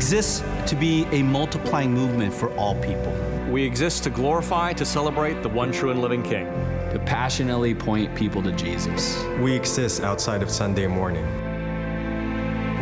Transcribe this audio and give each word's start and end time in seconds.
exist 0.00 0.42
to 0.66 0.74
be 0.74 1.04
a 1.12 1.22
multiplying 1.22 1.92
movement 1.92 2.32
for 2.32 2.48
all 2.56 2.74
people. 2.76 3.12
We 3.50 3.62
exist 3.62 4.02
to 4.04 4.10
glorify, 4.10 4.72
to 4.72 4.86
celebrate 4.86 5.42
the 5.42 5.50
one 5.50 5.70
true 5.70 5.90
and 5.90 6.00
living 6.00 6.22
King. 6.22 6.46
To 6.94 6.98
passionately 7.04 7.74
point 7.74 8.14
people 8.14 8.42
to 8.44 8.52
Jesus. 8.52 9.22
We 9.40 9.54
exist 9.54 10.02
outside 10.02 10.42
of 10.42 10.50
Sunday 10.50 10.86
morning. 10.86 11.26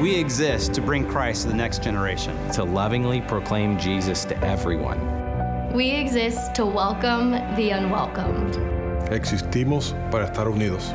We 0.00 0.14
exist 0.14 0.72
to 0.74 0.80
bring 0.80 1.08
Christ 1.08 1.42
to 1.42 1.48
the 1.48 1.56
next 1.56 1.82
generation. 1.82 2.36
To 2.52 2.62
lovingly 2.62 3.20
proclaim 3.22 3.80
Jesus 3.80 4.24
to 4.26 4.38
everyone. 4.44 5.00
We 5.72 5.90
exist 5.90 6.54
to 6.54 6.64
welcome 6.64 7.32
the 7.56 7.70
unwelcomed. 7.70 8.54
Existimos 9.10 9.92
para 10.12 10.30
estar 10.30 10.46
unidos. 10.46 10.94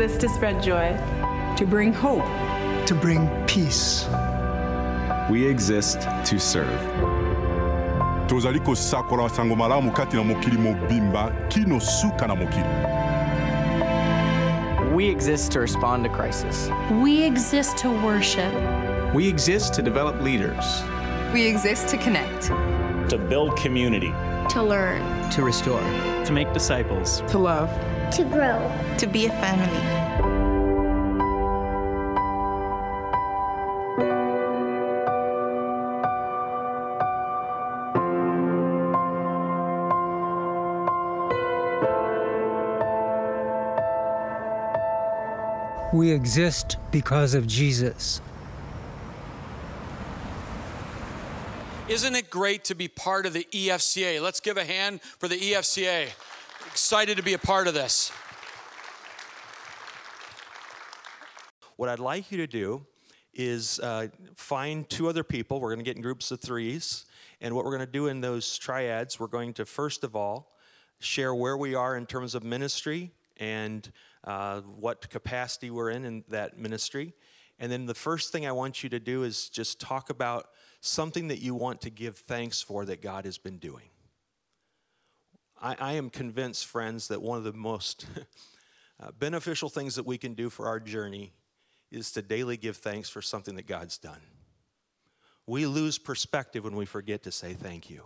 Exist 0.00 0.20
to 0.20 0.28
spread 0.28 0.62
joy, 0.62 0.96
to 1.56 1.66
bring 1.66 1.92
hope, 1.92 2.24
to 2.86 2.94
bring 2.94 3.28
peace. 3.46 4.06
We 5.28 5.44
exist 5.44 6.02
to 6.02 6.38
serve. 6.38 6.78
tozali 8.28 8.60
kosakola 8.60 9.28
sango 9.28 9.56
malamu 9.56 9.92
kati 9.92 10.16
na 10.16 10.22
mokili 10.24 10.58
mobimba 10.58 11.32
kino 11.48 11.80
suka 11.80 12.26
na 12.26 12.34
mokili 12.34 12.64
We 14.94 15.10
exist 15.10 15.52
to 15.52 15.60
respond 15.60 16.04
to 16.04 16.10
crisis. 16.10 16.70
We 17.02 17.24
exist 17.24 17.76
to 17.78 17.90
worship. 17.90 18.52
We 19.14 19.28
exist 19.28 19.74
to 19.74 19.82
develop 19.82 20.22
leaders. 20.22 20.82
We 21.32 21.46
exist 21.46 21.88
to 21.88 21.96
connect. 21.96 22.52
To 23.10 23.18
build 23.18 23.56
community. 23.56 24.12
To 24.50 24.62
learn. 24.62 25.30
To 25.30 25.42
restore. 25.42 25.82
To 26.24 26.32
make 26.32 26.52
disciples. 26.52 27.22
To 27.32 27.38
love. 27.38 27.97
To 28.12 28.24
grow. 28.24 28.72
To 28.98 29.06
be 29.06 29.26
a 29.26 29.30
family. 29.30 30.08
We 45.92 46.12
exist 46.12 46.76
because 46.90 47.34
of 47.34 47.46
Jesus. 47.46 48.20
Isn't 51.88 52.14
it 52.14 52.30
great 52.30 52.64
to 52.64 52.74
be 52.74 52.88
part 52.88 53.26
of 53.26 53.32
the 53.32 53.46
EFCA? 53.50 54.20
Let's 54.20 54.40
give 54.40 54.56
a 54.56 54.64
hand 54.64 55.00
for 55.02 55.28
the 55.28 55.38
EFCA. 55.38 56.08
Excited 56.70 57.16
to 57.16 57.22
be 57.22 57.32
a 57.32 57.38
part 57.38 57.66
of 57.66 57.72
this. 57.72 58.12
What 61.76 61.88
I'd 61.88 61.98
like 61.98 62.30
you 62.30 62.36
to 62.38 62.46
do 62.46 62.86
is 63.32 63.80
uh, 63.80 64.08
find 64.36 64.88
two 64.88 65.08
other 65.08 65.24
people. 65.24 65.60
We're 65.60 65.70
going 65.70 65.78
to 65.78 65.84
get 65.84 65.96
in 65.96 66.02
groups 66.02 66.30
of 66.30 66.40
threes. 66.40 67.06
And 67.40 67.54
what 67.54 67.64
we're 67.64 67.70
going 67.76 67.86
to 67.86 67.92
do 67.92 68.08
in 68.08 68.20
those 68.20 68.58
triads, 68.58 69.18
we're 69.18 69.28
going 69.28 69.54
to 69.54 69.64
first 69.64 70.04
of 70.04 70.14
all 70.14 70.52
share 71.00 71.34
where 71.34 71.56
we 71.56 71.74
are 71.74 71.96
in 71.96 72.04
terms 72.04 72.34
of 72.34 72.44
ministry 72.44 73.12
and 73.38 73.90
uh, 74.24 74.60
what 74.60 75.08
capacity 75.08 75.70
we're 75.70 75.90
in 75.90 76.04
in 76.04 76.24
that 76.28 76.58
ministry. 76.58 77.14
And 77.58 77.72
then 77.72 77.86
the 77.86 77.94
first 77.94 78.30
thing 78.30 78.46
I 78.46 78.52
want 78.52 78.82
you 78.82 78.90
to 78.90 79.00
do 79.00 79.22
is 79.22 79.48
just 79.48 79.80
talk 79.80 80.10
about 80.10 80.48
something 80.80 81.28
that 81.28 81.38
you 81.38 81.54
want 81.54 81.80
to 81.82 81.90
give 81.90 82.18
thanks 82.18 82.60
for 82.60 82.84
that 82.84 83.00
God 83.00 83.24
has 83.24 83.38
been 83.38 83.58
doing. 83.58 83.88
I, 85.60 85.76
I 85.78 85.92
am 85.94 86.10
convinced, 86.10 86.66
friends, 86.66 87.08
that 87.08 87.22
one 87.22 87.38
of 87.38 87.44
the 87.44 87.52
most 87.52 88.06
uh, 89.00 89.10
beneficial 89.18 89.68
things 89.68 89.94
that 89.96 90.06
we 90.06 90.18
can 90.18 90.34
do 90.34 90.50
for 90.50 90.66
our 90.66 90.80
journey 90.80 91.32
is 91.90 92.12
to 92.12 92.22
daily 92.22 92.56
give 92.56 92.76
thanks 92.76 93.08
for 93.08 93.22
something 93.22 93.56
that 93.56 93.66
God's 93.66 93.98
done. 93.98 94.20
We 95.46 95.66
lose 95.66 95.98
perspective 95.98 96.64
when 96.64 96.76
we 96.76 96.84
forget 96.84 97.22
to 97.22 97.32
say 97.32 97.54
thank 97.54 97.88
you. 97.88 98.04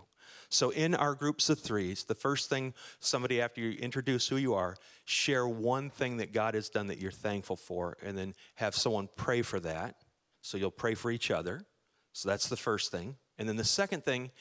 So, 0.49 0.69
in 0.69 0.95
our 0.95 1.15
groups 1.15 1.49
of 1.49 1.59
threes, 1.59 2.03
the 2.03 2.15
first 2.15 2.49
thing 2.49 2.73
somebody, 2.99 3.41
after 3.41 3.59
you 3.59 3.71
introduce 3.71 4.27
who 4.27 4.37
you 4.37 4.53
are, 4.53 4.75
share 5.03 5.47
one 5.47 5.89
thing 5.89 6.17
that 6.17 6.31
God 6.31 6.53
has 6.53 6.69
done 6.69 6.87
that 6.87 6.99
you're 6.99 7.11
thankful 7.11 7.55
for, 7.55 7.97
and 8.03 8.17
then 8.17 8.33
have 8.55 8.75
someone 8.75 9.09
pray 9.15 9.41
for 9.41 9.59
that. 9.61 9.95
So, 10.41 10.57
you'll 10.57 10.71
pray 10.71 10.93
for 10.93 11.11
each 11.11 11.31
other. 11.31 11.65
So, 12.13 12.29
that's 12.29 12.49
the 12.49 12.55
first 12.55 12.91
thing. 12.91 13.17
And 13.37 13.49
then 13.49 13.55
the 13.57 13.63
second 13.63 14.05
thing, 14.05 14.31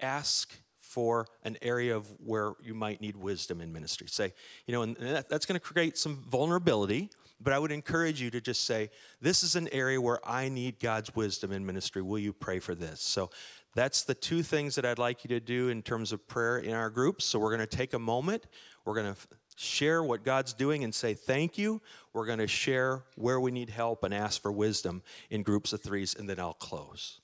ask 0.00 0.52
for 0.90 1.26
an 1.44 1.56
area 1.62 1.96
of 1.96 2.06
where 2.24 2.52
you 2.60 2.74
might 2.74 3.00
need 3.00 3.16
wisdom 3.16 3.60
in 3.60 3.72
ministry. 3.72 4.08
Say, 4.08 4.34
you 4.66 4.72
know, 4.72 4.82
and 4.82 4.96
that's 4.96 5.46
going 5.46 5.58
to 5.58 5.64
create 5.64 5.96
some 5.96 6.16
vulnerability, 6.28 7.10
but 7.40 7.52
I 7.52 7.58
would 7.58 7.70
encourage 7.70 8.20
you 8.20 8.28
to 8.30 8.40
just 8.40 8.64
say, 8.64 8.90
This 9.20 9.44
is 9.44 9.54
an 9.54 9.68
area 9.72 10.00
where 10.00 10.18
I 10.28 10.48
need 10.48 10.80
God's 10.80 11.14
wisdom 11.14 11.52
in 11.52 11.64
ministry. 11.64 12.02
Will 12.02 12.18
you 12.18 12.32
pray 12.32 12.58
for 12.58 12.74
this? 12.74 13.00
So, 13.00 13.30
that's 13.74 14.02
the 14.02 14.14
two 14.14 14.42
things 14.42 14.74
that 14.74 14.84
I'd 14.84 14.98
like 14.98 15.22
you 15.22 15.28
to 15.28 15.38
do 15.38 15.68
in 15.68 15.82
terms 15.82 16.10
of 16.10 16.26
prayer 16.26 16.58
in 16.58 16.72
our 16.72 16.90
groups. 16.90 17.24
So 17.24 17.38
we're 17.38 17.56
going 17.56 17.68
to 17.68 17.76
take 17.76 17.94
a 17.94 18.00
moment. 18.00 18.46
We're 18.84 18.94
going 18.94 19.14
to 19.14 19.20
share 19.56 20.02
what 20.02 20.24
God's 20.24 20.52
doing 20.52 20.82
and 20.82 20.92
say 20.92 21.14
thank 21.14 21.56
you. 21.56 21.80
We're 22.12 22.26
going 22.26 22.40
to 22.40 22.48
share 22.48 23.04
where 23.14 23.38
we 23.38 23.52
need 23.52 23.70
help 23.70 24.02
and 24.02 24.12
ask 24.12 24.42
for 24.42 24.50
wisdom 24.50 25.02
in 25.30 25.44
groups 25.44 25.72
of 25.72 25.82
threes, 25.82 26.16
and 26.18 26.28
then 26.28 26.40
I'll 26.40 26.54
close. 26.54 27.20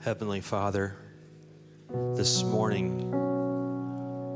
Heavenly 0.00 0.40
Father, 0.40 0.96
this 1.90 2.42
morning 2.42 3.12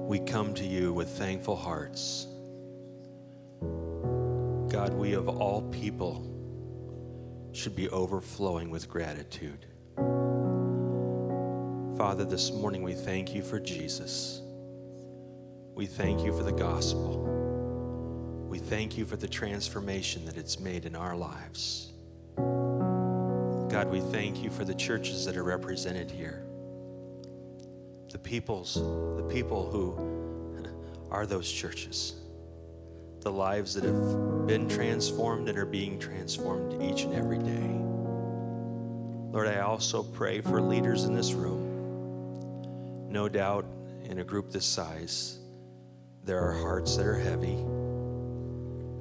we 0.07 0.21
come 0.21 0.55
to 0.55 0.65
you 0.65 0.93
with 0.93 1.09
thankful 1.09 1.57
hearts. 1.57 2.27
God, 4.71 4.95
we 4.95 5.15
of 5.15 5.29
all 5.29 5.63
people 5.63 6.27
should 7.53 7.75
be 7.75 7.89
overflowing 7.89 8.71
with 8.71 8.89
gratitude. 8.89 9.67
Father, 11.97 12.25
this 12.25 12.53
morning 12.53 12.83
we 12.83 12.95
thank 12.95 13.35
you 13.35 13.43
for 13.43 13.59
Jesus. 13.59 14.43
We 15.75 15.87
thank 15.87 16.25
you 16.25 16.33
for 16.33 16.45
the 16.45 16.53
gospel. 16.53 17.27
We 18.49 18.59
thank 18.59 18.97
you 18.97 19.05
for 19.05 19.17
the 19.17 19.29
transformation 19.29 20.25
that 20.27 20.37
it's 20.37 20.59
made 20.61 20.85
in 20.85 20.95
our 20.95 21.17
lives. 21.17 21.93
God, 22.37 23.89
we 23.91 24.01
thank 24.01 24.43
you 24.43 24.51
for 24.51 24.65
the 24.65 24.75
churches 24.75 25.25
that 25.25 25.37
are 25.37 25.45
represented 25.45 26.11
here. 26.11 26.50
The 28.11 28.19
peoples, 28.19 28.75
the 28.75 29.27
people 29.31 29.71
who 29.71 31.09
are 31.11 31.27
those 31.27 31.51
churches. 31.51 32.17
The 33.21 33.31
lives 33.31 33.75
that 33.75 33.85
have 33.85 34.47
been 34.47 34.69
transformed 34.69 35.49
and 35.49 35.57
are 35.59 35.67
being 35.67 35.99
transformed 35.99 36.83
each 36.83 37.03
and 37.05 37.15
every 37.15 37.39
day. 37.39 37.81
Lord, 39.33 39.47
I 39.47 39.61
also 39.61 40.03
pray 40.03 40.41
for 40.41 40.61
leaders 40.61 41.05
in 41.05 41.15
this 41.15 41.35
room. 41.35 43.09
No 43.09 43.29
doubt, 43.29 43.65
in 44.05 44.19
a 44.19 44.25
group 44.25 44.51
this 44.51 44.67
size, 44.67 45.39
there 46.25 46.41
are 46.41 46.53
hearts 46.53 46.97
that 46.97 47.07
are 47.07 47.15
heavy, 47.19 47.59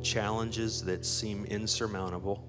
challenges 0.04 0.84
that 0.84 1.04
seem 1.04 1.46
insurmountable, 1.46 2.48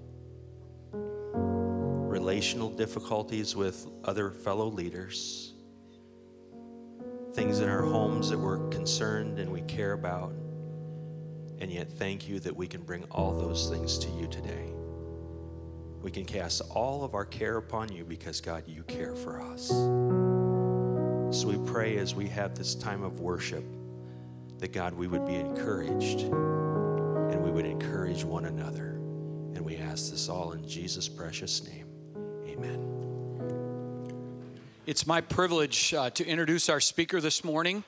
relational 0.91 2.69
difficulties 2.69 3.55
with 3.55 3.87
other 4.03 4.29
fellow 4.29 4.67
leaders, 4.67 5.53
things 7.33 7.59
in 7.59 7.69
our 7.69 7.83
homes 7.83 8.29
that 8.29 8.37
we're 8.37 8.67
concerned 8.69 9.39
and 9.39 9.51
we 9.51 9.61
care 9.61 9.93
about. 9.93 10.33
And 11.59 11.71
yet, 11.71 11.91
thank 11.91 12.27
you 12.27 12.39
that 12.41 12.55
we 12.55 12.67
can 12.67 12.81
bring 12.81 13.03
all 13.11 13.33
those 13.33 13.69
things 13.69 13.97
to 13.99 14.09
you 14.09 14.27
today. 14.27 14.73
We 16.01 16.09
can 16.09 16.25
cast 16.25 16.61
all 16.71 17.03
of 17.03 17.13
our 17.13 17.25
care 17.25 17.57
upon 17.57 17.91
you 17.91 18.03
because, 18.03 18.41
God, 18.41 18.63
you 18.67 18.83
care 18.83 19.15
for 19.15 19.39
us. 19.39 19.67
So 19.67 21.47
we 21.47 21.57
pray 21.71 21.97
as 21.97 22.15
we 22.15 22.27
have 22.29 22.55
this 22.55 22.73
time 22.75 23.03
of 23.03 23.19
worship 23.19 23.63
that, 24.57 24.73
God, 24.73 24.93
we 24.93 25.07
would 25.07 25.25
be 25.25 25.35
encouraged 25.35 26.21
and 26.21 27.41
we 27.41 27.51
would 27.51 27.65
encourage 27.65 28.23
one 28.23 28.45
another. 28.45 28.95
And 29.53 29.61
we 29.61 29.77
ask 29.77 30.11
this 30.11 30.27
all 30.27 30.53
in 30.53 30.67
Jesus' 30.67 31.07
precious 31.07 31.67
name. 31.67 31.85
Amen. 32.47 33.10
It's 34.87 35.05
my 35.05 35.21
privilege 35.21 35.93
uh, 35.93 36.09
to 36.09 36.25
introduce 36.25 36.67
our 36.67 36.79
speaker 36.79 37.21
this 37.21 37.43
morning. 37.43 37.83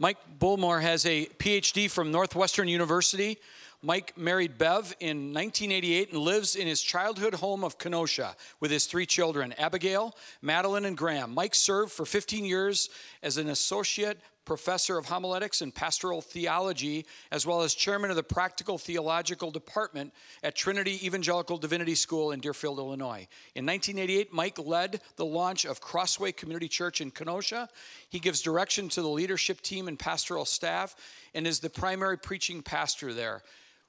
Mike 0.00 0.16
Bullmore 0.40 0.82
has 0.82 1.06
a 1.06 1.26
PhD 1.26 1.88
from 1.88 2.10
Northwestern 2.10 2.66
University. 2.66 3.38
Mike 3.82 4.18
married 4.18 4.58
Bev 4.58 4.96
in 4.98 5.32
1988 5.32 6.10
and 6.10 6.18
lives 6.18 6.56
in 6.56 6.66
his 6.66 6.82
childhood 6.82 7.34
home 7.34 7.62
of 7.62 7.78
Kenosha 7.78 8.34
with 8.58 8.72
his 8.72 8.86
three 8.86 9.06
children, 9.06 9.52
Abigail, 9.58 10.16
Madeline, 10.42 10.86
and 10.86 10.96
Graham. 10.96 11.32
Mike 11.32 11.54
served 11.54 11.92
for 11.92 12.04
15 12.04 12.44
years 12.44 12.90
as 13.22 13.36
an 13.36 13.48
associate 13.48 14.18
professor 14.44 14.98
of 14.98 15.06
homiletics 15.06 15.60
and 15.60 15.74
pastoral 15.74 16.20
theology, 16.20 17.06
as 17.30 17.46
well 17.46 17.62
as 17.62 17.74
chairman 17.74 18.10
of 18.10 18.16
the 18.16 18.22
practical 18.22 18.78
theological 18.78 19.50
department 19.50 20.12
at 20.42 20.54
Trinity 20.54 21.04
Evangelical 21.06 21.56
Divinity 21.58 21.94
School 21.94 22.32
in 22.32 22.40
Deerfield, 22.40 22.78
Illinois. 22.78 23.26
In 23.54 23.66
1988, 23.66 24.32
Mike 24.32 24.58
led 24.58 25.00
the 25.16 25.24
launch 25.24 25.64
of 25.64 25.80
Crossway 25.80 26.32
Community 26.32 26.68
Church 26.68 27.00
in 27.00 27.10
Kenosha. 27.10 27.68
He 28.08 28.18
gives 28.18 28.42
direction 28.42 28.88
to 28.90 29.02
the 29.02 29.08
leadership 29.08 29.60
team 29.60 29.88
and 29.88 29.98
pastoral 29.98 30.44
staff 30.44 30.94
and 31.34 31.46
is 31.46 31.60
the 31.60 31.70
primary 31.70 32.18
preaching 32.18 32.62
pastor 32.62 33.12
there. 33.12 33.42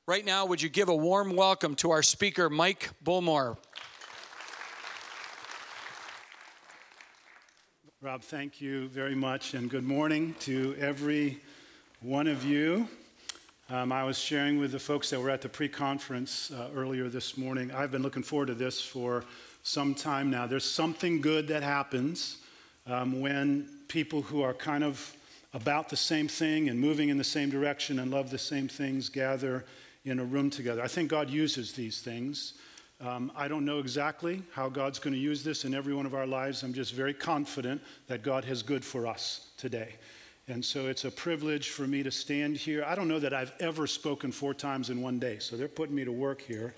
Right 0.08 0.24
now, 0.24 0.46
would 0.46 0.62
you 0.62 0.70
give 0.70 0.90
a 0.90 0.96
warm 0.96 1.36
welcome 1.36 1.74
to 1.78 1.90
our 1.90 2.04
speaker, 2.04 2.48
Mike 2.48 2.92
Bullmore? 3.04 3.58
Rob, 8.02 8.22
thank 8.22 8.60
you 8.60 8.90
very 8.90 9.16
much, 9.16 9.54
and 9.54 9.70
good 9.70 9.86
morning 9.86 10.36
to 10.42 10.76
every 10.78 11.40
one 12.02 12.28
of 12.28 12.44
you. 12.44 12.90
Um, 13.70 13.94
I 13.94 14.04
was 14.04 14.20
sharing 14.20 14.60
with 14.60 14.74
the 14.74 14.80
folks 14.80 15.10
that 15.12 15.20
were 15.22 15.30
at 15.30 15.42
the 15.42 15.48
pre 15.48 15.70
conference 15.70 16.52
uh, 16.52 16.68
earlier 16.76 17.08
this 17.08 17.38
morning. 17.38 17.72
I've 17.72 17.92
been 17.92 18.02
looking 18.02 18.22
forward 18.22 18.48
to 18.48 18.54
this 18.54 18.82
for 18.82 19.24
some 19.64 19.96
time 19.96 20.30
now. 20.30 20.46
There's 20.46 20.66
something 20.66 21.22
good 21.22 21.48
that 21.48 21.64
happens 21.64 22.40
um, 22.86 23.22
when 23.22 23.70
people 23.88 24.22
who 24.22 24.42
are 24.42 24.54
kind 24.54 24.84
of 24.84 25.16
about 25.54 25.88
the 25.88 25.98
same 25.98 26.28
thing 26.28 26.68
and 26.68 26.78
moving 26.78 27.08
in 27.08 27.18
the 27.18 27.24
same 27.24 27.50
direction 27.50 28.00
and 28.00 28.12
love 28.12 28.30
the 28.30 28.38
same 28.38 28.68
things 28.68 29.08
gather 29.08 29.64
in 30.04 30.20
a 30.20 30.24
room 30.24 30.50
together. 30.50 30.84
I 30.84 30.90
think 30.90 31.10
God 31.10 31.30
uses 31.30 31.72
these 31.72 32.02
things. 32.02 32.56
Um, 33.02 33.32
I 33.36 33.48
don't 33.48 33.66
know 33.66 33.80
exactly 33.80 34.42
how 34.54 34.70
God's 34.70 35.00
going 35.00 35.14
to 35.14 35.20
use 35.20 35.44
this 35.44 35.66
in 35.66 35.74
every 35.74 35.94
one 35.94 36.06
of 36.06 36.14
our 36.14 36.26
lives. 36.26 36.64
I'm 36.64 36.74
just 36.74 36.94
very 36.94 37.14
confident 37.14 37.82
that 38.08 38.24
God 38.24 38.46
has 38.46 38.64
good 38.64 38.86
for 38.86 39.06
us 39.06 39.50
today. 39.58 39.96
And 40.48 40.64
so 40.64 40.88
it's 40.88 41.06
a 41.06 41.12
privilege 41.12 41.70
for 41.70 41.88
me 41.88 42.04
to 42.04 42.12
stand 42.12 42.56
here. 42.56 42.86
I 42.86 42.96
don't 42.96 43.08
know 43.08 43.20
that 43.20 43.34
I've 43.34 43.52
ever 43.60 43.88
spoken 43.88 44.32
four 44.32 44.54
times 44.54 44.90
in 44.90 45.02
one 45.02 45.20
day, 45.20 45.40
so 45.40 45.58
they're 45.58 45.68
putting 45.68 45.96
me 45.96 46.06
to 46.06 46.12
work 46.12 46.42
here. 46.42 46.74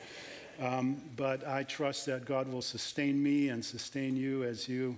Um, 0.59 1.01
but 1.15 1.45
I 1.45 1.63
trust 1.63 2.07
that 2.07 2.25
God 2.25 2.51
will 2.51 2.61
sustain 2.63 3.21
me 3.21 3.49
and 3.49 3.63
sustain 3.63 4.15
you 4.15 4.43
as 4.43 4.67
you 4.67 4.97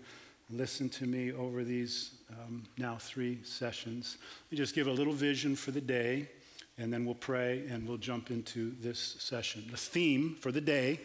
listen 0.52 0.88
to 0.90 1.06
me 1.06 1.34
over 1.34 1.64
these 1.64 2.12
um, 2.32 2.64
now 2.78 2.96
three 2.98 3.40
sessions. 3.44 4.18
Let 4.46 4.52
me 4.54 4.58
just 4.58 4.74
give 4.74 4.88
a 4.88 4.92
little 4.92 5.14
vision 5.14 5.56
for 5.56 5.72
the 5.72 5.82
day 5.82 6.30
and 6.80 6.92
then 6.92 7.06
we'll 7.06 7.14
pray 7.14 7.66
and 7.70 7.88
we'll 7.88 7.98
jump 7.98 8.32
into 8.32 8.74
this 8.80 9.18
session. 9.20 9.66
The 9.70 9.78
theme 9.78 10.36
for 10.40 10.52
the 10.52 10.62
day 10.62 11.02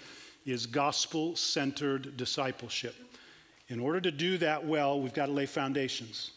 is 0.47 0.67
gospel 0.67 1.35
centered 1.37 2.17
discipleship. 2.17 2.95
In 3.69 3.81
order 3.81 4.01
to 4.01 4.11
do 4.11 4.39
that 4.39 4.65
well, 4.65 5.01
we've 5.01 5.15
got 5.15 5.27
to 5.27 5.33
lay 5.33 5.47
foundations. 5.47 6.31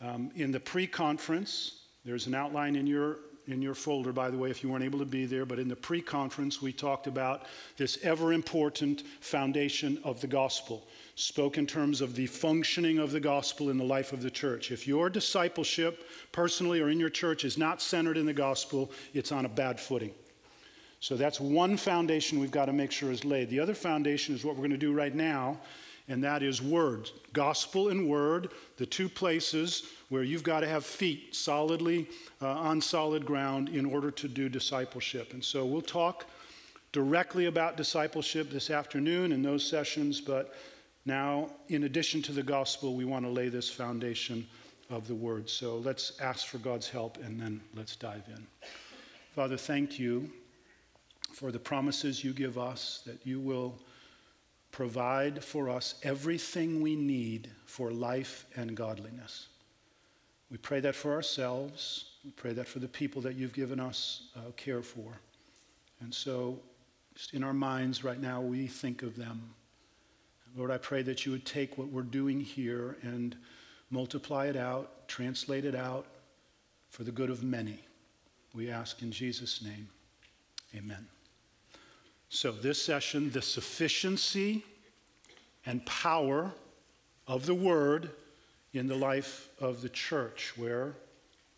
Um, 0.00 0.30
in 0.36 0.52
the 0.52 0.60
pre 0.60 0.86
conference, 0.86 1.80
there's 2.04 2.26
an 2.26 2.34
outline 2.34 2.76
in 2.76 2.86
your 2.86 3.18
in 3.46 3.60
your 3.60 3.74
folder, 3.74 4.12
by 4.12 4.30
the 4.30 4.38
way, 4.38 4.50
if 4.50 4.62
you 4.62 4.70
weren't 4.70 4.84
able 4.84 5.00
to 5.00 5.04
be 5.04 5.26
there, 5.26 5.44
but 5.44 5.58
in 5.58 5.68
the 5.68 5.76
pre 5.76 6.00
conference, 6.00 6.62
we 6.62 6.72
talked 6.72 7.06
about 7.06 7.46
this 7.76 7.98
ever 8.02 8.32
important 8.32 9.02
foundation 9.20 9.98
of 10.04 10.20
the 10.20 10.26
gospel 10.26 10.86
spoke 11.14 11.58
in 11.58 11.66
terms 11.66 12.00
of 12.00 12.14
the 12.14 12.26
functioning 12.26 12.98
of 12.98 13.12
the 13.12 13.20
gospel 13.20 13.70
in 13.70 13.76
the 13.76 13.84
life 13.84 14.12
of 14.12 14.22
the 14.22 14.30
church. 14.30 14.70
If 14.70 14.86
your 14.86 15.10
discipleship, 15.10 16.08
personally 16.32 16.80
or 16.80 16.88
in 16.88 16.98
your 16.98 17.10
church, 17.10 17.44
is 17.44 17.58
not 17.58 17.82
centered 17.82 18.16
in 18.16 18.26
the 18.26 18.32
gospel, 18.32 18.90
it's 19.12 19.32
on 19.32 19.44
a 19.44 19.48
bad 19.48 19.78
footing. 19.78 20.12
So 21.00 21.16
that's 21.16 21.40
one 21.40 21.76
foundation 21.76 22.38
we've 22.38 22.50
got 22.50 22.66
to 22.66 22.72
make 22.72 22.92
sure 22.92 23.10
is 23.10 23.24
laid. 23.24 23.50
The 23.50 23.60
other 23.60 23.74
foundation 23.74 24.34
is 24.34 24.44
what 24.44 24.54
we're 24.54 24.60
going 24.60 24.70
to 24.70 24.76
do 24.76 24.92
right 24.92 25.14
now, 25.14 25.58
and 26.08 26.22
that 26.24 26.42
is 26.42 26.62
word. 26.62 27.10
Gospel 27.32 27.88
and 27.88 28.08
word, 28.08 28.50
the 28.76 28.86
two 28.86 29.08
places 29.08 29.84
where 30.12 30.22
you've 30.22 30.42
got 30.42 30.60
to 30.60 30.68
have 30.68 30.84
feet 30.84 31.34
solidly 31.34 32.06
uh, 32.42 32.46
on 32.46 32.82
solid 32.82 33.24
ground 33.24 33.70
in 33.70 33.86
order 33.86 34.10
to 34.10 34.28
do 34.28 34.46
discipleship. 34.46 35.32
And 35.32 35.42
so 35.42 35.64
we'll 35.64 35.80
talk 35.80 36.26
directly 36.92 37.46
about 37.46 37.78
discipleship 37.78 38.50
this 38.50 38.68
afternoon 38.68 39.32
in 39.32 39.40
those 39.40 39.66
sessions, 39.66 40.20
but 40.20 40.54
now, 41.06 41.48
in 41.68 41.84
addition 41.84 42.20
to 42.22 42.32
the 42.32 42.42
gospel, 42.42 42.94
we 42.94 43.06
want 43.06 43.24
to 43.24 43.30
lay 43.30 43.48
this 43.48 43.70
foundation 43.70 44.46
of 44.90 45.08
the 45.08 45.14
word. 45.14 45.48
So 45.48 45.78
let's 45.78 46.20
ask 46.20 46.46
for 46.46 46.58
God's 46.58 46.90
help 46.90 47.16
and 47.24 47.40
then 47.40 47.62
let's 47.74 47.96
dive 47.96 48.24
in. 48.28 48.46
Father, 49.34 49.56
thank 49.56 49.98
you 49.98 50.30
for 51.32 51.50
the 51.50 51.58
promises 51.58 52.22
you 52.22 52.34
give 52.34 52.58
us 52.58 53.00
that 53.06 53.26
you 53.26 53.40
will 53.40 53.78
provide 54.72 55.42
for 55.42 55.70
us 55.70 55.94
everything 56.02 56.82
we 56.82 56.96
need 56.96 57.50
for 57.64 57.90
life 57.90 58.44
and 58.56 58.76
godliness. 58.76 59.48
We 60.52 60.58
pray 60.58 60.80
that 60.80 60.94
for 60.94 61.12
ourselves. 61.14 62.10
We 62.22 62.30
pray 62.30 62.52
that 62.52 62.68
for 62.68 62.78
the 62.78 62.86
people 62.86 63.22
that 63.22 63.36
you've 63.36 63.54
given 63.54 63.80
us 63.80 64.24
uh, 64.36 64.52
care 64.54 64.82
for. 64.82 65.18
And 66.02 66.14
so, 66.14 66.60
just 67.14 67.32
in 67.32 67.42
our 67.42 67.54
minds 67.54 68.04
right 68.04 68.20
now, 68.20 68.42
we 68.42 68.66
think 68.66 69.02
of 69.02 69.16
them 69.16 69.54
Lord, 70.54 70.70
I 70.70 70.76
pray 70.76 71.00
that 71.02 71.24
you 71.24 71.32
would 71.32 71.46
take 71.46 71.78
what 71.78 71.88
we're 71.88 72.02
doing 72.02 72.38
here 72.38 72.98
and 73.00 73.34
multiply 73.90 74.46
it 74.46 74.56
out, 74.56 75.08
translate 75.08 75.64
it 75.64 75.74
out 75.74 76.06
for 76.90 77.04
the 77.04 77.10
good 77.10 77.30
of 77.30 77.42
many. 77.42 77.78
We 78.54 78.70
ask 78.70 79.00
in 79.00 79.10
Jesus' 79.10 79.62
name. 79.62 79.88
Amen. 80.76 81.06
So, 82.28 82.52
this 82.52 82.82
session, 82.82 83.30
the 83.30 83.40
sufficiency 83.40 84.62
and 85.64 85.84
power 85.86 86.52
of 87.26 87.46
the 87.46 87.54
Word 87.54 88.10
in 88.72 88.86
the 88.86 88.96
life 88.96 89.48
of 89.60 89.82
the 89.82 89.88
church, 89.88 90.52
where 90.56 90.94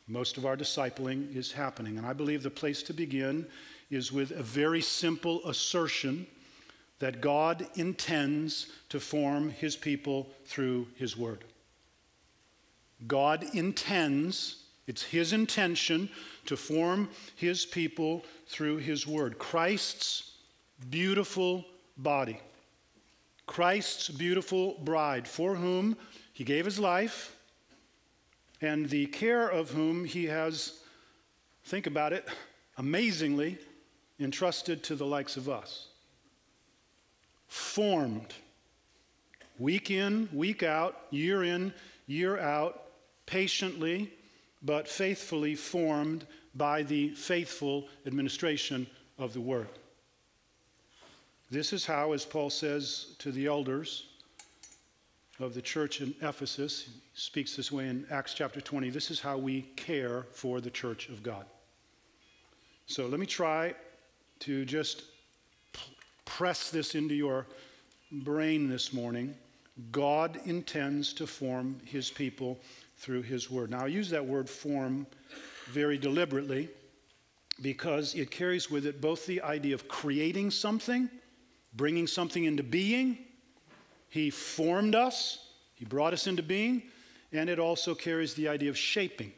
most 0.07 0.37
of 0.37 0.45
our 0.45 0.57
discipling 0.57 1.35
is 1.35 1.53
happening. 1.53 1.97
And 1.97 2.07
I 2.07 2.13
believe 2.13 2.43
the 2.43 2.51
place 2.51 2.83
to 2.85 2.93
begin 2.93 3.47
is 3.91 4.13
with 4.13 4.33
a 4.33 4.43
very 4.43 4.81
simple 4.81 5.47
assertion 5.47 6.27
that 6.99 7.21
God 7.21 7.67
intends 7.75 8.69
to 8.89 9.01
form 9.01 9.51
his 9.51 9.77
people 9.77 10.29
through 10.47 10.89
his 10.97 11.17
word. 11.17 11.45
God 13.07 13.45
intends, 13.55 14.65
it's 14.87 15.03
his 15.03 15.33
intention 15.33 16.09
to 16.47 16.57
form 16.57 17.09
his 17.37 17.67
people 17.67 18.25
through 18.47 18.79
his 18.79 19.07
word. 19.07 19.39
Christ's 19.39 20.33
beautiful 20.91 21.65
body, 21.97 22.41
Christ's 23.47 24.09
beautiful 24.09 24.79
bride, 24.83 25.29
for 25.29 25.55
whom 25.55 25.97
he 26.35 26.45
gave 26.45 26.67
his 26.67 26.79
life, 26.79 27.35
and 28.61 28.91
the 28.91 29.07
care 29.07 29.49
of 29.49 29.71
whom 29.71 30.05
he 30.05 30.27
has, 30.27 30.81
think 31.65 31.87
about 31.87 32.13
it, 32.13 32.29
amazingly 32.77 33.57
entrusted 34.21 34.83
to 34.83 34.95
the 34.95 35.07
likes 35.07 35.39
of 35.39 35.49
us 35.49 35.89
formed 37.47 38.35
week 39.61 39.91
in, 39.91 40.29
week 40.33 40.65
out, 40.65 41.01
year 41.11 41.45
in, 41.45 41.73
year 42.07 42.39
out, 42.39 42.83
patiently 43.27 44.13
but 44.61 44.89
faithfully 44.89 45.55
formed 45.55 46.27
by 46.55 46.83
the 46.83 47.11
faithful 47.11 47.87
administration 48.07 48.87
of 49.19 49.33
the 49.35 49.41
word. 49.41 49.69
This 51.51 51.73
is 51.73 51.87
how, 51.87 52.13
as 52.13 52.25
Paul 52.25 52.51
says 52.51 53.15
to 53.19 53.31
the 53.31 53.47
elders 53.47 54.09
of 55.41 55.55
the 55.55 55.63
church 55.63 56.01
in 56.01 56.15
Ephesus, 56.23 56.83
he 56.83 56.93
speaks 57.15 57.57
this 57.57 57.73
way 57.73 57.89
in 57.89 58.07
Acts 58.11 58.35
chapter 58.35 58.61
20, 58.61 58.91
this 58.91 59.11
is 59.11 59.21
how 59.21 59.37
we 59.37 59.63
care 59.77 60.27
for 60.33 60.61
the 60.61 60.71
church 60.71 61.09
of 61.09 61.23
God. 61.23 61.47
So 62.87 63.07
let 63.07 63.19
me 63.19 63.27
try 63.27 63.75
to 64.41 64.65
just 64.65 65.05
press 66.25 66.71
this 66.71 66.95
into 66.95 67.15
your 67.15 67.47
brain 68.11 68.69
this 68.69 68.93
morning. 68.93 69.35
God 69.91 70.39
intends 70.45 71.13
to 71.15 71.27
form 71.27 71.81
his 71.85 72.11
people 72.11 72.61
through 72.97 73.23
his 73.23 73.51
word. 73.51 73.71
Now, 73.71 73.85
I 73.85 73.89
use 73.89 74.11
that 74.11 74.25
word 74.25 74.49
form 74.49 75.07
very 75.71 75.99
deliberately 75.99 76.69
because 77.61 78.15
it 78.15 78.31
carries 78.31 78.71
with 78.71 78.87
it 78.87 79.01
both 79.01 79.27
the 79.27 79.43
idea 79.43 79.75
of 79.75 79.89
creating 79.89 80.51
something, 80.51 81.09
bringing 81.75 82.07
something 82.07 82.45
into 82.45 82.63
being. 82.63 83.19
He 84.09 84.31
formed 84.31 84.95
us, 84.95 85.39
he 85.75 85.85
brought 85.85 86.13
us 86.13 86.27
into 86.27 86.43
being, 86.43 86.83
and 87.33 87.51
it 87.51 87.59
also 87.59 87.95
carries 87.95 88.35
the 88.35 88.49
idea 88.49 88.71
of 88.71 88.79
shaping. 88.79 89.33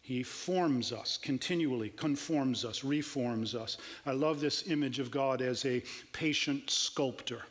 He 0.00 0.24
forms 0.24 0.92
us 0.92 1.16
continually, 1.16 1.90
conforms 1.90 2.64
us, 2.64 2.82
reforms 2.82 3.54
us. 3.54 3.78
I 4.04 4.10
love 4.10 4.40
this 4.40 4.66
image 4.68 4.98
of 4.98 5.12
God 5.12 5.40
as 5.40 5.64
a 5.64 5.84
patient 6.12 6.68
sculptor, 6.68 7.42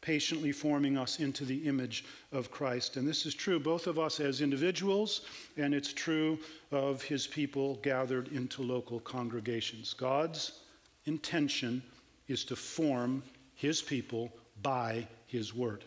patiently 0.00 0.52
forming 0.52 0.96
us 0.96 1.20
into 1.20 1.44
the 1.44 1.58
image 1.68 2.06
of 2.32 2.50
Christ. 2.50 2.96
And 2.96 3.06
this 3.06 3.26
is 3.26 3.34
true 3.34 3.60
both 3.60 3.86
of 3.86 3.98
us 3.98 4.20
as 4.20 4.40
individuals, 4.40 5.20
and 5.58 5.74
it's 5.74 5.92
true 5.92 6.38
of 6.72 7.02
his 7.02 7.26
people 7.26 7.76
gathered 7.82 8.28
into 8.28 8.62
local 8.62 9.00
congregations. 9.00 9.92
God's 9.92 10.60
intention 11.04 11.82
is 12.28 12.42
to 12.44 12.56
form 12.56 13.22
his 13.54 13.82
people 13.82 14.32
by 14.62 15.06
his 15.30 15.54
word. 15.54 15.84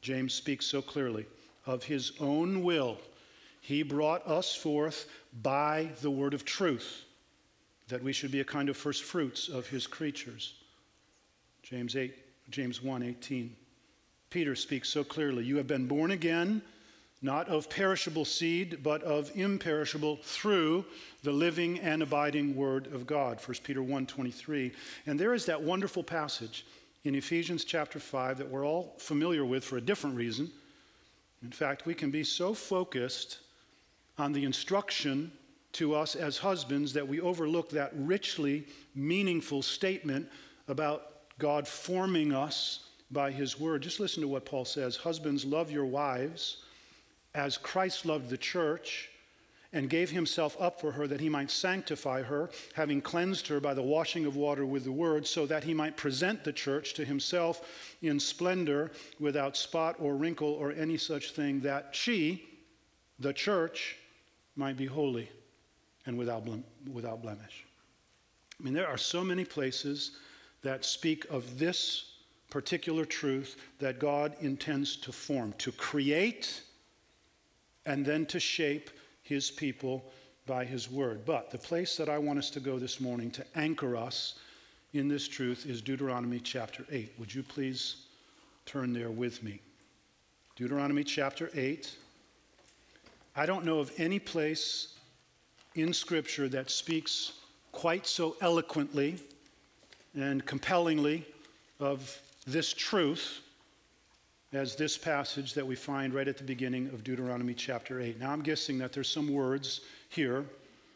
James 0.00 0.34
speaks 0.34 0.66
so 0.66 0.82
clearly 0.82 1.26
of 1.66 1.84
his 1.84 2.12
own 2.20 2.62
will 2.62 2.98
he 3.62 3.84
brought 3.84 4.26
us 4.26 4.54
forth 4.54 5.08
by 5.40 5.88
the 6.02 6.10
word 6.10 6.34
of 6.34 6.44
truth, 6.44 7.04
that 7.86 8.02
we 8.02 8.12
should 8.12 8.32
be 8.32 8.40
a 8.40 8.44
kind 8.44 8.68
of 8.68 8.76
first 8.76 9.04
fruits 9.04 9.48
of 9.48 9.68
his 9.68 9.86
creatures. 9.86 10.54
James 11.62 11.94
8, 11.94 12.12
James 12.50 12.82
1 12.82 13.04
18. 13.04 13.54
Peter 14.30 14.56
speaks 14.56 14.88
so 14.88 15.04
clearly 15.04 15.44
You 15.44 15.58
have 15.58 15.68
been 15.68 15.86
born 15.86 16.10
again, 16.10 16.60
not 17.22 17.48
of 17.48 17.70
perishable 17.70 18.24
seed, 18.24 18.82
but 18.82 19.00
of 19.04 19.30
imperishable 19.36 20.16
through 20.24 20.84
the 21.22 21.30
living 21.30 21.78
and 21.78 22.02
abiding 22.02 22.56
word 22.56 22.92
of 22.92 23.06
God. 23.06 23.38
1 23.40 23.62
Peter 23.62 23.80
1:23. 23.80 24.72
And 25.06 25.20
there 25.20 25.34
is 25.34 25.46
that 25.46 25.62
wonderful 25.62 26.02
passage 26.02 26.66
in 27.04 27.14
Ephesians 27.14 27.64
chapter 27.64 27.98
5 27.98 28.38
that 28.38 28.48
we're 28.48 28.66
all 28.66 28.94
familiar 28.98 29.44
with 29.44 29.64
for 29.64 29.76
a 29.76 29.80
different 29.80 30.16
reason. 30.16 30.50
In 31.42 31.50
fact, 31.50 31.86
we 31.86 31.94
can 31.94 32.10
be 32.10 32.22
so 32.22 32.54
focused 32.54 33.38
on 34.18 34.32
the 34.32 34.44
instruction 34.44 35.32
to 35.72 35.94
us 35.94 36.14
as 36.14 36.38
husbands 36.38 36.92
that 36.92 37.08
we 37.08 37.20
overlook 37.20 37.70
that 37.70 37.90
richly 37.94 38.66
meaningful 38.94 39.62
statement 39.62 40.28
about 40.68 41.08
God 41.38 41.66
forming 41.66 42.32
us 42.32 42.86
by 43.10 43.30
his 43.30 43.58
word. 43.58 43.82
Just 43.82 43.98
listen 43.98 44.22
to 44.22 44.28
what 44.28 44.44
Paul 44.44 44.64
says 44.64 44.96
Husbands, 44.96 45.44
love 45.44 45.70
your 45.70 45.86
wives 45.86 46.58
as 47.34 47.56
Christ 47.56 48.06
loved 48.06 48.28
the 48.28 48.36
church 48.36 49.10
and 49.72 49.88
gave 49.88 50.10
himself 50.10 50.56
up 50.60 50.80
for 50.80 50.92
her 50.92 51.06
that 51.06 51.20
he 51.20 51.28
might 51.28 51.50
sanctify 51.50 52.22
her, 52.22 52.50
having 52.74 53.00
cleansed 53.00 53.48
her 53.48 53.58
by 53.58 53.72
the 53.72 53.82
washing 53.82 54.26
of 54.26 54.36
water 54.36 54.66
with 54.66 54.84
the 54.84 54.92
word, 54.92 55.26
so 55.26 55.46
that 55.46 55.64
he 55.64 55.72
might 55.72 55.96
present 55.96 56.44
the 56.44 56.52
church 56.52 56.94
to 56.94 57.04
himself 57.04 57.94
in 58.02 58.20
splendor, 58.20 58.90
without 59.18 59.56
spot 59.56 59.96
or 59.98 60.14
wrinkle 60.14 60.52
or 60.52 60.72
any 60.72 60.98
such 60.98 61.32
thing, 61.32 61.60
that 61.60 61.88
she, 61.92 62.44
the 63.18 63.32
church, 63.32 63.96
might 64.56 64.76
be 64.76 64.86
holy 64.86 65.30
and 66.04 66.18
without, 66.18 66.44
blem- 66.44 66.64
without 66.92 67.22
blemish. 67.22 67.64
I 68.60 68.62
mean, 68.62 68.74
there 68.74 68.88
are 68.88 68.98
so 68.98 69.24
many 69.24 69.44
places 69.44 70.12
that 70.62 70.84
speak 70.84 71.24
of 71.30 71.58
this 71.58 72.12
particular 72.50 73.06
truth 73.06 73.56
that 73.78 73.98
God 73.98 74.36
intends 74.40 74.96
to 74.98 75.12
form, 75.12 75.54
to 75.58 75.72
create 75.72 76.62
and 77.86 78.04
then 78.04 78.26
to 78.26 78.38
shape 78.38 78.90
his 79.32 79.50
people 79.50 80.04
by 80.46 80.64
his 80.64 80.90
word. 80.90 81.24
But 81.24 81.50
the 81.50 81.58
place 81.58 81.96
that 81.96 82.10
I 82.10 82.18
want 82.18 82.38
us 82.38 82.50
to 82.50 82.60
go 82.60 82.78
this 82.78 83.00
morning 83.00 83.30
to 83.30 83.44
anchor 83.54 83.96
us 83.96 84.34
in 84.92 85.08
this 85.08 85.26
truth 85.26 85.64
is 85.66 85.80
Deuteronomy 85.80 86.38
chapter 86.38 86.84
8. 86.90 87.14
Would 87.18 87.34
you 87.34 87.42
please 87.42 88.06
turn 88.66 88.92
there 88.92 89.10
with 89.10 89.42
me? 89.42 89.60
Deuteronomy 90.54 91.02
chapter 91.02 91.50
8. 91.54 91.96
I 93.34 93.46
don't 93.46 93.64
know 93.64 93.78
of 93.78 93.90
any 93.96 94.18
place 94.18 94.98
in 95.74 95.94
Scripture 95.94 96.48
that 96.50 96.70
speaks 96.70 97.32
quite 97.72 98.06
so 98.06 98.36
eloquently 98.42 99.18
and 100.14 100.44
compellingly 100.44 101.24
of 101.80 102.20
this 102.46 102.74
truth 102.74 103.40
as 104.52 104.76
this 104.76 104.98
passage 104.98 105.54
that 105.54 105.66
we 105.66 105.74
find 105.74 106.12
right 106.12 106.28
at 106.28 106.36
the 106.36 106.44
beginning 106.44 106.88
of 106.88 107.02
Deuteronomy 107.02 107.54
chapter 107.54 108.00
8. 108.00 108.20
Now, 108.20 108.32
I'm 108.32 108.42
guessing 108.42 108.78
that 108.78 108.92
there's 108.92 109.08
some 109.08 109.32
words 109.32 109.80
here, 110.10 110.44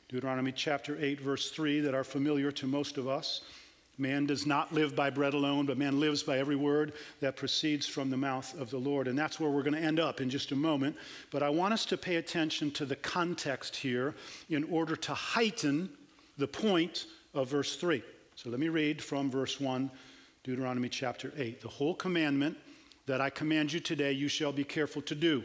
Deuteronomy 0.08 0.52
chapter 0.52 0.96
8, 1.00 1.20
verse 1.20 1.50
3, 1.50 1.80
that 1.80 1.94
are 1.94 2.04
familiar 2.04 2.52
to 2.52 2.66
most 2.66 2.98
of 2.98 3.08
us. 3.08 3.40
Man 3.98 4.26
does 4.26 4.44
not 4.44 4.74
live 4.74 4.94
by 4.94 5.08
bread 5.08 5.32
alone, 5.32 5.64
but 5.64 5.78
man 5.78 5.98
lives 5.98 6.22
by 6.22 6.38
every 6.38 6.54
word 6.54 6.92
that 7.20 7.34
proceeds 7.34 7.86
from 7.86 8.10
the 8.10 8.16
mouth 8.16 8.54
of 8.60 8.68
the 8.68 8.76
Lord. 8.76 9.08
And 9.08 9.18
that's 9.18 9.40
where 9.40 9.48
we're 9.48 9.62
going 9.62 9.72
to 9.74 9.80
end 9.80 9.98
up 9.98 10.20
in 10.20 10.28
just 10.28 10.52
a 10.52 10.56
moment. 10.56 10.94
But 11.30 11.42
I 11.42 11.48
want 11.48 11.72
us 11.72 11.86
to 11.86 11.96
pay 11.96 12.16
attention 12.16 12.70
to 12.72 12.84
the 12.84 12.96
context 12.96 13.74
here 13.74 14.14
in 14.50 14.64
order 14.64 14.96
to 14.96 15.14
heighten 15.14 15.88
the 16.36 16.46
point 16.46 17.06
of 17.32 17.48
verse 17.48 17.76
3. 17.76 18.02
So 18.34 18.50
let 18.50 18.60
me 18.60 18.68
read 18.68 19.02
from 19.02 19.30
verse 19.30 19.58
1, 19.58 19.90
Deuteronomy 20.44 20.90
chapter 20.90 21.32
8. 21.38 21.62
The 21.62 21.68
whole 21.68 21.94
commandment 21.94 22.58
that 23.06 23.20
I 23.20 23.30
command 23.30 23.72
you 23.72 23.80
today, 23.80 24.12
you 24.12 24.28
shall 24.28 24.52
be 24.52 24.64
careful 24.64 25.02
to 25.02 25.14
do, 25.14 25.44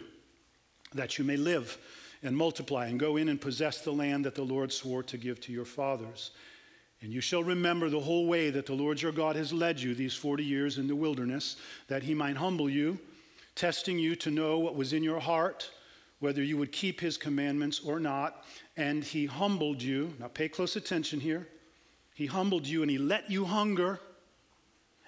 that 0.93 1.17
you 1.17 1.23
may 1.23 1.37
live 1.37 1.77
and 2.23 2.35
multiply 2.35 2.87
and 2.87 2.99
go 2.99 3.17
in 3.17 3.29
and 3.29 3.39
possess 3.39 3.81
the 3.81 3.91
land 3.91 4.25
that 4.25 4.35
the 4.35 4.43
Lord 4.43 4.71
swore 4.71 5.03
to 5.03 5.17
give 5.17 5.39
to 5.41 5.51
your 5.51 5.65
fathers. 5.65 6.31
And 7.01 7.11
you 7.11 7.21
shall 7.21 7.43
remember 7.43 7.89
the 7.89 7.99
whole 7.99 8.27
way 8.27 8.51
that 8.51 8.67
the 8.67 8.73
Lord 8.73 9.01
your 9.01 9.11
God 9.11 9.35
has 9.35 9.51
led 9.51 9.79
you 9.79 9.95
these 9.95 10.13
40 10.13 10.43
years 10.43 10.77
in 10.77 10.87
the 10.87 10.95
wilderness, 10.95 11.57
that 11.87 12.03
he 12.03 12.13
might 12.13 12.37
humble 12.37 12.69
you, 12.69 12.99
testing 13.55 13.97
you 13.97 14.15
to 14.17 14.29
know 14.29 14.59
what 14.59 14.75
was 14.75 14.93
in 14.93 15.03
your 15.03 15.19
heart, 15.19 15.71
whether 16.19 16.43
you 16.43 16.57
would 16.57 16.71
keep 16.71 16.99
his 16.99 17.17
commandments 17.17 17.79
or 17.79 17.99
not. 17.99 18.45
And 18.77 19.03
he 19.03 19.25
humbled 19.25 19.81
you. 19.81 20.13
Now 20.19 20.27
pay 20.27 20.47
close 20.47 20.75
attention 20.75 21.19
here. 21.19 21.47
He 22.13 22.27
humbled 22.27 22.67
you 22.67 22.83
and 22.83 22.91
he 22.91 22.99
let 22.99 23.31
you 23.31 23.45
hunger 23.45 23.99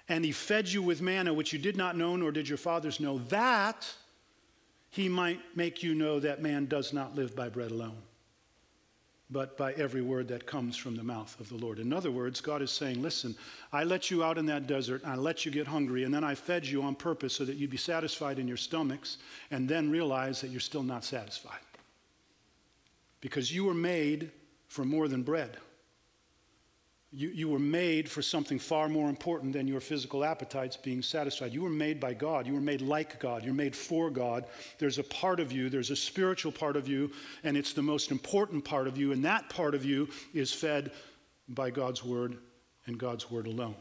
and 0.08 0.24
he 0.24 0.32
fed 0.32 0.68
you 0.68 0.82
with 0.82 1.00
manna 1.00 1.32
which 1.32 1.52
you 1.52 1.58
did 1.58 1.76
not 1.76 1.96
know 1.96 2.16
nor 2.16 2.32
did 2.32 2.48
your 2.48 2.58
fathers 2.58 3.00
know, 3.00 3.18
that 3.28 3.86
he 4.90 5.08
might 5.08 5.40
make 5.56 5.82
you 5.82 5.94
know 5.94 6.20
that 6.20 6.40
man 6.40 6.66
does 6.66 6.92
not 6.92 7.16
live 7.16 7.34
by 7.34 7.48
bread 7.48 7.72
alone, 7.72 8.00
but 9.28 9.56
by 9.56 9.72
every 9.72 10.02
word 10.02 10.28
that 10.28 10.46
comes 10.46 10.76
from 10.76 10.96
the 10.96 11.02
mouth 11.02 11.38
of 11.40 11.48
the 11.48 11.56
Lord. 11.56 11.80
In 11.80 11.92
other 11.92 12.12
words, 12.12 12.40
God 12.40 12.62
is 12.62 12.70
saying, 12.70 13.02
Listen, 13.02 13.34
I 13.72 13.82
let 13.82 14.10
you 14.10 14.22
out 14.22 14.38
in 14.38 14.46
that 14.46 14.68
desert, 14.68 15.02
I 15.04 15.16
let 15.16 15.44
you 15.44 15.50
get 15.50 15.66
hungry, 15.66 16.04
and 16.04 16.14
then 16.14 16.22
I 16.22 16.36
fed 16.36 16.64
you 16.64 16.82
on 16.82 16.94
purpose 16.94 17.34
so 17.34 17.44
that 17.44 17.56
you'd 17.56 17.70
be 17.70 17.76
satisfied 17.76 18.38
in 18.38 18.46
your 18.46 18.56
stomachs, 18.56 19.18
and 19.50 19.68
then 19.68 19.90
realize 19.90 20.40
that 20.42 20.50
you're 20.50 20.60
still 20.60 20.84
not 20.84 21.04
satisfied. 21.04 21.58
Because 23.20 23.52
you 23.52 23.64
were 23.64 23.74
made 23.74 24.30
for 24.68 24.84
more 24.84 25.08
than 25.08 25.22
bread. 25.22 25.56
You, 27.16 27.28
you 27.28 27.48
were 27.48 27.60
made 27.60 28.10
for 28.10 28.22
something 28.22 28.58
far 28.58 28.88
more 28.88 29.08
important 29.08 29.52
than 29.52 29.68
your 29.68 29.80
physical 29.80 30.24
appetites 30.24 30.76
being 30.76 31.00
satisfied. 31.00 31.52
You 31.52 31.62
were 31.62 31.70
made 31.70 32.00
by 32.00 32.12
God. 32.12 32.44
You 32.44 32.54
were 32.54 32.60
made 32.60 32.80
like 32.80 33.20
God. 33.20 33.44
You're 33.44 33.54
made 33.54 33.76
for 33.76 34.10
God. 34.10 34.46
There's 34.78 34.98
a 34.98 35.04
part 35.04 35.38
of 35.38 35.52
you, 35.52 35.70
there's 35.70 35.90
a 35.90 35.96
spiritual 35.96 36.50
part 36.50 36.76
of 36.76 36.88
you, 36.88 37.12
and 37.44 37.56
it's 37.56 37.72
the 37.72 37.82
most 37.82 38.10
important 38.10 38.64
part 38.64 38.88
of 38.88 38.98
you, 38.98 39.12
and 39.12 39.24
that 39.24 39.48
part 39.48 39.76
of 39.76 39.84
you 39.84 40.08
is 40.32 40.52
fed 40.52 40.90
by 41.48 41.70
God's 41.70 42.04
word 42.04 42.38
and 42.86 42.98
God's 42.98 43.30
word 43.30 43.46
alone. 43.46 43.76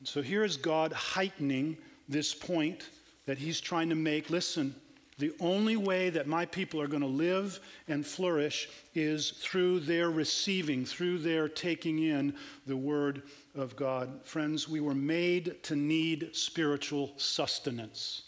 And 0.00 0.08
so 0.08 0.20
here 0.20 0.42
is 0.42 0.56
God 0.56 0.92
heightening 0.92 1.78
this 2.08 2.34
point 2.34 2.88
that 3.26 3.38
he's 3.38 3.60
trying 3.60 3.88
to 3.90 3.94
make. 3.94 4.30
Listen, 4.30 4.74
the 5.18 5.32
only 5.38 5.76
way 5.76 6.10
that 6.10 6.26
my 6.26 6.44
people 6.44 6.80
are 6.80 6.88
going 6.88 7.02
to 7.02 7.06
live 7.06 7.60
and 7.86 8.04
flourish 8.04 8.68
is 8.94 9.30
through 9.30 9.80
their 9.80 10.10
receiving, 10.10 10.84
through 10.84 11.18
their 11.18 11.48
taking 11.48 12.00
in 12.00 12.34
the 12.66 12.76
Word 12.76 13.22
of 13.54 13.76
God. 13.76 14.20
Friends, 14.24 14.68
we 14.68 14.80
were 14.80 14.94
made 14.94 15.62
to 15.64 15.76
need 15.76 16.34
spiritual 16.34 17.12
sustenance. 17.16 18.22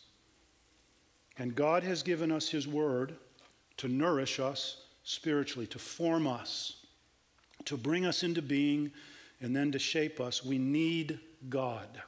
And 1.38 1.56
God 1.56 1.82
has 1.82 2.02
given 2.02 2.30
us 2.30 2.48
His 2.48 2.68
Word 2.68 3.16
to 3.78 3.88
nourish 3.88 4.38
us 4.38 4.84
spiritually, 5.02 5.66
to 5.66 5.78
form 5.78 6.26
us, 6.26 6.84
to 7.64 7.76
bring 7.76 8.06
us 8.06 8.22
into 8.22 8.42
being, 8.42 8.92
and 9.40 9.54
then 9.54 9.72
to 9.72 9.78
shape 9.78 10.20
us. 10.20 10.44
We 10.44 10.56
need 10.56 11.18
God. 11.48 12.00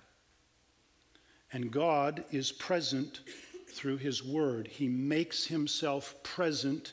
And 1.53 1.71
God 1.71 2.25
is 2.31 2.53
present 2.53 3.21
through 3.71 3.99
his 3.99 4.25
word. 4.25 4.67
He 4.67 4.89
makes 4.89 5.47
himself 5.47 6.15
present 6.23 6.93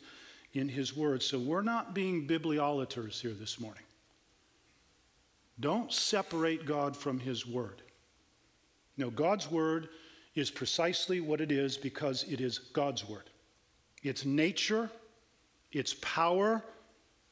in 0.54 0.70
his 0.70 0.96
word. 0.96 1.22
So 1.22 1.40
we're 1.40 1.62
not 1.62 1.94
being 1.94 2.28
bibliolaters 2.28 3.20
here 3.20 3.34
this 3.34 3.60
morning. 3.60 3.84
Don't 5.60 5.92
separate 5.92 6.66
God 6.66 6.96
from 6.96 7.20
his 7.20 7.46
word. 7.48 7.82
No, 8.98 9.10
God's 9.10 9.50
word 9.50 9.90
is 10.36 10.52
precisely 10.52 11.22
what 11.22 11.42
it 11.42 11.52
is 11.52 11.78
because 11.78 12.24
it 12.24 12.42
is 12.42 12.60
God's 12.60 13.08
word. 13.08 13.30
Its 14.04 14.26
nature, 14.26 14.90
its 15.72 15.96
power, 16.02 16.64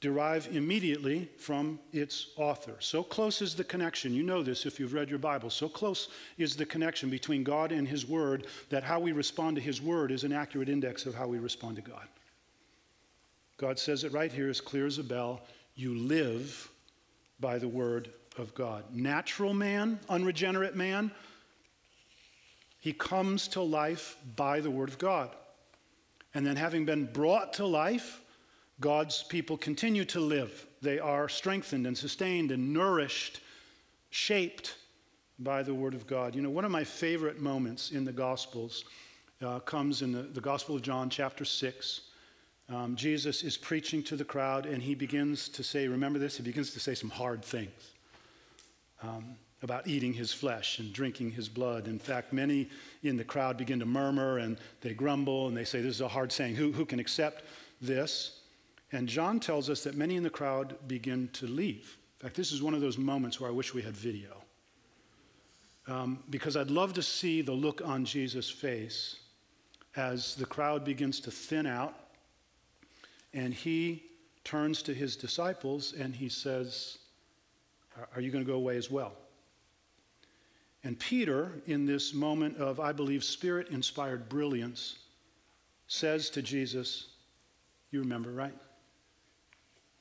derive 0.03 0.53
immediately 0.53 1.29
from 1.37 1.79
its 1.93 2.31
author. 2.35 2.75
So 2.79 3.03
close 3.03 3.41
is 3.41 3.55
the 3.55 3.63
connection. 3.63 4.13
You 4.13 4.23
know 4.23 4.43
this 4.43 4.65
if 4.65 4.77
you've 4.77 4.91
read 4.91 5.09
your 5.09 5.17
Bible. 5.17 5.49
So 5.49 5.69
close 5.69 6.09
is 6.37 6.57
the 6.57 6.65
connection 6.65 7.09
between 7.09 7.41
God 7.41 7.71
and 7.71 7.87
His 7.87 8.05
Word 8.05 8.47
that 8.69 8.83
how 8.83 8.99
we 8.99 9.13
respond 9.13 9.55
to 9.55 9.61
His 9.61 9.81
Word 9.81 10.11
is 10.11 10.25
an 10.25 10.33
accurate 10.33 10.67
index 10.67 11.05
of 11.05 11.15
how 11.15 11.27
we 11.27 11.39
respond 11.39 11.77
to 11.77 11.81
God. 11.81 12.05
God 13.55 13.79
says 13.79 14.03
it 14.03 14.11
right 14.11 14.29
here 14.29 14.49
as 14.49 14.59
clear 14.59 14.85
as 14.85 14.97
a 14.97 15.03
bell 15.05 15.41
you 15.73 15.95
live 15.95 16.69
by 17.39 17.57
the 17.57 17.69
Word 17.69 18.09
of 18.37 18.53
God. 18.53 18.83
Natural 18.91 19.53
man, 19.53 20.01
unregenerate 20.09 20.75
man, 20.75 21.11
he 22.81 22.91
comes 22.91 23.47
to 23.49 23.61
life 23.61 24.17
by 24.35 24.59
the 24.59 24.69
Word 24.69 24.89
of 24.89 24.97
God. 24.97 25.29
And 26.33 26.45
then, 26.45 26.57
having 26.57 26.83
been 26.83 27.05
brought 27.05 27.53
to 27.53 27.65
life, 27.65 28.19
God's 28.79 29.23
people 29.23 29.57
continue 29.57 30.05
to 30.05 30.19
live. 30.19 30.67
They 30.81 30.99
are 30.99 31.29
strengthened 31.29 31.87
and 31.87 31.97
sustained 31.97 32.51
and 32.51 32.73
nourished, 32.73 33.39
shaped 34.09 34.75
by 35.39 35.63
the 35.63 35.73
Word 35.73 35.93
of 35.93 36.07
God. 36.07 36.35
You 36.35 36.41
know, 36.41 36.49
one 36.49 36.65
of 36.65 36.71
my 36.71 36.83
favorite 36.83 37.39
moments 37.39 37.91
in 37.91 38.03
the 38.03 38.11
Gospels 38.11 38.85
uh, 39.43 39.59
comes 39.59 40.01
in 40.01 40.11
the, 40.11 40.23
the, 40.23 40.41
Gospel 40.41 40.75
of 40.75 40.81
John, 40.81 41.09
chapter 41.09 41.45
6. 41.45 42.01
Um, 42.69 42.95
Jesus 42.95 43.43
is 43.43 43.57
preaching 43.57 44.01
to 44.03 44.15
the 44.15 44.23
crowd, 44.23 44.65
and 44.65 44.81
he 44.81 44.95
begins 44.95 45.49
to 45.49 45.63
say, 45.63 45.87
remember 45.87 46.19
this? 46.19 46.37
He 46.37 46.43
begins 46.43 46.71
to 46.71 46.79
say 46.79 46.95
some 46.95 47.09
hard 47.09 47.43
things. 47.43 47.91
Um, 49.01 49.35
about 49.63 49.87
eating 49.87 50.13
his 50.13 50.33
flesh 50.33 50.79
and 50.79 50.91
drinking 50.91 51.31
his 51.31 51.47
blood. 51.47 51.87
In 51.87 51.97
fact, 51.97 52.33
many 52.33 52.69
in 53.01 53.15
the 53.15 53.23
crowd 53.23 53.57
begin 53.57 53.79
to 53.79 53.85
murmur 53.85 54.37
and 54.37 54.57
they 54.81 54.93
grumble 54.93 55.47
and 55.47 55.55
they 55.55 55.63
say, 55.63 55.81
This 55.81 55.95
is 55.95 56.01
a 56.01 56.07
hard 56.07 56.33
saying. 56.33 56.55
Who, 56.55 56.73
who 56.73 56.85
can 56.85 56.99
accept 56.99 57.43
this? 57.81 58.41
And 58.93 59.09
John 59.09 59.39
tells 59.39 59.71
us 59.71 59.83
that 59.83 59.95
many 59.95 60.15
in 60.15 60.23
the 60.23 60.29
crowd 60.29 60.77
begin 60.87 61.27
to 61.33 61.47
leave. 61.47 61.97
In 62.19 62.27
fact, 62.27 62.37
this 62.37 62.51
is 62.51 62.61
one 62.61 62.75
of 62.75 62.79
those 62.79 62.97
moments 62.97 63.39
where 63.39 63.49
I 63.49 63.53
wish 63.53 63.73
we 63.73 63.81
had 63.81 63.97
video. 63.97 64.37
Um, 65.87 66.23
because 66.29 66.55
I'd 66.55 66.69
love 66.69 66.93
to 66.93 67.01
see 67.01 67.41
the 67.41 67.51
look 67.51 67.81
on 67.83 68.05
Jesus' 68.05 68.49
face 68.49 69.17
as 69.95 70.35
the 70.35 70.45
crowd 70.45 70.85
begins 70.85 71.19
to 71.21 71.31
thin 71.31 71.65
out 71.65 71.95
and 73.33 73.51
he 73.51 74.03
turns 74.43 74.83
to 74.83 74.93
his 74.93 75.15
disciples 75.15 75.93
and 75.93 76.15
he 76.15 76.29
says, 76.29 76.99
Are 78.15 78.21
you 78.21 78.29
going 78.29 78.45
to 78.45 78.49
go 78.49 78.57
away 78.57 78.77
as 78.77 78.91
well? 78.91 79.13
And 80.83 80.99
Peter, 80.99 81.51
in 81.65 81.85
this 81.85 82.13
moment 82.13 82.57
of, 82.57 82.79
I 82.79 82.91
believe, 82.91 83.23
spirit 83.23 83.69
inspired 83.69 84.29
brilliance, 84.29 84.99
says 85.87 86.29
to 86.31 86.43
Jesus, 86.43 87.07
You 87.89 87.99
remember, 87.99 88.31
right? 88.31 88.53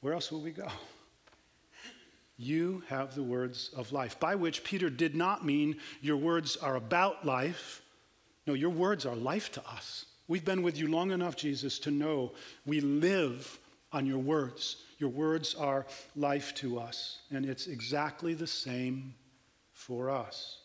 Where 0.03 0.13
else 0.13 0.31
will 0.31 0.41
we 0.41 0.51
go? 0.51 0.69
You 2.37 2.83
have 2.89 3.15
the 3.15 3.23
words 3.23 3.71
of 3.77 3.93
life, 3.93 4.19
by 4.19 4.35
which 4.35 4.65
Peter 4.65 4.91
did 4.91 5.15
not 5.15 5.47
mean 5.47 5.77
your 6.01 6.17
words 6.17 6.57
are 6.57 6.75
about 6.75 7.25
life. 7.25 7.83
No, 8.47 8.55
your 8.55 8.71
words 8.71 9.07
are 9.07 9.15
life 9.15 9.53
to 9.53 9.63
us. 9.69 10.07
We've 10.27 10.45
been 10.45 10.63
with 10.63 10.77
you 10.77 10.89
long 10.89 11.13
enough, 11.13 11.37
Jesus, 11.37 11.79
to 11.81 11.93
know 11.93 12.33
we 12.67 12.81
live 12.81 13.61
on 13.93 14.05
your 14.05 14.19
words. 14.19 14.79
Your 14.99 15.11
words 15.11 15.55
are 15.55 15.87
life 16.17 16.53
to 16.57 16.81
us, 16.81 17.21
and 17.31 17.47
it's 17.47 17.69
exactly 17.69 18.35
the 18.35 18.47
same 18.47 19.15
for 19.73 20.11
us. 20.11 20.59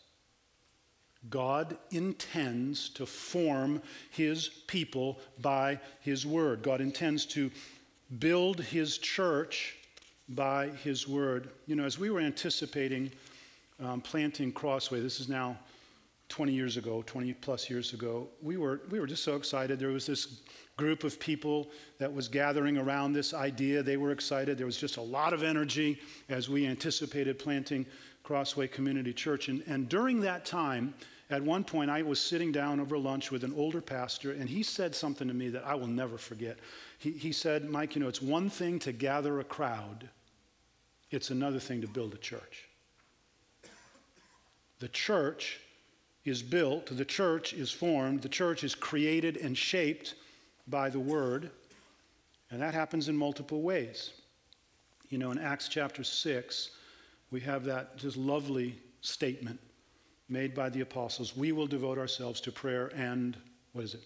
God 1.30 1.76
intends 1.90 2.88
to 2.90 3.06
form 3.06 3.82
his 4.10 4.48
people 4.66 5.20
by 5.40 5.78
his 6.00 6.26
word. 6.26 6.62
God 6.62 6.80
intends 6.80 7.24
to 7.26 7.50
build 8.18 8.60
his 8.60 8.98
church 8.98 9.76
by 10.30 10.68
his 10.68 11.06
word. 11.06 11.50
You 11.66 11.76
know, 11.76 11.84
as 11.84 11.98
we 11.98 12.10
were 12.10 12.20
anticipating 12.20 13.10
um, 13.80 14.00
planting 14.00 14.52
Crossway, 14.52 15.00
this 15.00 15.20
is 15.20 15.28
now 15.28 15.58
20 16.28 16.52
years 16.52 16.76
ago, 16.76 17.02
20 17.06 17.32
plus 17.34 17.70
years 17.70 17.94
ago, 17.94 18.28
we 18.42 18.56
were, 18.56 18.82
we 18.90 19.00
were 19.00 19.06
just 19.06 19.24
so 19.24 19.36
excited. 19.36 19.78
There 19.78 19.88
was 19.88 20.06
this 20.06 20.40
group 20.76 21.02
of 21.04 21.18
people 21.18 21.70
that 21.98 22.12
was 22.12 22.28
gathering 22.28 22.76
around 22.76 23.12
this 23.12 23.32
idea. 23.34 23.82
They 23.82 23.96
were 23.96 24.12
excited. 24.12 24.58
There 24.58 24.66
was 24.66 24.76
just 24.76 24.96
a 24.96 25.02
lot 25.02 25.32
of 25.32 25.42
energy 25.42 26.00
as 26.28 26.48
we 26.48 26.66
anticipated 26.66 27.38
planting 27.38 27.86
Crossway 28.22 28.68
Community 28.68 29.12
Church. 29.12 29.48
And, 29.48 29.62
and 29.66 29.88
during 29.88 30.20
that 30.20 30.44
time, 30.44 30.94
at 31.30 31.42
one 31.42 31.62
point, 31.62 31.90
I 31.90 32.00
was 32.02 32.20
sitting 32.20 32.52
down 32.52 32.80
over 32.80 32.96
lunch 32.96 33.30
with 33.30 33.44
an 33.44 33.52
older 33.54 33.82
pastor, 33.82 34.32
and 34.32 34.48
he 34.48 34.62
said 34.62 34.94
something 34.94 35.28
to 35.28 35.34
me 35.34 35.50
that 35.50 35.66
I 35.66 35.74
will 35.74 35.86
never 35.86 36.16
forget. 36.16 36.58
He, 36.98 37.10
he 37.10 37.32
said, 37.32 37.68
Mike, 37.68 37.94
you 37.94 38.00
know, 38.00 38.08
it's 38.08 38.22
one 38.22 38.48
thing 38.48 38.78
to 38.80 38.92
gather 38.92 39.40
a 39.40 39.44
crowd, 39.44 40.08
it's 41.10 41.30
another 41.30 41.58
thing 41.58 41.82
to 41.82 41.86
build 41.86 42.14
a 42.14 42.18
church. 42.18 42.68
The 44.78 44.88
church 44.88 45.60
is 46.24 46.42
built, 46.42 46.86
the 46.86 47.04
church 47.04 47.52
is 47.52 47.70
formed, 47.70 48.22
the 48.22 48.28
church 48.28 48.64
is 48.64 48.74
created 48.74 49.36
and 49.36 49.56
shaped 49.56 50.14
by 50.66 50.88
the 50.88 51.00
word, 51.00 51.50
and 52.50 52.62
that 52.62 52.72
happens 52.72 53.08
in 53.08 53.16
multiple 53.16 53.60
ways. 53.60 54.12
You 55.10 55.18
know, 55.18 55.30
in 55.30 55.38
Acts 55.38 55.68
chapter 55.68 56.04
6, 56.04 56.70
we 57.30 57.40
have 57.40 57.64
that 57.64 57.98
just 57.98 58.16
lovely 58.16 58.78
statement 59.02 59.58
made 60.28 60.54
by 60.54 60.68
the 60.68 60.80
apostles. 60.80 61.36
We 61.36 61.52
will 61.52 61.66
devote 61.66 61.98
ourselves 61.98 62.40
to 62.42 62.52
prayer 62.52 62.92
and, 62.94 63.36
what 63.72 63.84
is 63.84 63.94
it? 63.94 64.02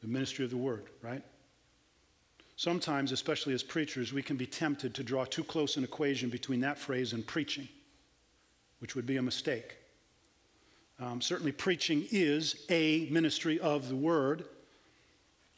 The 0.00 0.08
ministry 0.08 0.44
of 0.44 0.50
the 0.50 0.56
word, 0.56 0.84
right? 1.02 1.22
Sometimes, 2.56 3.10
especially 3.10 3.54
as 3.54 3.62
preachers, 3.62 4.12
we 4.12 4.22
can 4.22 4.36
be 4.36 4.46
tempted 4.46 4.94
to 4.94 5.02
draw 5.02 5.24
too 5.24 5.44
close 5.44 5.76
an 5.76 5.84
equation 5.84 6.28
between 6.28 6.60
that 6.60 6.78
phrase 6.78 7.12
and 7.12 7.26
preaching, 7.26 7.68
which 8.80 8.94
would 8.94 9.06
be 9.06 9.16
a 9.16 9.22
mistake. 9.22 9.76
Um, 10.98 11.22
certainly, 11.22 11.52
preaching 11.52 12.06
is 12.10 12.66
a 12.68 13.08
ministry 13.10 13.58
of 13.60 13.88
the 13.88 13.96
word. 13.96 14.44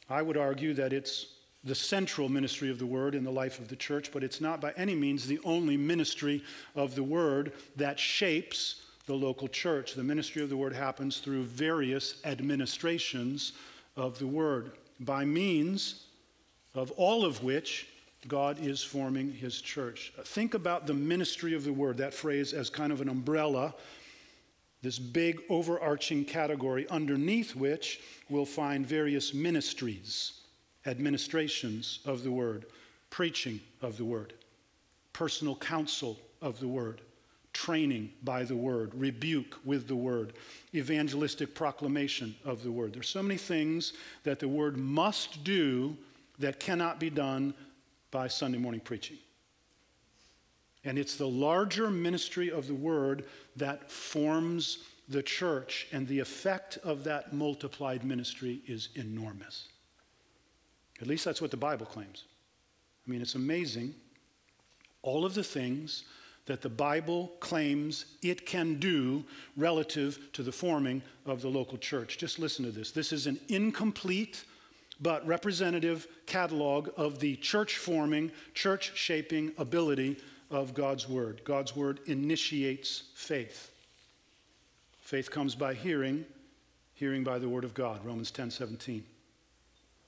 I 0.09 0.21
would 0.21 0.37
argue 0.37 0.73
that 0.75 0.93
it's 0.93 1.32
the 1.63 1.75
central 1.75 2.27
ministry 2.27 2.69
of 2.69 2.79
the 2.79 2.85
word 2.85 3.15
in 3.15 3.23
the 3.23 3.31
life 3.31 3.59
of 3.59 3.69
the 3.69 3.75
church, 3.75 4.11
but 4.11 4.23
it's 4.23 4.41
not 4.41 4.59
by 4.59 4.73
any 4.75 4.95
means 4.95 5.25
the 5.25 5.39
only 5.45 5.77
ministry 5.77 6.43
of 6.75 6.95
the 6.95 7.03
word 7.03 7.53
that 7.75 7.97
shapes 7.97 8.81
the 9.05 9.13
local 9.13 9.47
church. 9.47 9.93
The 9.93 10.03
ministry 10.03 10.41
of 10.41 10.49
the 10.49 10.57
word 10.57 10.73
happens 10.73 11.19
through 11.19 11.43
various 11.43 12.21
administrations 12.25 13.53
of 13.95 14.19
the 14.19 14.27
word, 14.27 14.71
by 14.99 15.25
means 15.25 16.05
of 16.75 16.91
all 16.91 17.25
of 17.25 17.43
which 17.43 17.87
God 18.27 18.57
is 18.61 18.83
forming 18.83 19.31
his 19.31 19.61
church. 19.61 20.13
Think 20.25 20.53
about 20.53 20.87
the 20.87 20.93
ministry 20.93 21.53
of 21.53 21.63
the 21.63 21.73
word, 21.73 21.97
that 21.97 22.13
phrase 22.13 22.53
as 22.53 22.69
kind 22.69 22.91
of 22.91 23.01
an 23.01 23.09
umbrella, 23.09 23.73
this 24.81 24.99
big 24.99 25.41
overarching 25.49 26.25
category 26.25 26.87
underneath 26.89 27.55
which 27.55 28.01
we'll 28.29 28.45
find 28.45 28.85
various 28.85 29.33
ministries, 29.33 30.33
administrations 30.85 31.99
of 32.05 32.23
the 32.23 32.31
word, 32.31 32.65
preaching 33.09 33.59
of 33.81 33.97
the 33.97 34.05
word, 34.05 34.33
personal 35.13 35.55
counsel 35.55 36.19
of 36.41 36.59
the 36.59 36.67
word, 36.67 37.01
training 37.53 38.11
by 38.23 38.43
the 38.43 38.55
word, 38.55 38.91
rebuke 38.95 39.59
with 39.63 39.87
the 39.87 39.95
word, 39.95 40.33
evangelistic 40.73 41.53
proclamation 41.53 42.35
of 42.43 42.63
the 42.63 42.71
word. 42.71 42.93
There's 42.93 43.09
so 43.09 43.21
many 43.21 43.37
things 43.37 43.93
that 44.23 44.39
the 44.39 44.47
word 44.47 44.77
must 44.77 45.43
do 45.43 45.95
that 46.39 46.59
cannot 46.59 46.99
be 46.99 47.09
done 47.09 47.53
by 48.09 48.27
Sunday 48.27 48.57
morning 48.57 48.81
preaching. 48.81 49.17
And 50.83 50.97
it's 50.97 51.15
the 51.15 51.27
larger 51.27 51.89
ministry 51.89 52.51
of 52.51 52.67
the 52.67 52.73
word 52.73 53.25
that 53.55 53.89
forms 53.91 54.79
the 55.09 55.23
church, 55.23 55.87
and 55.91 56.07
the 56.07 56.19
effect 56.19 56.77
of 56.83 57.03
that 57.03 57.33
multiplied 57.33 58.03
ministry 58.03 58.61
is 58.67 58.89
enormous. 58.95 59.67
At 61.03 61.09
least 61.09 61.25
that's 61.25 61.41
what 61.41 61.51
the 61.51 61.57
Bible 61.57 61.85
claims. 61.85 62.23
I 63.05 63.11
mean, 63.11 63.21
it's 63.21 63.35
amazing 63.35 63.93
all 65.01 65.25
of 65.25 65.33
the 65.33 65.43
things 65.43 66.05
that 66.45 66.61
the 66.61 66.69
Bible 66.69 67.33
claims 67.41 68.05
it 68.21 68.45
can 68.45 68.79
do 68.79 69.25
relative 69.57 70.31
to 70.31 70.43
the 70.43 70.51
forming 70.53 71.01
of 71.25 71.41
the 71.41 71.49
local 71.49 71.77
church. 71.77 72.17
Just 72.17 72.39
listen 72.39 72.63
to 72.63 72.71
this. 72.71 72.91
This 72.91 73.11
is 73.11 73.27
an 73.27 73.37
incomplete 73.49 74.45
but 75.01 75.27
representative 75.27 76.07
catalog 76.25 76.87
of 76.95 77.19
the 77.19 77.35
church 77.35 77.75
forming, 77.75 78.31
church 78.53 78.93
shaping 78.95 79.51
ability 79.57 80.15
of 80.51 80.73
God's 80.73 81.09
Word. 81.09 81.41
God's 81.43 81.75
Word 81.75 81.99
initiates 82.05 83.03
faith. 83.13 83.73
Faith 85.01 85.29
comes 85.29 85.53
by 85.53 85.73
hearing, 85.73 86.25
hearing 86.93 87.25
by 87.25 87.39
the 87.39 87.49
Word 87.49 87.65
of 87.65 87.73
God, 87.73 88.05
Romans 88.05 88.31
10 88.31 88.51
17. 88.51 89.03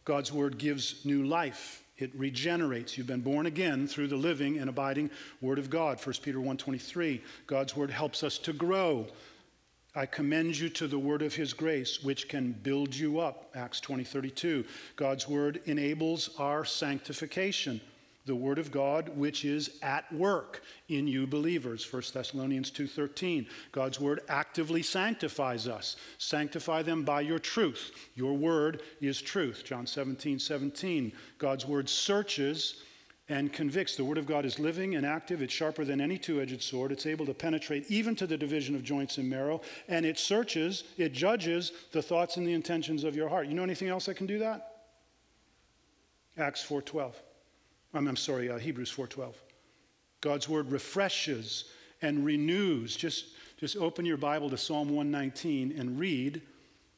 God's 0.05 0.31
Word 0.31 0.57
gives 0.57 1.03
new 1.03 1.23
life. 1.23 1.83
It 1.97 2.11
regenerates. 2.15 2.97
You've 2.97 3.07
been 3.07 3.21
born 3.21 3.45
again 3.45 3.87
through 3.87 4.07
the 4.07 4.15
living 4.15 4.59
and 4.59 4.69
abiding 4.69 5.09
Word 5.41 5.59
of 5.59 5.69
God, 5.69 5.99
1 6.03 6.15
Peter 6.21 6.39
1.23. 6.39 7.21
God's 7.47 7.75
Word 7.75 7.91
helps 7.91 8.23
us 8.23 8.37
to 8.39 8.53
grow. 8.53 9.07
I 9.97 10.05
commend 10.05 10.59
you 10.59 10.67
to 10.69 10.87
the 10.87 10.99
word 10.99 11.21
of 11.21 11.33
his 11.33 11.53
grace, 11.53 12.03
which 12.03 12.27
can 12.27 12.51
build 12.51 12.93
you 12.93 13.19
up. 13.19 13.49
Acts 13.55 13.79
20, 13.79 14.03
32. 14.03 14.65
God's 14.97 15.25
word 15.29 15.61
enables 15.65 16.31
our 16.37 16.65
sanctification. 16.65 17.79
The 18.25 18.35
word 18.35 18.57
of 18.57 18.71
God, 18.71 19.09
which 19.09 19.45
is 19.45 19.77
at 19.83 20.11
work 20.11 20.63
in 20.89 21.07
you 21.07 21.27
believers. 21.27 21.85
1 21.85 22.13
Thessalonians 22.13 22.71
2:13. 22.71 23.47
God's 23.71 23.99
word 23.99 24.21
actively 24.27 24.81
sanctifies 24.81 25.67
us. 25.67 25.95
Sanctify 26.17 26.81
them 26.81 27.03
by 27.03 27.21
your 27.21 27.39
truth. 27.39 27.91
Your 28.15 28.33
word 28.33 28.81
is 28.99 29.21
truth. 29.21 29.63
John 29.63 29.85
17, 29.85 30.39
17. 30.39 31.11
God's 31.37 31.67
word 31.67 31.87
searches 31.87 32.81
and 33.27 33.51
convicts. 33.51 33.95
The 33.95 34.05
Word 34.05 34.17
of 34.17 34.25
God 34.25 34.45
is 34.45 34.59
living 34.59 34.95
and 34.95 35.05
active. 35.05 35.41
It's 35.41 35.53
sharper 35.53 35.83
than 35.83 35.99
any 35.99 36.17
two 36.17 36.41
edged 36.41 36.61
sword. 36.61 36.91
It's 36.91 37.05
able 37.05 37.25
to 37.25 37.33
penetrate 37.33 37.85
even 37.89 38.15
to 38.17 38.27
the 38.27 38.37
division 38.37 38.75
of 38.75 38.83
joints 38.83 39.17
and 39.17 39.29
marrow. 39.29 39.61
And 39.87 40.05
it 40.05 40.19
searches, 40.19 40.83
it 40.97 41.11
judges 41.11 41.71
the 41.91 42.01
thoughts 42.01 42.37
and 42.37 42.45
the 42.45 42.53
intentions 42.53 43.03
of 43.03 43.15
your 43.15 43.29
heart. 43.29 43.47
You 43.47 43.55
know 43.55 43.63
anything 43.63 43.87
else 43.87 44.05
that 44.05 44.15
can 44.15 44.27
do 44.27 44.39
that? 44.39 44.83
Acts 46.37 46.63
4.12. 46.63 47.13
I'm, 47.95 48.07
I'm 48.07 48.15
sorry, 48.15 48.49
uh, 48.49 48.57
Hebrews 48.57 48.93
4.12. 48.93 49.33
God's 50.21 50.47
Word 50.47 50.71
refreshes 50.71 51.65
and 52.01 52.25
renews. 52.25 52.95
Just, 52.95 53.27
just 53.57 53.77
open 53.77 54.05
your 54.05 54.17
Bible 54.17 54.49
to 54.49 54.57
Psalm 54.57 54.89
119 54.89 55.75
and 55.79 55.97
read 55.97 56.41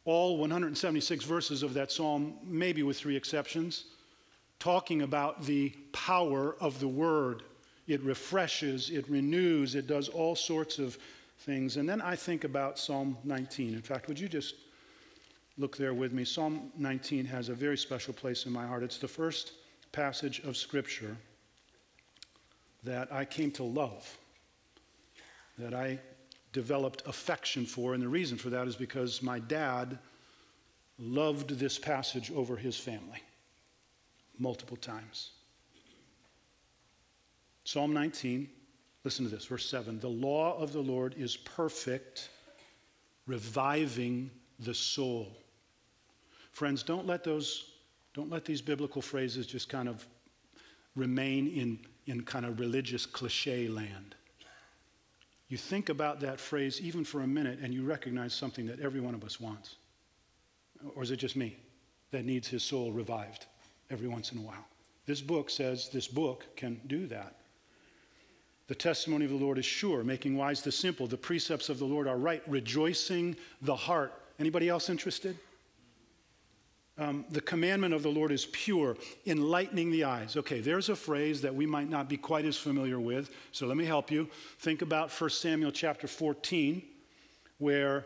all 0.06 0.38
176 0.38 1.24
verses 1.24 1.64
of 1.64 1.74
that 1.76 1.92
psalm, 1.92 2.36
maybe 2.44 2.84
with 2.84 2.98
three 2.98 3.16
exceptions 3.16 3.86
talking 4.60 5.04
about 5.04 5.44
the 5.44 5.70
power 5.92 6.56
of 6.60 6.80
the 6.80 6.88
word 6.88 7.44
it 7.88 8.02
refreshes, 8.04 8.90
it 8.90 9.10
renews, 9.10 9.76
it 9.76 9.88
does 9.88 10.10
all 10.10 10.36
sorts 10.36 10.78
of 10.78 10.98
things. 11.40 11.78
And 11.78 11.88
then 11.88 12.02
I 12.02 12.18
think 12.18 12.44
about 12.44 12.78
Psalm 12.78 13.18
19. 13.24 13.74
In 13.74 13.82
fact, 13.82 14.10
would 14.10 14.20
you 14.20 14.28
just 14.28 14.56
look 15.58 15.78
there 15.78 15.94
with 15.94 16.12
me? 16.12 16.26
Psalm 16.26 16.70
19 16.78 17.24
has 17.26 17.48
a 17.48 17.54
very 17.54 17.78
special 17.78 18.14
place 18.14 18.46
in 18.46 18.52
my 18.52 18.68
heart. 18.68 18.84
It's 18.84 18.98
the 18.98 19.08
first 19.08 19.54
passage 19.92 20.40
of 20.40 20.58
Scripture 20.58 21.18
that 22.84 23.12
I 23.12 23.26
came 23.26 23.52
to 23.52 23.64
love, 23.64 24.18
that 25.58 25.74
I 25.74 26.00
developed 26.54 27.04
affection 27.06 27.66
for. 27.66 27.94
And 27.94 28.02
the 28.02 28.08
reason 28.08 28.38
for 28.38 28.50
that 28.50 28.68
is 28.68 28.76
because 28.76 29.22
my 29.22 29.40
dad 29.40 29.98
loved 31.00 31.60
this 31.60 31.78
passage 31.78 32.32
over 32.32 32.56
his 32.56 32.78
family 32.78 33.22
multiple 34.40 34.78
times. 34.78 35.32
Psalm 37.64 37.94
19, 37.94 38.50
listen 39.04 39.26
to 39.26 39.32
this, 39.32 39.46
verse 39.46 39.70
7 39.70 40.00
The 40.00 40.08
law 40.08 40.58
of 40.58 40.74
the 40.74 40.80
Lord 40.80 41.16
is 41.18 41.36
perfect, 41.38 42.30
reviving 43.26 44.32
the 44.60 44.74
soul. 44.74 45.38
Friends, 46.52 46.82
don't 46.82 47.06
let 47.06 47.24
those, 47.24 47.74
don't 48.18 48.32
let 48.32 48.46
these 48.46 48.64
biblical 48.64 49.00
phrases 49.00 49.46
just 49.46 49.70
kind 49.70 49.88
of 49.88 50.04
remain 50.96 51.48
in, 51.50 51.80
in 52.08 52.24
kind 52.24 52.48
of 52.48 52.60
religious 52.60 53.06
cliche 53.06 53.68
land. 53.68 54.16
You 55.50 55.58
think 55.58 55.90
about 55.90 56.20
that 56.22 56.40
phrase 56.40 56.82
even 56.82 57.04
for 57.04 57.22
a 57.22 57.28
minute 57.28 57.60
and 57.62 57.72
you 57.72 57.84
recognize 57.84 58.34
something 58.34 58.66
that 58.66 58.80
every 58.80 59.00
one 59.02 59.14
of 59.14 59.24
us 59.24 59.40
wants. 59.40 59.76
Or 60.96 61.04
is 61.04 61.12
it 61.12 61.18
just 61.18 61.36
me 61.36 61.58
that 62.10 62.26
needs 62.26 62.48
his 62.48 62.64
soul 62.64 62.92
revived 62.92 63.46
every 63.92 64.08
once 64.08 64.32
in 64.32 64.40
a 64.40 64.42
while? 64.42 64.66
This 65.06 65.22
book 65.22 65.52
says 65.52 65.90
this 65.90 66.08
book 66.08 66.44
can 66.56 66.82
do 66.88 67.06
that. 67.06 67.36
The 68.66 68.76
testimony 68.76 69.26
of 69.26 69.32
the 69.32 69.38
Lord 69.38 69.60
is 69.60 69.66
sure, 69.66 70.04
making 70.04 70.36
wise 70.36 70.64
the 70.64 70.72
simple. 70.72 71.06
The 71.06 71.18
precepts 71.18 71.70
of 71.70 71.78
the 71.78 71.86
Lord 71.86 72.08
are 72.08 72.18
right, 72.18 72.42
rejoicing 72.48 73.36
the 73.62 73.76
heart. 73.76 74.12
Anybody 74.40 74.70
else 74.70 74.90
interested? 74.90 75.38
Um, 77.00 77.26
the 77.30 77.42
commandment 77.42 77.94
of 77.94 78.02
the 78.02 78.10
Lord 78.10 78.32
is 78.32 78.48
pure, 78.48 78.98
enlightening 79.28 79.92
the 79.92 80.04
eyes. 80.04 80.36
Okay, 80.36 80.62
there's 80.62 80.90
a 80.90 80.96
phrase 80.96 81.42
that 81.42 81.54
we 81.54 81.68
might 81.68 81.90
not 81.90 82.10
be 82.10 82.18
quite 82.18 82.46
as 82.46 82.58
familiar 82.58 83.00
with, 83.00 83.30
so 83.52 83.68
let 83.68 83.78
me 83.78 83.86
help 83.86 84.10
you. 84.10 84.28
Think 84.60 84.82
about 84.82 85.12
1 85.12 85.30
Samuel 85.30 85.72
chapter 85.72 86.08
14, 86.08 86.82
where 87.60 88.06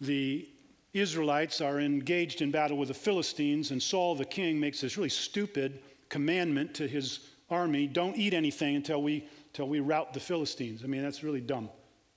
the 0.00 0.48
Israelites 0.92 1.60
are 1.60 1.78
engaged 1.80 2.42
in 2.42 2.50
battle 2.50 2.76
with 2.76 2.88
the 2.88 2.94
Philistines, 2.94 3.70
and 3.70 3.80
Saul 3.80 4.16
the 4.16 4.24
king 4.24 4.58
makes 4.58 4.80
this 4.80 4.96
really 4.96 5.08
stupid 5.08 5.80
commandment 6.08 6.74
to 6.74 6.88
his 6.88 7.20
army 7.50 7.86
don't 7.86 8.16
eat 8.16 8.34
anything 8.34 8.74
until 8.74 9.02
we, 9.02 9.28
until 9.52 9.68
we 9.68 9.78
rout 9.78 10.12
the 10.12 10.20
Philistines. 10.20 10.82
I 10.82 10.86
mean, 10.88 11.02
that's 11.02 11.22
really 11.22 11.40
dumb. 11.40 11.70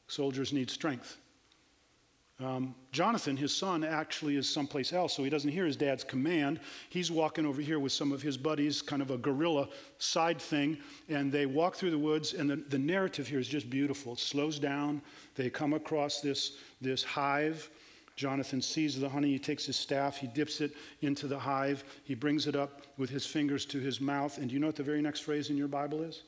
Soldiers 0.08 0.52
need 0.52 0.72
strength. 0.72 1.18
Um, 2.44 2.76
Jonathan, 2.92 3.38
his 3.38 3.56
son, 3.56 3.86
actually 3.86 4.36
is 4.36 4.50
someplace 4.50 4.92
else, 4.92 5.14
so 5.14 5.24
he 5.24 5.30
doesn't 5.30 5.52
hear 5.52 5.66
his 5.66 5.78
dad's 5.78 6.04
command. 6.04 6.60
He's 6.90 7.10
walking 7.10 7.46
over 7.46 7.62
here 7.62 7.80
with 7.80 7.94
some 7.94 8.12
of 8.12 8.22
his 8.22 8.38
buddies, 8.38 8.82
kind 8.82 9.02
of 9.02 9.10
a 9.10 9.18
guerrilla 9.18 9.70
side 10.00 10.42
thing, 10.42 10.78
and 11.08 11.32
they 11.32 11.46
walk 11.46 11.76
through 11.76 11.92
the 11.92 11.98
woods, 11.98 12.34
and 12.34 12.50
the, 12.50 12.58
the 12.58 12.78
narrative 12.78 13.26
here 13.26 13.40
is 13.40 13.48
just 13.48 13.70
beautiful. 13.70 14.14
It 14.14 14.20
slows 14.20 14.60
down. 14.60 15.02
They 15.36 15.50
come 15.50 15.74
across 15.74 16.20
this, 16.20 16.58
this 16.82 17.04
hive. 17.04 17.70
Jonathan 18.18 18.62
sees 18.62 19.00
the 19.00 19.08
honey. 19.08 19.30
He 19.30 19.40
takes 19.40 19.66
his 19.66 19.78
staff, 19.78 20.18
he 20.18 20.28
dips 20.28 20.60
it 20.60 20.74
into 21.02 21.28
the 21.28 21.40
hive, 21.40 21.86
he 22.04 22.16
brings 22.16 22.48
it 22.48 22.56
up 22.56 22.82
with 22.98 23.10
his 23.10 23.26
fingers 23.26 23.66
to 23.68 23.80
his 23.80 24.02
mouth. 24.02 24.38
And 24.38 24.50
do 24.50 24.54
you 24.54 24.60
know 24.60 24.68
what 24.68 24.76
the 24.76 24.84
very 24.84 25.02
next 25.02 25.22
phrase 25.22 25.50
in 25.50 25.56
your 25.56 25.68
Bible 25.70 26.02
is? 26.02 26.24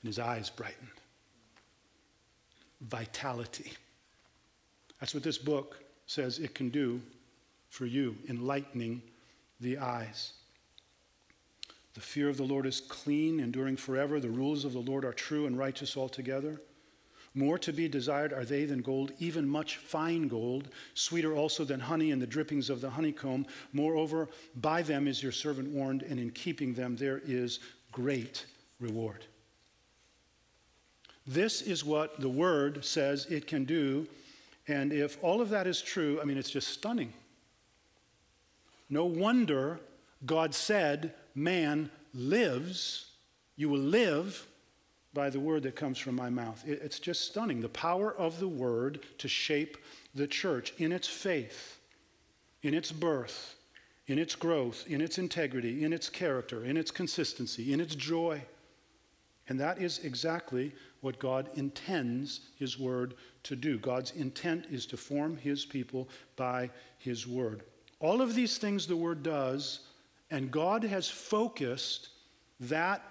And 0.00 0.08
his 0.08 0.20
eyes 0.20 0.48
brightened. 0.48 0.88
Vitality. 2.80 3.72
That's 5.02 5.14
what 5.14 5.24
this 5.24 5.36
book 5.36 5.82
says 6.06 6.38
it 6.38 6.54
can 6.54 6.68
do 6.68 7.00
for 7.70 7.86
you, 7.86 8.14
enlightening 8.28 9.02
the 9.58 9.78
eyes. 9.78 10.34
The 11.94 12.00
fear 12.00 12.28
of 12.28 12.36
the 12.36 12.44
Lord 12.44 12.66
is 12.66 12.80
clean, 12.80 13.40
enduring 13.40 13.78
forever. 13.78 14.20
The 14.20 14.30
rules 14.30 14.64
of 14.64 14.74
the 14.74 14.78
Lord 14.78 15.04
are 15.04 15.12
true 15.12 15.46
and 15.46 15.58
righteous 15.58 15.96
altogether. 15.96 16.60
More 17.34 17.58
to 17.58 17.72
be 17.72 17.88
desired 17.88 18.32
are 18.32 18.44
they 18.44 18.64
than 18.64 18.80
gold, 18.80 19.10
even 19.18 19.48
much 19.48 19.78
fine 19.78 20.28
gold, 20.28 20.68
sweeter 20.94 21.34
also 21.34 21.64
than 21.64 21.80
honey 21.80 22.12
and 22.12 22.22
the 22.22 22.26
drippings 22.28 22.70
of 22.70 22.80
the 22.80 22.90
honeycomb. 22.90 23.44
Moreover, 23.72 24.28
by 24.54 24.82
them 24.82 25.08
is 25.08 25.20
your 25.20 25.32
servant 25.32 25.68
warned, 25.70 26.02
and 26.04 26.20
in 26.20 26.30
keeping 26.30 26.74
them 26.74 26.94
there 26.94 27.20
is 27.26 27.58
great 27.90 28.46
reward. 28.78 29.26
This 31.26 31.60
is 31.60 31.84
what 31.84 32.20
the 32.20 32.28
word 32.28 32.84
says 32.84 33.26
it 33.26 33.48
can 33.48 33.64
do 33.64 34.06
and 34.68 34.92
if 34.92 35.18
all 35.22 35.40
of 35.40 35.50
that 35.50 35.66
is 35.66 35.82
true, 35.82 36.20
I 36.20 36.24
mean, 36.24 36.38
it's 36.38 36.50
just 36.50 36.68
stunning. 36.68 37.12
No 38.88 39.04
wonder 39.04 39.80
God 40.24 40.54
said, 40.54 41.14
Man 41.34 41.90
lives, 42.14 43.06
you 43.56 43.68
will 43.68 43.78
live 43.78 44.46
by 45.14 45.30
the 45.30 45.40
word 45.40 45.62
that 45.64 45.76
comes 45.76 45.98
from 45.98 46.14
my 46.14 46.30
mouth. 46.30 46.62
It's 46.66 46.98
just 46.98 47.22
stunning. 47.22 47.60
The 47.60 47.68
power 47.68 48.14
of 48.14 48.40
the 48.40 48.48
word 48.48 49.00
to 49.18 49.28
shape 49.28 49.76
the 50.14 50.26
church 50.26 50.72
in 50.78 50.92
its 50.92 51.08
faith, 51.08 51.80
in 52.62 52.74
its 52.74 52.92
birth, 52.92 53.56
in 54.06 54.18
its 54.18 54.34
growth, 54.34 54.84
in 54.86 55.00
its 55.00 55.18
integrity, 55.18 55.84
in 55.84 55.92
its 55.92 56.08
character, 56.08 56.64
in 56.64 56.76
its 56.76 56.90
consistency, 56.90 57.72
in 57.72 57.80
its 57.80 57.94
joy. 57.94 58.42
And 59.48 59.58
that 59.60 59.80
is 59.80 59.98
exactly 60.00 60.72
what 61.00 61.18
God 61.18 61.50
intends 61.54 62.40
His 62.58 62.78
Word 62.78 63.14
to 63.42 63.56
do. 63.56 63.78
God's 63.78 64.12
intent 64.12 64.66
is 64.70 64.86
to 64.86 64.96
form 64.96 65.36
His 65.36 65.64
people 65.64 66.08
by 66.36 66.70
His 66.98 67.26
Word. 67.26 67.62
All 67.98 68.22
of 68.22 68.34
these 68.34 68.58
things 68.58 68.86
the 68.86 68.96
Word 68.96 69.22
does, 69.22 69.80
and 70.30 70.50
God 70.50 70.84
has 70.84 71.08
focused 71.08 72.08
that 72.60 73.02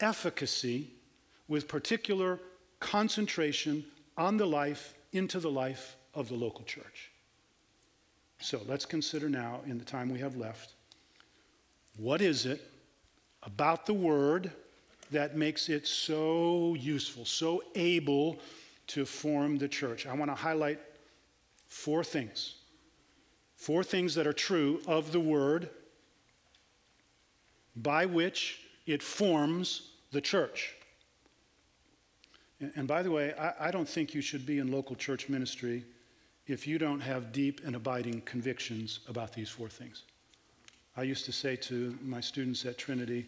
efficacy 0.00 0.90
with 1.48 1.68
particular 1.68 2.40
concentration 2.80 3.84
on 4.16 4.36
the 4.36 4.46
life, 4.46 4.94
into 5.12 5.38
the 5.38 5.50
life 5.50 5.96
of 6.14 6.28
the 6.28 6.34
local 6.34 6.64
church. 6.64 7.10
So 8.40 8.60
let's 8.66 8.86
consider 8.86 9.28
now, 9.28 9.60
in 9.66 9.78
the 9.78 9.84
time 9.84 10.10
we 10.10 10.18
have 10.18 10.36
left, 10.36 10.74
what 11.96 12.20
is 12.20 12.46
it 12.46 12.60
about 13.42 13.86
the 13.86 13.94
Word? 13.94 14.50
That 15.14 15.36
makes 15.36 15.68
it 15.68 15.86
so 15.86 16.74
useful, 16.74 17.24
so 17.24 17.62
able 17.74 18.38
to 18.88 19.06
form 19.06 19.56
the 19.58 19.68
church. 19.68 20.06
I 20.06 20.14
want 20.14 20.30
to 20.30 20.34
highlight 20.34 20.80
four 21.66 22.04
things. 22.04 22.56
Four 23.56 23.82
things 23.82 24.14
that 24.16 24.26
are 24.26 24.32
true 24.32 24.80
of 24.86 25.12
the 25.12 25.20
Word 25.20 25.70
by 27.76 28.06
which 28.06 28.60
it 28.86 29.02
forms 29.02 29.90
the 30.12 30.20
church. 30.20 30.74
And 32.76 32.86
by 32.86 33.02
the 33.02 33.10
way, 33.10 33.34
I, 33.34 33.70
don't 33.70 33.88
think 33.88 34.14
you 34.14 34.20
should 34.20 34.46
be 34.46 34.58
in 34.58 34.70
local 34.70 34.96
church 34.96 35.28
ministry 35.28 35.84
if 36.46 36.66
you 36.66 36.78
don't 36.78 37.00
have 37.00 37.32
deep 37.32 37.60
and 37.64 37.74
abiding 37.74 38.22
convictions 38.22 39.00
about 39.08 39.32
these 39.32 39.48
four 39.48 39.68
things. 39.68 40.02
I 40.96 41.02
used 41.02 41.24
to 41.24 41.32
say 41.32 41.56
to 41.56 41.98
my 42.02 42.20
students 42.20 42.64
at 42.64 42.78
Trinity, 42.78 43.26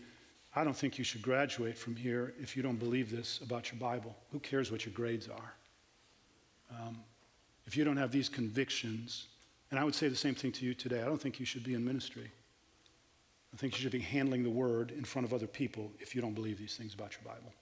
I 0.57 0.65
don't 0.65 0.75
think 0.75 0.97
you 0.97 1.05
should 1.05 1.21
graduate 1.21 1.77
from 1.77 1.95
here 1.95 2.33
if 2.41 2.57
you 2.57 2.63
don't 2.63 2.79
believe 2.79 3.11
this 3.11 3.41
about 3.43 3.71
your 3.71 3.79
Bible. 3.79 4.17
Who 4.33 4.41
cares 4.41 4.73
what 4.73 4.87
your 4.87 4.95
grades 4.95 5.29
are? 5.29 5.53
Um, 6.71 6.97
if 7.67 7.77
you 7.77 7.85
don't 7.85 7.99
have 7.99 8.11
these 8.11 8.31
convictions, 8.31 9.27
and 9.71 9.79
I 9.79 9.85
would 9.85 9.95
say 9.95 10.09
the 10.09 10.17
same 10.17 10.35
thing 10.35 10.53
to 10.53 10.65
you 10.65 10.73
today, 10.73 11.03
I 11.03 11.05
don't 11.05 11.21
think 11.21 11.39
you 11.39 11.45
should 11.45 11.63
be 11.63 11.75
in 11.75 11.85
ministry. 11.85 12.31
I 13.53 13.59
think 13.59 13.75
you 13.75 13.83
should 13.83 13.93
be 13.93 14.01
handling 14.01 14.45
the 14.45 14.51
word 14.51 14.93
in 14.93 15.05
front 15.05 15.27
of 15.27 15.35
other 15.35 15.47
people 15.47 15.93
if 16.01 16.15
you 16.15 16.23
don't 16.23 16.35
believe 16.35 16.59
these 16.59 16.75
things 16.75 16.95
about 16.95 17.13
your 17.13 17.35
Bible. 17.35 17.53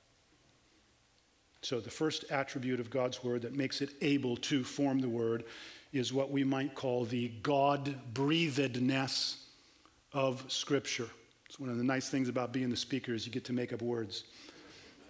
So, 1.62 1.80
the 1.80 1.90
first 1.90 2.26
attribute 2.30 2.78
of 2.78 2.90
God's 2.90 3.24
word 3.24 3.42
that 3.42 3.57
makes 3.57 3.80
it 3.80 3.90
able 4.02 4.37
to 4.37 4.62
form 4.62 5.00
the 5.00 5.09
word 5.09 5.44
is 5.92 6.12
what 6.12 6.30
we 6.30 6.44
might 6.44 6.74
call 6.74 7.07
the 7.07 7.28
God 7.42 7.96
breathedness 8.12 9.46
of 10.12 10.44
Scripture. 10.48 11.09
It's 11.54 11.60
one 11.60 11.70
of 11.70 11.78
the 11.78 11.84
nice 11.84 12.08
things 12.08 12.28
about 12.28 12.52
being 12.52 12.68
the 12.68 12.76
speaker 12.76 13.14
is 13.14 13.24
you 13.24 13.30
get 13.30 13.44
to 13.44 13.52
make 13.52 13.72
up 13.72 13.80
words. 13.80 14.24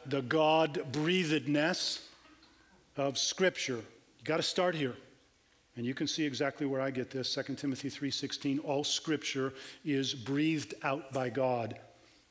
The 0.04 0.20
God 0.20 0.84
breathedness 0.92 2.06
of 2.98 3.16
Scripture. 3.16 3.76
You 3.76 4.24
got 4.24 4.36
to 4.36 4.42
start 4.42 4.74
here. 4.74 4.94
And 5.74 5.86
you 5.86 5.94
can 5.94 6.06
see 6.06 6.22
exactly 6.22 6.66
where 6.66 6.82
I 6.82 6.90
get 6.90 7.10
this. 7.10 7.32
2 7.32 7.56
Timothy 7.56 7.88
3:16, 7.88 8.58
all 8.58 8.84
scripture 8.84 9.54
is 9.86 10.12
breathed 10.12 10.74
out 10.82 11.14
by 11.14 11.30
God. 11.30 11.78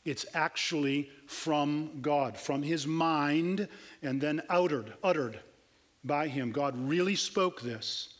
It's 0.06 0.28
actually 0.36 1.10
from 1.26 2.00
God, 2.04 2.38
from 2.38 2.62
his 2.62 2.86
mind, 2.86 3.68
and 4.04 4.22
then 4.22 4.44
uttered, 4.48 4.94
uttered 5.04 5.40
by 6.04 6.28
him. 6.28 6.52
God 6.52 6.78
really 6.78 7.16
spoke 7.16 7.62
this. 7.62 8.14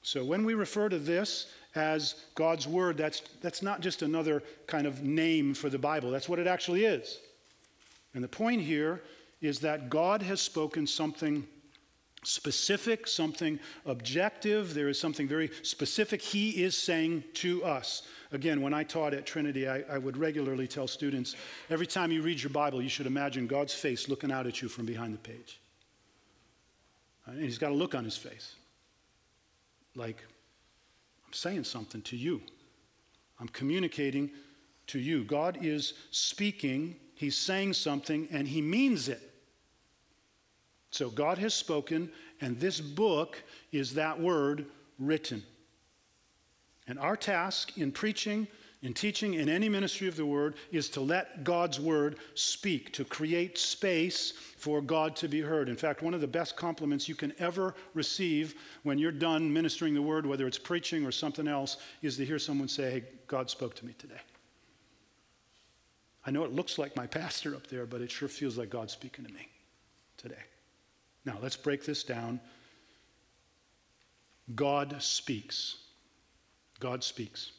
So 0.00 0.24
when 0.24 0.46
we 0.46 0.54
refer 0.54 0.88
to 0.88 0.98
this 0.98 1.48
as 1.74 2.14
God's 2.34 2.66
Word, 2.66 2.96
that's, 2.96 3.22
that's 3.40 3.62
not 3.62 3.80
just 3.80 4.02
another 4.02 4.42
kind 4.66 4.86
of 4.86 5.02
name 5.02 5.54
for 5.54 5.70
the 5.70 5.78
Bible. 5.78 6.10
That's 6.10 6.28
what 6.28 6.38
it 6.38 6.46
actually 6.46 6.84
is. 6.84 7.18
And 8.14 8.22
the 8.22 8.28
point 8.28 8.62
here 8.62 9.02
is 9.40 9.60
that 9.60 9.90
God 9.90 10.22
has 10.22 10.40
spoken 10.40 10.86
something 10.86 11.46
specific, 12.24 13.06
something 13.06 13.58
objective. 13.84 14.74
There 14.74 14.88
is 14.88 15.00
something 15.00 15.26
very 15.26 15.50
specific 15.62 16.22
He 16.22 16.62
is 16.62 16.76
saying 16.76 17.24
to 17.34 17.64
us. 17.64 18.02
Again, 18.30 18.62
when 18.62 18.72
I 18.72 18.84
taught 18.84 19.12
at 19.12 19.26
Trinity, 19.26 19.68
I, 19.68 19.82
I, 19.90 19.98
would 19.98 20.16
regularly 20.16 20.68
tell 20.68 20.86
students 20.86 21.34
every 21.68 21.86
time 21.86 22.12
you 22.12 22.22
read 22.22 22.40
your 22.40 22.50
Bible, 22.50 22.80
you 22.80 22.88
should 22.88 23.06
imagine 23.06 23.46
God's 23.46 23.74
face 23.74 24.08
looking 24.08 24.30
out 24.30 24.46
at 24.46 24.62
you 24.62 24.68
from 24.68 24.86
behind 24.86 25.14
the 25.14 25.18
page. 25.18 25.60
And 27.26 27.42
He's 27.42 27.58
got 27.58 27.72
a 27.72 27.74
look 27.74 27.94
on 27.94 28.04
His 28.04 28.16
face 28.16 28.54
like, 29.94 30.24
I'm 31.32 31.36
saying 31.36 31.64
something 31.64 32.02
to 32.02 32.16
you, 32.16 32.42
I'm 33.40 33.48
communicating 33.48 34.32
to 34.88 34.98
you. 34.98 35.24
God 35.24 35.56
is 35.62 35.94
speaking, 36.10 36.96
He's 37.14 37.38
saying 37.38 37.72
something, 37.72 38.28
and 38.30 38.46
He 38.46 38.60
means 38.60 39.08
it. 39.08 39.32
So 40.90 41.08
God 41.08 41.38
has 41.38 41.54
spoken, 41.54 42.10
and 42.42 42.60
this 42.60 42.82
book 42.82 43.42
is 43.72 43.94
that 43.94 44.20
word 44.20 44.66
written. 44.98 45.42
And 46.86 46.98
our 46.98 47.16
task 47.16 47.78
in 47.78 47.92
preaching, 47.92 48.46
in 48.82 48.92
teaching, 48.92 49.34
in 49.34 49.48
any 49.48 49.68
ministry 49.68 50.08
of 50.08 50.16
the 50.16 50.26
word 50.26 50.56
is 50.72 50.88
to 50.90 51.00
let 51.00 51.44
God's 51.44 51.78
word 51.78 52.16
speak, 52.34 52.92
to 52.94 53.04
create 53.04 53.56
space 53.56 54.32
for 54.56 54.80
God 54.80 55.14
to 55.16 55.28
be 55.28 55.40
heard. 55.40 55.68
In 55.68 55.76
fact, 55.76 56.02
one 56.02 56.14
of 56.14 56.20
the 56.20 56.26
best 56.26 56.56
compliments 56.56 57.08
you 57.08 57.14
can 57.14 57.32
ever 57.38 57.76
receive 57.94 58.56
when 58.82 58.98
you're 58.98 59.12
done 59.12 59.52
ministering 59.52 59.94
the 59.94 60.02
word, 60.02 60.26
whether 60.26 60.48
it's 60.48 60.58
preaching 60.58 61.06
or 61.06 61.12
something 61.12 61.46
else, 61.46 61.76
is 62.02 62.16
to 62.16 62.24
hear 62.24 62.40
someone 62.40 62.66
say, 62.66 62.90
Hey, 62.90 63.04
God 63.28 63.48
spoke 63.48 63.76
to 63.76 63.86
me 63.86 63.94
today. 63.98 64.20
I 66.26 66.32
know 66.32 66.44
it 66.44 66.52
looks 66.52 66.76
like 66.76 66.96
my 66.96 67.06
pastor 67.06 67.54
up 67.54 67.68
there, 67.68 67.86
but 67.86 68.00
it 68.00 68.10
sure 68.10 68.28
feels 68.28 68.58
like 68.58 68.70
God 68.70 68.90
speaking 68.90 69.24
to 69.24 69.32
me 69.32 69.48
today. 70.16 70.42
Now, 71.24 71.38
let's 71.40 71.56
break 71.56 71.84
this 71.84 72.02
down. 72.02 72.40
God 74.56 74.96
speaks. 75.00 75.76
God 76.80 77.04
speaks. 77.04 77.52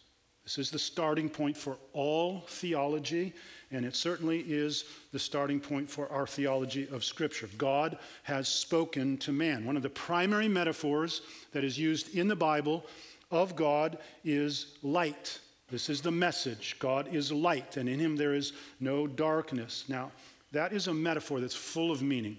This 0.44 0.58
is 0.58 0.70
the 0.70 0.80
starting 0.80 1.30
point 1.30 1.56
for 1.56 1.78
all 1.94 2.42
theology, 2.48 3.34
and 3.72 3.86
it 3.86 3.96
certainly 3.96 4.40
is 4.42 4.84
the 5.14 5.20
starting 5.20 5.62
point 5.62 5.90
for 5.90 6.12
our 6.12 6.28
theology 6.28 6.88
of 6.92 7.06
Scripture. 7.06 7.50
God 7.58 7.98
has 8.24 8.50
spoken 8.50 9.18
to 9.20 9.32
man. 9.32 9.66
One 9.66 9.78
of 9.78 9.84
the 9.84 9.90
primary 9.90 10.50
metaphors 10.50 11.22
that 11.54 11.64
is 11.64 11.80
used 11.80 12.14
in 12.14 12.28
the 12.28 12.36
Bible 12.36 12.86
of 13.32 13.56
God 13.56 13.98
is 14.26 14.78
light. 14.84 15.40
This 15.72 15.90
is 15.90 16.02
the 16.02 16.12
message 16.12 16.76
God 16.78 17.14
is 17.14 17.32
light, 17.32 17.78
and 17.78 17.88
in 17.88 18.00
him 18.00 18.18
there 18.18 18.34
is 18.34 18.52
no 18.82 19.08
darkness. 19.08 19.86
Now, 19.88 20.12
that 20.52 20.74
is 20.74 20.88
a 20.88 20.94
metaphor 20.94 21.40
that's 21.40 21.56
full 21.56 21.90
of 21.90 22.02
meaning. 22.02 22.38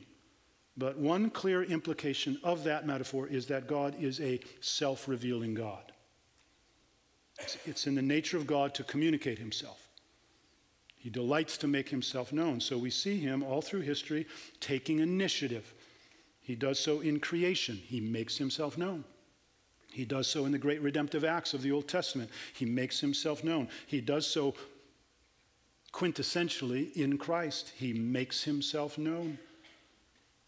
But 0.76 0.98
one 0.98 1.30
clear 1.30 1.62
implication 1.62 2.38
of 2.44 2.64
that 2.64 2.86
metaphor 2.86 3.28
is 3.28 3.46
that 3.46 3.66
God 3.66 3.96
is 3.98 4.20
a 4.20 4.40
self 4.60 5.08
revealing 5.08 5.54
God. 5.54 5.93
It's, 7.66 7.86
in 7.86 7.94
the 7.94 8.02
nature 8.02 8.36
of 8.36 8.46
God 8.46 8.74
to 8.74 8.84
communicate 8.84 9.38
himself. 9.38 9.88
He 10.96 11.10
delights 11.10 11.58
to 11.58 11.66
make 11.66 11.88
himself 11.90 12.32
known. 12.32 12.60
So 12.60 12.78
we 12.78 12.90
see 12.90 13.18
him 13.18 13.42
all 13.42 13.60
through 13.60 13.80
history 13.80 14.26
taking 14.60 15.00
initiative. 15.00 15.74
He 16.40 16.54
does 16.54 16.78
so 16.78 17.00
in 17.00 17.20
creation, 17.20 17.76
he 17.76 18.00
makes 18.00 18.38
himself 18.38 18.78
known. 18.78 19.04
He 19.92 20.04
does 20.04 20.26
so 20.26 20.44
in 20.44 20.52
the 20.52 20.58
great 20.58 20.82
redemptive 20.82 21.24
acts 21.24 21.54
of 21.54 21.62
the 21.62 21.70
Old 21.70 21.86
Testament. 21.86 22.30
He 22.52 22.64
makes 22.64 22.98
himself 23.00 23.44
known. 23.44 23.68
He 23.86 24.00
does 24.00 24.26
so 24.26 24.54
quintessentially 25.92 26.92
in 26.96 27.16
Christ. 27.16 27.72
He 27.76 27.92
makes 27.92 28.42
himself 28.42 28.98
known. 28.98 29.38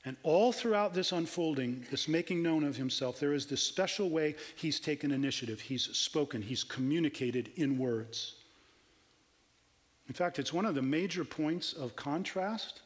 And 0.07 0.17
all 0.23 0.53
throughout 0.53 0.95
this 0.95 1.11
unfolding, 1.11 1.85
this 1.91 2.07
making 2.07 2.41
known 2.41 2.63
of 2.63 2.77
himself, 2.77 3.19
there 3.19 3.33
is 3.33 3.45
this 3.45 3.61
special 3.61 4.09
way 4.09 4.37
he's 4.55 4.79
taken 4.79 5.11
initiative. 5.11 5.61
He's 5.61 5.83
spoken, 5.97 6.41
he's 6.41 6.63
communicated 6.63 7.51
in 7.57 7.77
words. 7.77 8.37
In 10.07 10.15
fact, 10.15 10.39
it's 10.39 10.53
one 10.53 10.65
of 10.65 10.77
the 10.77 10.83
major 10.83 11.25
points 11.25 11.73
of 11.73 11.97
contrast 11.97 12.83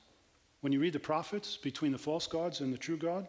when 0.63 0.73
you 0.73 0.81
read 0.81 0.95
the 0.95 0.99
prophets 0.99 1.59
between 1.59 1.93
the 1.93 1.99
false 1.99 2.27
gods 2.27 2.61
and 2.61 2.73
the 2.73 2.79
true 2.79 2.97
God. 2.97 3.29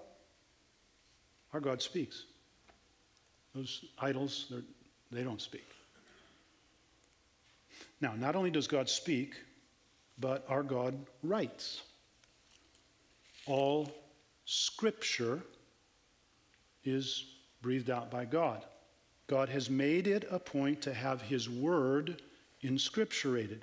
Our 1.52 1.60
God 1.60 1.82
speaks. 1.82 2.24
Those 3.54 3.84
idols, 4.00 4.54
they 5.12 5.24
don't 5.24 5.42
speak. 5.42 5.68
Now, 8.00 8.14
not 8.16 8.38
only 8.38 8.52
does 8.52 8.68
God 8.68 8.88
speak, 8.88 9.36
but 10.18 10.46
our 10.48 10.64
God 10.64 10.96
writes 11.24 11.82
all 13.52 13.92
scripture 14.46 15.42
is 16.86 17.26
breathed 17.62 17.90
out 17.90 18.10
by 18.10 18.24
God. 18.24 18.64
God 19.28 19.50
has 19.50 19.70
made 19.70 20.08
it 20.08 20.26
a 20.32 20.40
point 20.40 20.82
to 20.84 20.94
have 20.94 21.22
his 21.22 21.50
word 21.50 22.22
inscripturated. 22.64 23.62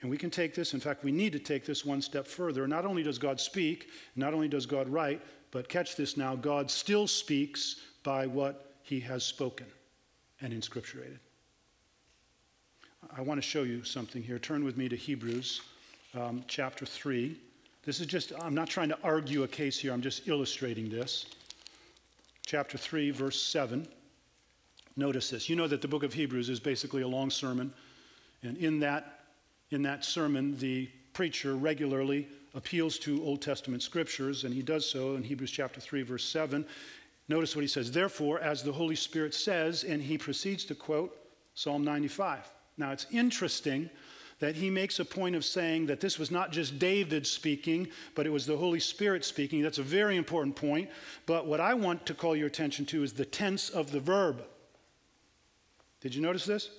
And 0.00 0.10
we 0.10 0.16
can 0.16 0.30
take 0.30 0.54
this, 0.54 0.72
in 0.72 0.80
fact, 0.80 1.04
we 1.04 1.12
need 1.12 1.32
to 1.34 1.38
take 1.38 1.66
this 1.66 1.84
one 1.84 2.00
step 2.00 2.26
further. 2.26 2.66
Not 2.66 2.86
only 2.86 3.02
does 3.02 3.18
God 3.18 3.38
speak, 3.38 3.90
not 4.16 4.32
only 4.32 4.48
does 4.48 4.64
God 4.64 4.88
write, 4.88 5.20
but 5.50 5.68
catch 5.68 5.94
this 5.94 6.16
now, 6.16 6.34
God 6.34 6.70
still 6.70 7.06
speaks 7.06 7.76
by 8.02 8.26
what 8.26 8.76
he 8.82 8.98
has 9.00 9.24
spoken 9.24 9.66
and 10.40 10.54
inscripturated. 10.54 11.18
I 13.14 13.20
want 13.20 13.36
to 13.38 13.46
show 13.46 13.62
you 13.62 13.84
something 13.84 14.22
here. 14.22 14.38
Turn 14.38 14.64
with 14.64 14.78
me 14.78 14.88
to 14.88 14.96
Hebrews 14.96 15.60
um, 16.14 16.44
chapter 16.48 16.86
3. 16.86 17.36
This 17.84 18.00
is 18.00 18.06
just, 18.06 18.32
I'm 18.40 18.54
not 18.54 18.68
trying 18.68 18.90
to 18.90 18.98
argue 19.02 19.42
a 19.42 19.48
case 19.48 19.78
here, 19.78 19.92
I'm 19.92 20.02
just 20.02 20.28
illustrating 20.28 20.90
this. 20.90 21.26
Chapter 22.44 22.76
3, 22.76 23.10
verse 23.10 23.40
7. 23.40 23.86
Notice 24.96 25.30
this. 25.30 25.48
You 25.48 25.56
know 25.56 25.66
that 25.66 25.80
the 25.80 25.88
book 25.88 26.02
of 26.02 26.12
Hebrews 26.12 26.48
is 26.48 26.60
basically 26.60 27.02
a 27.02 27.08
long 27.08 27.30
sermon, 27.30 27.72
and 28.42 28.56
in 28.58 28.80
that, 28.80 29.20
in 29.70 29.82
that 29.82 30.04
sermon, 30.04 30.58
the 30.58 30.90
preacher 31.14 31.54
regularly 31.54 32.28
appeals 32.54 32.98
to 32.98 33.24
Old 33.24 33.40
Testament 33.40 33.82
scriptures, 33.82 34.44
and 34.44 34.52
he 34.52 34.62
does 34.62 34.88
so 34.88 35.14
in 35.14 35.22
Hebrews 35.22 35.50
chapter 35.50 35.80
3, 35.80 36.02
verse 36.02 36.24
7. 36.24 36.66
Notice 37.28 37.54
what 37.54 37.62
he 37.62 37.68
says. 37.68 37.92
Therefore, 37.92 38.40
as 38.40 38.62
the 38.62 38.72
Holy 38.72 38.96
Spirit 38.96 39.32
says, 39.32 39.84
and 39.84 40.02
he 40.02 40.18
proceeds 40.18 40.64
to 40.66 40.74
quote 40.74 41.16
Psalm 41.54 41.84
95. 41.84 42.50
Now, 42.76 42.90
it's 42.90 43.06
interesting 43.12 43.88
that 44.40 44.56
he 44.56 44.70
makes 44.70 44.98
a 44.98 45.04
point 45.04 45.36
of 45.36 45.44
saying 45.44 45.86
that 45.86 46.00
this 46.00 46.18
was 46.18 46.30
not 46.30 46.50
just 46.50 46.78
David 46.78 47.26
speaking, 47.26 47.88
but 48.14 48.26
it 48.26 48.30
was 48.30 48.46
the 48.46 48.56
Holy 48.56 48.80
Spirit 48.80 49.24
speaking. 49.24 49.62
That's 49.62 49.78
a 49.78 49.82
very 49.82 50.16
important 50.16 50.56
point. 50.56 50.90
But 51.26 51.46
what 51.46 51.60
I 51.60 51.74
want 51.74 52.06
to 52.06 52.14
call 52.14 52.34
your 52.34 52.46
attention 52.46 52.86
to 52.86 53.04
is 53.04 53.12
the 53.12 53.24
tense 53.24 53.68
of 53.68 53.92
the 53.92 54.00
verb. 54.00 54.42
Did 56.00 56.14
you 56.14 56.22
notice 56.22 56.46
this? 56.46 56.70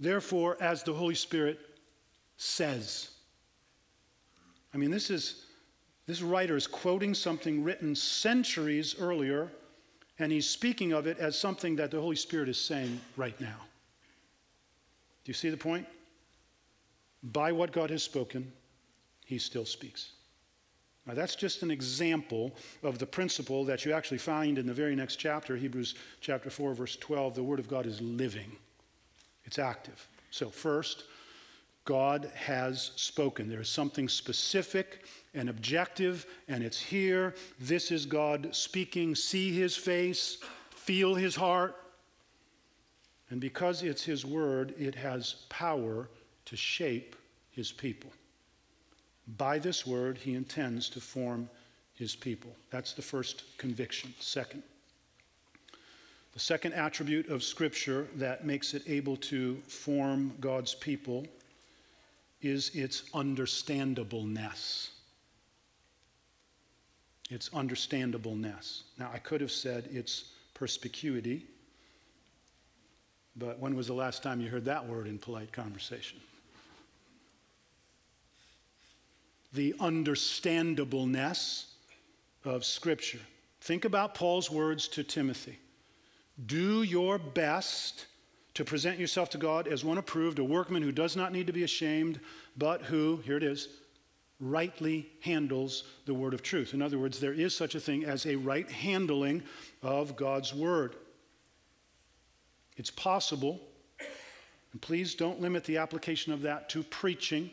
Therefore, 0.00 0.56
as 0.60 0.82
the 0.82 0.94
Holy 0.94 1.14
Spirit 1.14 1.60
says. 2.38 3.10
I 4.72 4.78
mean, 4.78 4.90
this 4.90 5.10
is 5.10 5.44
this 6.06 6.22
writer 6.22 6.56
is 6.56 6.66
quoting 6.66 7.14
something 7.14 7.64
written 7.64 7.94
centuries 7.94 8.94
earlier, 8.98 9.50
and 10.18 10.30
he's 10.30 10.48
speaking 10.48 10.92
of 10.92 11.06
it 11.06 11.18
as 11.18 11.38
something 11.38 11.76
that 11.76 11.90
the 11.90 12.00
Holy 12.00 12.16
Spirit 12.16 12.48
is 12.48 12.58
saying 12.58 13.00
right 13.16 13.38
now. 13.40 13.56
Do 15.24 15.30
you 15.30 15.34
see 15.34 15.50
the 15.50 15.56
point? 15.56 15.86
By 17.32 17.52
what 17.52 17.72
God 17.72 17.90
has 17.90 18.02
spoken, 18.02 18.52
he 19.24 19.38
still 19.38 19.64
speaks. 19.64 20.12
Now, 21.06 21.14
that's 21.14 21.36
just 21.36 21.62
an 21.62 21.70
example 21.70 22.52
of 22.82 22.98
the 22.98 23.06
principle 23.06 23.64
that 23.66 23.84
you 23.84 23.92
actually 23.92 24.18
find 24.18 24.58
in 24.58 24.66
the 24.66 24.74
very 24.74 24.96
next 24.96 25.16
chapter, 25.16 25.56
Hebrews 25.56 25.94
chapter 26.20 26.50
4, 26.50 26.74
verse 26.74 26.96
12. 26.96 27.36
The 27.36 27.44
Word 27.44 27.60
of 27.60 27.68
God 27.68 27.86
is 27.86 28.00
living, 28.00 28.56
it's 29.44 29.58
active. 29.58 30.08
So, 30.30 30.50
first, 30.50 31.04
God 31.84 32.30
has 32.34 32.90
spoken. 32.96 33.48
There 33.48 33.60
is 33.60 33.68
something 33.68 34.08
specific 34.08 35.06
and 35.34 35.48
objective, 35.48 36.26
and 36.48 36.64
it's 36.64 36.80
here. 36.80 37.34
This 37.60 37.92
is 37.92 38.06
God 38.06 38.48
speaking. 38.50 39.14
See 39.14 39.52
his 39.52 39.76
face, 39.76 40.38
feel 40.70 41.14
his 41.14 41.36
heart. 41.36 41.76
And 43.30 43.40
because 43.40 43.82
it's 43.82 44.04
his 44.04 44.24
word, 44.24 44.74
it 44.78 44.96
has 44.96 45.36
power 45.48 46.08
to 46.46 46.56
shape 46.56 47.15
his 47.56 47.72
people. 47.72 48.10
By 49.36 49.58
this 49.58 49.86
word, 49.86 50.18
he 50.18 50.34
intends 50.34 50.88
to 50.90 51.00
form 51.00 51.48
his 51.94 52.14
people. 52.14 52.54
That's 52.70 52.92
the 52.92 53.02
first 53.02 53.44
conviction. 53.58 54.14
Second, 54.20 54.62
the 56.34 56.38
second 56.38 56.74
attribute 56.74 57.28
of 57.28 57.42
Scripture 57.42 58.08
that 58.16 58.44
makes 58.44 58.74
it 58.74 58.82
able 58.86 59.16
to 59.16 59.56
form 59.66 60.34
God's 60.38 60.74
people 60.74 61.26
is 62.42 62.68
its 62.74 63.04
understandableness. 63.14 64.90
Its 67.30 67.48
understandableness. 67.54 68.84
Now, 68.98 69.10
I 69.12 69.18
could 69.18 69.40
have 69.40 69.50
said 69.50 69.88
its 69.90 70.32
perspicuity, 70.52 71.46
but 73.34 73.58
when 73.58 73.74
was 73.74 73.86
the 73.86 73.94
last 73.94 74.22
time 74.22 74.40
you 74.40 74.50
heard 74.50 74.66
that 74.66 74.86
word 74.86 75.06
in 75.06 75.18
polite 75.18 75.52
conversation? 75.52 76.20
The 79.56 79.74
understandableness 79.80 81.66
of 82.44 82.64
Scripture. 82.64 83.20
Think 83.60 83.84
about 83.84 84.14
Paul's 84.14 84.50
words 84.50 84.86
to 84.88 85.02
Timothy 85.02 85.58
Do 86.46 86.82
your 86.82 87.18
best 87.18 88.06
to 88.54 88.64
present 88.64 88.98
yourself 88.98 89.28
to 89.30 89.38
God 89.38 89.66
as 89.66 89.84
one 89.84 89.98
approved, 89.98 90.38
a 90.38 90.44
workman 90.44 90.82
who 90.82 90.92
does 90.92 91.16
not 91.16 91.32
need 91.32 91.46
to 91.46 91.52
be 91.52 91.64
ashamed, 91.64 92.20
but 92.56 92.82
who, 92.82 93.16
here 93.24 93.36
it 93.36 93.42
is, 93.42 93.68
rightly 94.40 95.08
handles 95.20 95.84
the 96.04 96.14
word 96.14 96.32
of 96.32 96.42
truth. 96.42 96.72
In 96.72 96.80
other 96.80 96.98
words, 96.98 97.20
there 97.20 97.32
is 97.32 97.54
such 97.54 97.74
a 97.74 97.80
thing 97.80 98.04
as 98.04 98.24
a 98.26 98.36
right 98.36 98.70
handling 98.70 99.42
of 99.82 100.16
God's 100.16 100.54
word. 100.54 100.96
It's 102.76 102.90
possible, 102.90 103.60
and 104.72 104.80
please 104.80 105.14
don't 105.14 105.40
limit 105.40 105.64
the 105.64 105.78
application 105.78 106.32
of 106.32 106.42
that 106.42 106.68
to 106.70 106.82
preaching. 106.82 107.50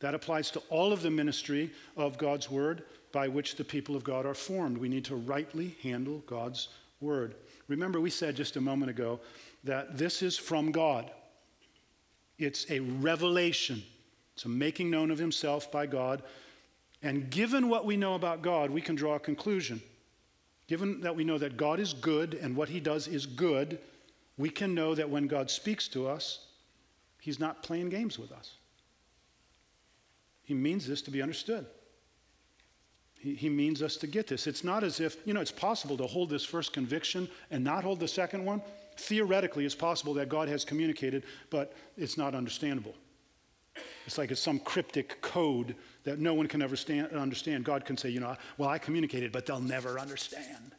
That 0.00 0.14
applies 0.14 0.50
to 0.52 0.62
all 0.68 0.92
of 0.92 1.02
the 1.02 1.10
ministry 1.10 1.70
of 1.96 2.18
God's 2.18 2.50
word 2.50 2.84
by 3.12 3.28
which 3.28 3.56
the 3.56 3.64
people 3.64 3.96
of 3.96 4.04
God 4.04 4.26
are 4.26 4.34
formed. 4.34 4.76
We 4.76 4.88
need 4.88 5.04
to 5.06 5.16
rightly 5.16 5.76
handle 5.82 6.22
God's 6.26 6.68
word. 7.00 7.34
Remember, 7.68 8.00
we 8.00 8.10
said 8.10 8.36
just 8.36 8.56
a 8.56 8.60
moment 8.60 8.90
ago 8.90 9.20
that 9.64 9.96
this 9.96 10.22
is 10.22 10.36
from 10.36 10.70
God. 10.70 11.10
It's 12.38 12.70
a 12.70 12.80
revelation, 12.80 13.82
it's 14.34 14.44
a 14.44 14.48
making 14.48 14.90
known 14.90 15.10
of 15.10 15.18
himself 15.18 15.72
by 15.72 15.86
God. 15.86 16.22
And 17.02 17.30
given 17.30 17.68
what 17.68 17.84
we 17.84 17.96
know 17.96 18.14
about 18.14 18.42
God, 18.42 18.70
we 18.70 18.80
can 18.80 18.96
draw 18.96 19.14
a 19.14 19.20
conclusion. 19.20 19.80
Given 20.66 21.00
that 21.02 21.14
we 21.14 21.24
know 21.24 21.38
that 21.38 21.56
God 21.56 21.78
is 21.78 21.94
good 21.94 22.34
and 22.34 22.56
what 22.56 22.68
he 22.68 22.80
does 22.80 23.06
is 23.06 23.24
good, 23.24 23.78
we 24.36 24.50
can 24.50 24.74
know 24.74 24.94
that 24.94 25.08
when 25.08 25.26
God 25.26 25.50
speaks 25.50 25.88
to 25.88 26.08
us, 26.08 26.46
he's 27.20 27.38
not 27.38 27.62
playing 27.62 27.88
games 27.88 28.18
with 28.18 28.32
us. 28.32 28.54
He 30.46 30.54
means 30.54 30.86
this 30.86 31.02
to 31.02 31.10
be 31.10 31.20
understood. 31.20 31.66
He, 33.18 33.34
he 33.34 33.48
means 33.48 33.82
us 33.82 33.96
to 33.96 34.06
get 34.06 34.28
this. 34.28 34.46
It's 34.46 34.62
not 34.62 34.84
as 34.84 35.00
if, 35.00 35.16
you 35.26 35.34
know, 35.34 35.40
it's 35.40 35.50
possible 35.50 35.96
to 35.96 36.06
hold 36.06 36.30
this 36.30 36.44
first 36.44 36.72
conviction 36.72 37.28
and 37.50 37.64
not 37.64 37.82
hold 37.82 37.98
the 37.98 38.06
second 38.06 38.44
one. 38.44 38.62
Theoretically, 38.96 39.66
it's 39.66 39.74
possible 39.74 40.14
that 40.14 40.28
God 40.28 40.48
has 40.48 40.64
communicated, 40.64 41.24
but 41.50 41.72
it's 41.98 42.16
not 42.16 42.34
understandable. 42.34 42.94
It's 44.06 44.18
like 44.18 44.30
it's 44.30 44.40
some 44.40 44.60
cryptic 44.60 45.20
code 45.20 45.74
that 46.04 46.20
no 46.20 46.32
one 46.32 46.46
can 46.46 46.62
ever 46.62 46.76
stand, 46.76 47.10
understand. 47.12 47.64
God 47.64 47.84
can 47.84 47.96
say, 47.96 48.08
you 48.08 48.20
know, 48.20 48.36
well, 48.56 48.68
I 48.68 48.78
communicated, 48.78 49.32
but 49.32 49.46
they'll 49.46 49.58
never 49.58 49.98
understand. 49.98 50.76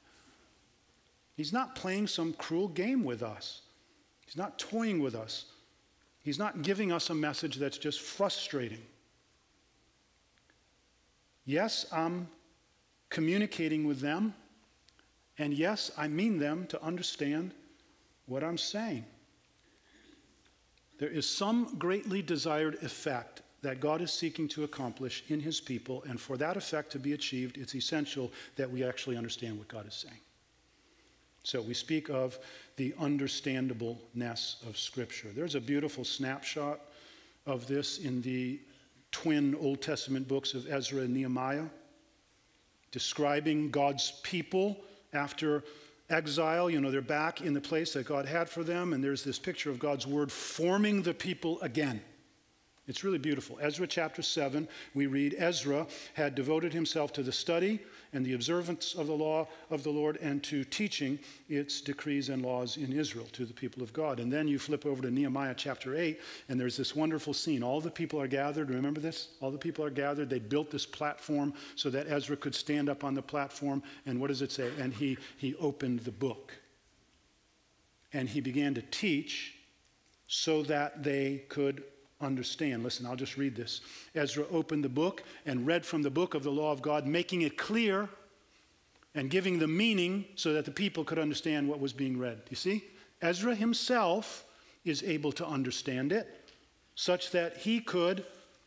He's 1.35 1.51
not 1.51 1.75
playing 1.75 2.07
some 2.07 2.31
cruel 2.31 2.69
game 2.69 3.03
with 3.03 3.21
us, 3.21 3.63
He's 4.25 4.37
not 4.37 4.57
toying 4.57 5.01
with 5.01 5.13
us. 5.13 5.45
He's 6.21 6.37
not 6.37 6.61
giving 6.61 6.91
us 6.91 7.09
a 7.09 7.15
message 7.15 7.55
that's 7.55 7.77
just 7.77 8.01
frustrating. 8.01 8.81
Yes, 11.47 11.85
I'm 11.93 12.27
communicating 13.09 13.87
with 13.87 14.01
them, 14.01 14.33
and 15.37 15.53
yes, 15.53 15.89
I 15.97 16.09
mean 16.09 16.39
them 16.39 16.67
to 16.67 16.83
understand 16.83 17.53
what 18.25 18.43
I'm 18.43 18.57
saying. 18.57 19.05
There 20.99 21.09
is 21.09 21.25
some 21.27 21.77
greatly 21.79 22.21
desired 22.21 22.75
effect 22.83 23.43
that 23.61 23.79
God 23.79 24.01
is 24.01 24.11
seeking 24.11 24.49
to 24.49 24.65
accomplish 24.65 25.23
in 25.29 25.39
his 25.39 25.61
people, 25.61 26.03
and 26.09 26.19
for 26.19 26.35
that 26.35 26.57
effect 26.57 26.91
to 26.91 26.99
be 26.99 27.13
achieved, 27.13 27.57
it's 27.57 27.75
essential 27.75 28.29
that 28.57 28.69
we 28.69 28.83
actually 28.83 29.15
understand 29.15 29.57
what 29.57 29.69
God 29.69 29.87
is 29.87 29.93
saying. 29.93 30.19
So 31.43 31.61
we 31.61 31.73
speak 31.73 32.09
of 32.09 32.37
the 32.75 32.93
understandableness 32.99 34.57
of 34.67 34.77
Scripture. 34.77 35.29
There's 35.33 35.55
a 35.55 35.61
beautiful 35.61 36.03
snapshot 36.03 36.81
of 37.45 37.67
this 37.67 37.99
in 37.99 38.21
the 38.21 38.59
twin 39.21 39.55
Old 39.55 39.81
Testament 39.81 40.27
books 40.27 40.53
of 40.53 40.71
Ezra 40.71 41.01
and 41.01 41.11
Nehemiah, 41.11 41.65
describing 42.91 43.71
God's 43.71 44.11
people 44.21 44.77
after 45.11 45.63
exile. 46.11 46.69
You 46.69 46.79
know, 46.79 46.91
they're 46.91 47.01
back 47.01 47.41
in 47.41 47.55
the 47.55 47.61
place 47.61 47.93
that 47.93 48.05
God 48.05 48.27
had 48.27 48.47
for 48.47 48.63
them, 48.63 48.93
and 48.93 49.03
there's 49.03 49.23
this 49.23 49.39
picture 49.39 49.71
of 49.71 49.79
God's 49.79 50.05
word 50.05 50.31
forming 50.31 51.01
the 51.01 51.15
people 51.15 51.59
again. 51.61 51.99
It's 52.87 53.03
really 53.03 53.17
beautiful. 53.17 53.59
Ezra 53.61 53.85
chapter 53.85 54.21
7, 54.21 54.65
we 54.93 55.07
read 55.07 55.35
Ezra 55.37 55.85
had 56.13 56.35
devoted 56.35 56.73
himself 56.73 57.11
to 57.13 57.23
the 57.23 57.33
study 57.33 57.81
and 58.13 58.25
the 58.25 58.33
observance 58.33 58.95
of 58.95 59.07
the 59.07 59.13
law 59.13 59.45
of 59.69 59.83
the 59.83 59.89
Lord 59.89 60.17
and 60.21 60.41
to 60.43 60.63
teaching 60.63 61.19
its 61.49 61.81
decrees 61.81 62.29
and 62.29 62.41
laws 62.41 62.77
in 62.77 62.93
Israel 62.93 63.27
to 63.33 63.45
the 63.45 63.53
people 63.53 63.83
of 63.83 63.91
God. 63.91 64.21
And 64.21 64.31
then 64.31 64.47
you 64.47 64.57
flip 64.57 64.85
over 64.85 65.01
to 65.01 65.11
Nehemiah 65.11 65.53
chapter 65.57 65.97
8, 65.97 66.17
and 66.47 66.57
there's 66.57 66.77
this 66.77 66.95
wonderful 66.95 67.33
scene. 67.33 67.61
All 67.61 67.81
the 67.81 67.91
people 67.91 68.21
are 68.21 68.27
gathered. 68.27 68.69
Remember 68.69 69.01
this? 69.01 69.29
All 69.41 69.51
the 69.51 69.57
people 69.57 69.83
are 69.83 69.89
gathered. 69.89 70.29
They 70.29 70.39
built 70.39 70.71
this 70.71 70.85
platform 70.85 71.53
so 71.75 71.89
that 71.89 72.07
Ezra 72.07 72.37
could 72.37 72.55
stand 72.55 72.87
up 72.87 73.03
on 73.03 73.13
the 73.13 73.21
platform. 73.21 73.83
And 74.05 74.21
what 74.21 74.27
does 74.27 74.41
it 74.41 74.51
say? 74.53 74.71
And 74.79 74.93
he, 74.93 75.17
he 75.35 75.55
opened 75.55 75.99
the 76.01 76.11
book. 76.11 76.53
And 78.13 78.29
he 78.29 78.39
began 78.39 78.73
to 78.75 78.81
teach 78.81 79.55
so 80.27 80.63
that 80.63 81.03
they 81.03 81.43
could 81.49 81.83
understand. 82.21 82.83
Listen, 82.83 83.05
I'll 83.05 83.15
just 83.15 83.37
read 83.37 83.55
this. 83.55 83.81
Ezra 84.15 84.45
opened 84.51 84.83
the 84.83 84.89
book 84.89 85.23
and 85.45 85.67
read 85.67 85.85
from 85.85 86.01
the 86.01 86.09
book 86.09 86.33
of 86.33 86.43
the 86.43 86.51
law 86.51 86.71
of 86.71 86.81
God, 86.81 87.05
making 87.05 87.41
it 87.41 87.57
clear 87.57 88.09
and 89.15 89.29
giving 89.29 89.59
the 89.59 89.67
meaning 89.67 90.25
so 90.35 90.53
that 90.53 90.65
the 90.65 90.71
people 90.71 91.03
could 91.03 91.19
understand 91.19 91.67
what 91.67 91.79
was 91.79 91.93
being 91.93 92.17
read. 92.17 92.41
You 92.49 92.55
see? 92.55 92.83
Ezra 93.21 93.55
himself 93.55 94.45
is 94.85 95.03
able 95.03 95.31
to 95.33 95.45
understand 95.45 96.11
it 96.11 96.51
such 96.95 97.31
that 97.31 97.57
he 97.57 97.79
could 97.79 98.25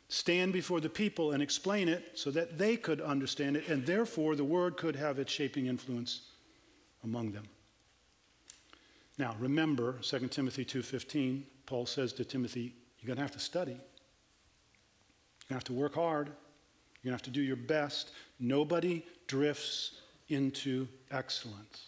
stand 0.08 0.52
before 0.52 0.80
the 0.80 0.88
people 0.88 1.32
and 1.32 1.42
explain 1.42 1.88
it 1.88 2.18
so 2.18 2.30
that 2.32 2.58
they 2.58 2.76
could 2.76 3.00
understand 3.00 3.56
it 3.56 3.68
and 3.68 3.86
therefore 3.86 4.34
the 4.34 4.44
word 4.44 4.76
could 4.76 4.96
have 4.96 5.18
its 5.18 5.32
shaping 5.32 5.66
influence 5.66 6.22
among 7.04 7.30
them. 7.30 7.44
Now, 9.18 9.36
remember 9.38 9.98
2 10.02 10.28
Timothy 10.28 10.64
2:15, 10.64 11.44
Paul 11.66 11.86
says 11.86 12.12
to 12.14 12.24
Timothy, 12.24 12.74
you're 13.00 13.06
going 13.06 13.16
to 13.16 13.22
have 13.22 13.32
to 13.32 13.38
study. 13.38 13.72
You're 13.72 13.78
going 15.48 15.48
to 15.48 15.54
have 15.54 15.64
to 15.64 15.72
work 15.72 15.94
hard. 15.94 16.26
You're 16.28 17.10
going 17.10 17.18
to 17.18 17.22
have 17.22 17.22
to 17.22 17.30
do 17.30 17.40
your 17.40 17.56
best. 17.56 18.10
Nobody 18.38 19.04
drifts 19.26 20.00
into 20.28 20.86
excellence. 21.10 21.86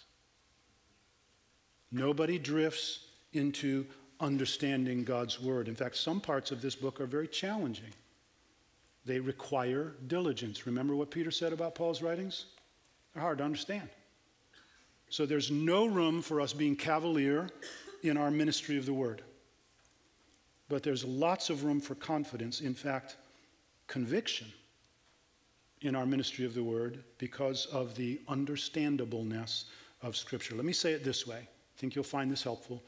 Nobody 1.91 2.39
drifts 2.39 3.07
into 3.35 3.87
understanding 4.21 5.05
God's 5.05 5.41
word. 5.41 5.69
In 5.69 5.75
fact, 5.75 5.97
some 5.97 6.21
parts 6.21 6.51
of 6.51 6.63
this 6.63 6.75
book 6.75 7.01
are 7.01 7.07
very 7.07 7.29
challenging. 7.29 7.93
They 9.05 9.21
require 9.21 9.95
diligence. 10.07 10.67
Remember 10.67 10.97
what 10.97 11.11
Peter 11.11 11.31
said 11.31 11.53
about 11.53 11.75
Paul's 11.75 12.01
writings? 12.01 12.47
They're 13.13 13.23
hard 13.23 13.39
to 13.39 13.45
understand. 13.45 13.89
So 15.11 15.27
there's 15.27 15.51
no 15.51 15.85
room 15.87 16.23
for 16.23 16.41
us 16.41 16.55
being 16.55 16.77
cavalier 16.77 17.51
in 18.03 18.17
our 18.17 18.31
ministry 18.31 18.79
of 18.79 18.87
the 18.87 18.95
word 18.95 19.23
but 20.73 20.83
there's 20.83 21.05
lots 21.05 21.51
of 21.51 21.65
room 21.65 21.83
for 21.83 21.95
confidence, 21.95 22.63
in 22.63 22.73
fact, 22.73 23.19
conviction 23.89 24.51
in 25.83 25.95
our 25.95 26.07
ministry 26.07 26.47
of 26.47 26.55
the 26.55 26.65
word 26.65 27.05
because 27.19 27.67
of 27.67 27.95
the 27.95 28.19
understandableness 28.27 29.67
of 30.01 30.17
Scripture. 30.17 30.55
Let 30.55 30.65
me 30.65 30.73
say 30.73 30.93
it 30.93 31.05
this 31.05 31.27
way. 31.27 31.37
I 31.37 31.77
think 31.77 31.95
you'll 31.95 32.05
find 32.05 32.33
this 32.33 32.43
helpful. 32.43 32.83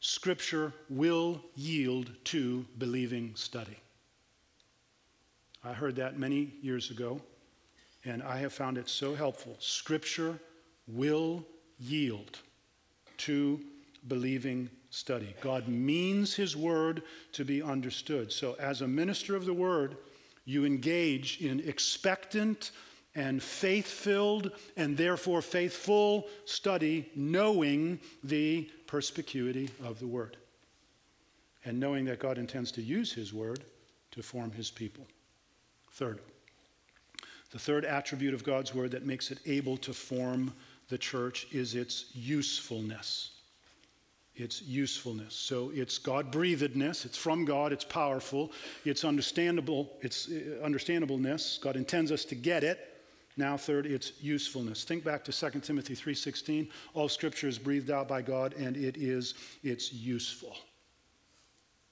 Scripture 0.00 0.72
will 0.88 1.42
yield 1.56 2.10
to 2.24 2.64
believing 2.78 3.32
study. 3.34 3.76
I 5.62 5.74
heard 5.74 5.96
that 5.96 6.18
many 6.18 6.54
years 6.62 6.90
ago, 6.90 7.20
and 8.06 8.22
I 8.22 8.38
have 8.38 8.54
found 8.54 8.78
it 8.78 8.88
so 8.88 9.14
helpful. 9.14 9.56
Scripture 9.58 10.38
will 10.88 11.44
yield 11.78 12.38
to 13.18 13.60
believing 14.08 14.70
study. 14.96 15.34
God 15.42 15.68
means 15.68 16.34
His 16.34 16.56
word 16.56 17.02
to 17.32 17.44
be 17.44 17.62
understood. 17.62 18.32
So, 18.32 18.56
as 18.58 18.80
a 18.80 18.88
minister 18.88 19.36
of 19.36 19.44
the 19.44 19.52
word, 19.52 19.98
you 20.46 20.64
engage 20.64 21.42
in 21.42 21.60
expectant 21.60 22.70
and 23.14 23.42
faith 23.42 23.86
filled 23.86 24.52
and 24.76 24.96
therefore 24.96 25.42
faithful 25.42 26.26
study, 26.46 27.10
knowing 27.14 28.00
the 28.24 28.70
perspicuity 28.86 29.68
of 29.84 29.98
the 29.98 30.06
word 30.06 30.38
and 31.66 31.78
knowing 31.78 32.06
that 32.06 32.18
God 32.18 32.38
intends 32.38 32.72
to 32.72 32.82
use 32.82 33.12
His 33.12 33.34
word 33.34 33.64
to 34.12 34.22
form 34.22 34.50
His 34.50 34.70
people. 34.70 35.06
Third, 35.92 36.20
the 37.50 37.58
third 37.58 37.84
attribute 37.84 38.32
of 38.32 38.44
God's 38.44 38.74
word 38.74 38.92
that 38.92 39.04
makes 39.04 39.30
it 39.30 39.40
able 39.44 39.76
to 39.78 39.92
form 39.92 40.54
the 40.88 40.98
church 40.98 41.48
is 41.52 41.74
its 41.74 42.06
usefulness 42.14 43.35
its 44.36 44.62
usefulness. 44.62 45.34
So 45.34 45.70
it's 45.74 45.98
God 45.98 46.30
breathedness, 46.30 47.04
it's 47.04 47.16
from 47.16 47.44
God, 47.44 47.72
it's 47.72 47.84
powerful, 47.84 48.52
it's 48.84 49.04
understandable, 49.04 49.96
it's 50.02 50.28
uh, 50.30 50.62
understandableness. 50.62 51.58
God 51.58 51.76
intends 51.76 52.12
us 52.12 52.24
to 52.26 52.34
get 52.34 52.62
it. 52.62 52.78
Now 53.38 53.56
third, 53.56 53.86
it's 53.86 54.12
usefulness. 54.22 54.84
Think 54.84 55.04
back 55.04 55.24
to 55.24 55.32
2 55.32 55.60
Timothy 55.60 55.94
3:16. 55.94 56.68
All 56.94 57.08
scripture 57.08 57.48
is 57.48 57.58
breathed 57.58 57.90
out 57.90 58.08
by 58.08 58.22
God 58.22 58.54
and 58.54 58.76
it 58.76 58.96
is 58.96 59.34
it's 59.62 59.92
useful. 59.92 60.56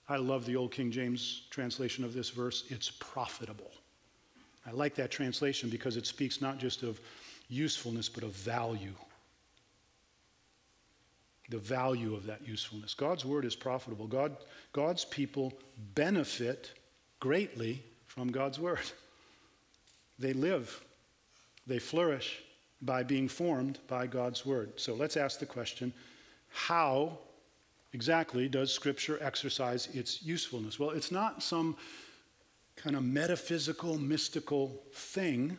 I 0.09 0.17
love 0.17 0.45
the 0.45 0.57
old 0.57 0.71
King 0.71 0.91
James 0.91 1.43
translation 1.51 2.05
of 2.05 2.13
this 2.13 2.29
verse. 2.29 2.65
It's 2.69 2.91
profitable. 2.91 3.73
I 4.67 4.71
like 4.71 4.95
that 4.97 5.11
translation 5.11 5.71
because 5.71 5.97
it 5.97 6.07
speaks 6.07 6.41
not 6.41 6.59
just 6.59 6.83
of 6.83 7.01
usefulness, 7.49 8.09
but 8.09 8.23
of 8.23 8.31
value. 8.33 8.95
The 11.51 11.59
value 11.59 12.15
of 12.15 12.27
that 12.27 12.47
usefulness. 12.47 12.95
God's 12.95 13.25
word 13.25 13.45
is 13.45 13.55
profitable. 13.55 14.07
God, 14.07 14.37
God's 14.73 15.05
people 15.05 15.53
benefit 15.95 16.73
greatly 17.21 17.83
from 18.07 18.31
God's 18.31 18.59
word. 18.59 18.91
They 20.19 20.33
live, 20.33 20.83
they 21.67 21.79
flourish 21.79 22.41
by 22.81 23.03
being 23.03 23.29
formed 23.29 23.79
by 23.89 24.07
God's 24.07 24.47
word. 24.47 24.73
So 24.77 24.95
let's 24.95 25.17
ask 25.17 25.41
the 25.41 25.47
question 25.47 25.93
how 26.51 27.19
exactly 27.93 28.49
does 28.49 28.73
Scripture 28.73 29.19
exercise 29.21 29.89
its 29.89 30.23
usefulness? 30.23 30.79
Well, 30.79 30.91
it's 30.91 31.11
not 31.11 31.43
some 31.43 31.77
kind 32.77 32.97
of 32.97 33.03
metaphysical, 33.03 33.99
mystical 33.99 34.83
thing. 34.93 35.59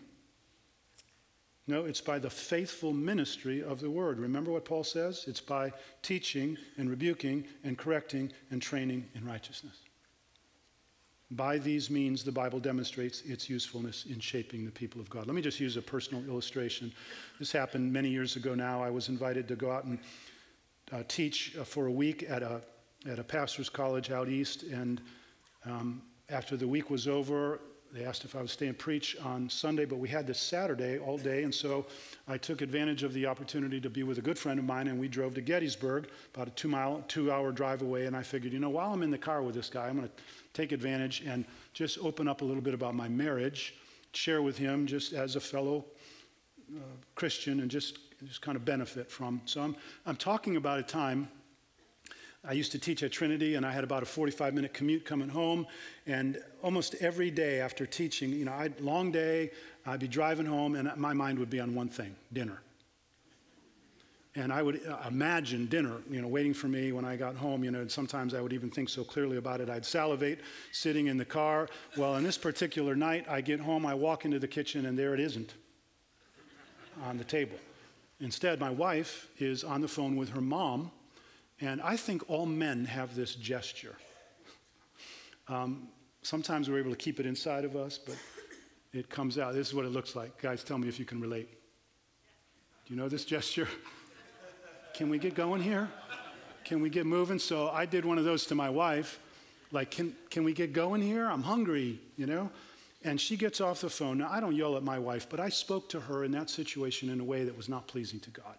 No, 1.68 1.86
it's 1.86 2.02
by 2.02 2.20
the 2.20 2.30
faithful 2.30 2.94
ministry 2.94 3.64
of 3.64 3.80
the 3.80 3.90
word. 3.90 4.20
Remember 4.20 4.52
what 4.52 4.66
Paul 4.66 4.84
says? 4.84 5.26
It's 5.28 5.42
by 5.42 5.74
teaching 6.04 6.58
and 6.78 6.90
rebuking 6.90 7.46
and 7.64 7.76
correcting 7.78 8.32
and 8.52 8.62
training 8.62 9.08
in 9.16 9.26
righteousness. 9.26 9.80
By 11.32 11.58
these 11.58 11.90
means, 11.90 12.24
the 12.24 12.32
Bible 12.32 12.60
demonstrates 12.60 13.22
its 13.22 13.50
usefulness 13.50 14.06
in 14.06 14.20
shaping 14.20 14.64
the 14.64 14.72
people 14.72 15.02
of 15.02 15.10
God. 15.10 15.26
Let 15.26 15.36
me 15.36 15.42
just 15.42 15.60
use 15.60 15.76
a 15.76 15.82
personal 15.82 16.24
illustration. 16.26 16.94
This 17.40 17.52
happened 17.52 17.92
many 17.92 18.10
years 18.10 18.36
ago 18.36 18.54
now. 18.54 18.84
I 18.84 18.92
was 18.92 19.10
invited 19.10 19.48
to 19.48 19.56
go 19.56 19.72
out 19.72 19.86
and 19.86 19.98
uh, 20.92 21.02
teach 21.08 21.58
uh, 21.58 21.64
for 21.64 21.88
a 21.88 21.92
week 21.92 22.26
at 22.30 22.44
a, 22.44 22.62
at 23.10 23.18
a 23.18 23.24
pastor's 23.24 23.70
college 23.70 24.12
out 24.12 24.30
east, 24.30 24.64
and 24.64 25.02
um, 25.66 26.04
after 26.30 26.56
the 26.56 26.68
week 26.68 26.92
was 26.92 27.08
over, 27.08 27.60
they 27.94 28.04
asked 28.04 28.26
if 28.26 28.36
I 28.36 28.42
would 28.42 28.50
stay 28.50 28.68
and 28.68 28.78
preach 28.78 29.16
on 29.24 29.50
Sunday, 29.50 29.86
but 29.86 29.98
we 29.98 30.10
had 30.10 30.28
this 30.28 30.40
Saturday 30.40 30.98
all 30.98 31.18
day, 31.18 31.44
and 31.44 31.54
so 31.54 31.86
I 32.28 32.38
took 32.38 32.62
advantage 32.62 33.04
of 33.04 33.14
the 33.14 33.26
opportunity 33.26 33.80
to 33.80 33.90
be 33.90 34.04
with 34.04 34.18
a 34.18 34.22
good 34.22 34.38
friend 34.38 34.60
of 34.60 34.66
mine, 34.66 34.88
and 34.88 35.00
we 35.00 35.08
drove 35.08 35.34
to 35.36 35.42
Gettysburg, 35.42 36.10
about 36.34 36.48
a 36.48 36.52
two 36.52 36.68
mile, 36.68 37.04
two 37.08 37.32
hour 37.32 37.52
drive 37.52 37.82
away, 37.82 38.06
and 38.06 38.16
I 38.16 38.24
figured, 38.24 38.52
you 38.52 38.60
know, 38.60 38.70
while 38.70 38.92
I'm 38.92 39.04
in 39.04 39.12
the 39.12 39.18
car 39.18 39.42
with 39.42 39.56
this 39.56 39.70
guy, 39.70 39.88
I'm 39.88 39.96
going 39.96 40.08
to 40.08 40.14
take 40.54 40.72
advantage 40.72 41.24
and 41.26 41.46
just 41.74 41.98
open 42.00 42.28
up 42.28 42.42
a 42.42 42.46
little 42.46 42.62
bit 42.62 42.74
about 42.74 42.96
my 42.96 43.08
marriage, 43.08 43.76
share 44.14 44.42
with 44.42 44.58
him 44.58 44.88
just 44.88 45.14
as 45.14 45.36
a 45.36 45.40
fellow 45.40 45.86
uh, 46.76 46.80
Christian, 47.16 47.62
and 47.62 47.72
just, 47.72 48.00
just 48.26 48.42
kind 48.42 48.56
of 48.58 48.66
benefit 48.66 49.10
from. 49.10 49.42
So 49.46 49.62
I'm, 49.62 49.76
I'm 50.06 50.18
talking 50.18 50.58
about 50.58 50.80
a 50.80 50.84
time 50.84 51.30
I 52.48 52.54
used 52.54 52.72
to 52.74 52.80
teach 52.80 53.02
at 53.04 53.12
Trinity, 53.12 53.56
and 53.56 53.66
I 53.66 53.72
had 53.72 53.84
about 53.84 54.04
a 54.04 54.06
45 54.06 54.54
minute 54.54 54.74
commute 54.74 55.06
coming 55.06 55.30
home. 55.30 55.66
And 56.06 56.42
almost 56.62 56.96
every 56.96 57.32
day 57.32 57.60
after 57.60 57.86
teaching, 57.86 58.30
you 58.32 58.46
know, 58.46 58.54
I'd 58.54 58.80
long 58.80 59.12
day, 59.12 59.52
I'd 59.86 60.00
be 60.00 60.08
driving 60.08 60.46
home, 60.46 60.76
and 60.76 60.96
my 60.96 61.14
mind 61.14 61.40
would 61.40 61.50
be 61.50 61.60
on 61.60 61.74
one 61.74 61.90
thing 61.90 62.16
dinner. 62.34 62.62
And 64.38 64.52
I 64.52 64.62
would 64.62 64.86
uh, 64.86 64.98
imagine 65.08 65.66
dinner, 65.68 65.94
you 66.10 66.22
know, 66.22 66.28
waiting 66.28 66.54
for 66.54 66.68
me 66.68 66.92
when 66.92 67.06
I 67.06 67.16
got 67.16 67.36
home, 67.36 67.64
you 67.64 67.72
know, 67.72 67.80
and 67.80 67.92
sometimes 67.92 68.34
I 68.34 68.42
would 68.42 68.52
even 68.52 68.70
think 68.70 68.90
so 68.90 69.04
clearly 69.04 69.38
about 69.38 69.62
it. 69.62 69.70
I'd 69.70 69.86
salivate 69.86 70.40
sitting 70.74 71.08
in 71.08 71.18
the 71.18 71.26
car. 71.26 71.70
Well, 71.96 72.14
on 72.14 72.24
this 72.24 72.38
particular 72.38 72.96
night, 72.98 73.26
I 73.30 73.40
get 73.40 73.62
home, 73.62 73.86
I 73.86 73.94
walk 73.94 74.26
into 74.26 74.38
the 74.38 74.48
kitchen, 74.48 74.86
and 74.88 75.00
there 75.00 75.14
it 75.14 75.22
isn't 75.22 75.54
on 77.04 77.18
the 77.18 77.24
table. 77.24 77.58
Instead, 78.20 78.60
my 78.60 78.70
wife 78.70 79.30
is 79.40 79.64
on 79.64 79.82
the 79.82 79.88
phone 79.88 80.18
with 80.18 80.30
her 80.30 80.42
mom 80.42 80.92
and 81.62 81.82
I 81.82 81.96
think 81.96 82.30
all 82.30 82.46
men 82.46 82.86
have 82.86 83.16
this 83.16 83.36
gesture. 83.36 83.96
Um, 85.48 85.88
sometimes 86.22 86.70
we're 86.70 86.80
able 86.80 86.92
to 86.92 86.98
keep 86.98 87.20
it 87.20 87.26
inside 87.26 87.64
of 87.64 87.76
us, 87.76 87.98
but 87.98 88.16
it 88.94 89.10
comes 89.10 89.38
out. 89.38 89.54
This 89.54 89.70
is 89.70 89.74
what 89.74 89.86
it 89.86 89.92
looks 89.92 90.16
like. 90.16 90.42
Guys, 90.42 90.64
tell 90.64 90.78
me 90.78 90.88
if 90.88 91.00
you 91.00 91.06
can 91.06 91.22
relate. 91.22 91.50
Do 92.86 92.94
you 92.94 93.00
know 93.00 93.08
this 93.08 93.26
gesture? 93.26 93.68
Can 94.94 95.10
we 95.10 95.18
get 95.18 95.36
going 95.36 95.62
here? 95.62 95.90
Can 96.64 96.82
we 96.82 96.90
get 96.90 97.06
moving? 97.06 97.40
So 97.40 97.70
I 97.70 97.86
did 97.86 98.06
one 98.06 98.18
of 98.18 98.26
those 98.26 98.46
to 98.48 98.56
my 98.56 98.70
wife. 98.70 99.20
Like, 99.72 99.92
can, 99.92 100.16
can 100.30 100.44
we 100.44 100.54
get 100.54 100.74
going 100.74 101.02
here? 101.02 101.26
I'm 101.26 101.44
hungry, 101.44 102.00
you 102.18 102.26
know? 102.26 102.50
And 103.04 103.20
she 103.20 103.38
gets 103.38 103.62
off 103.62 103.82
the 103.82 103.90
phone. 103.90 104.18
Now, 104.18 104.30
I 104.32 104.40
don't 104.40 104.56
yell 104.56 104.78
at 104.78 104.84
my 104.84 104.98
wife, 104.98 105.28
but 105.30 105.40
I 105.40 105.50
spoke 105.50 105.90
to 105.90 106.00
her 106.00 106.24
in 106.24 106.32
that 106.32 106.50
situation 106.50 107.10
in 107.10 107.20
a 107.20 107.24
way 107.24 107.44
that 107.44 107.56
was 107.56 107.70
not 107.70 107.88
pleasing 107.88 108.20
to 108.22 108.30
God 108.32 108.56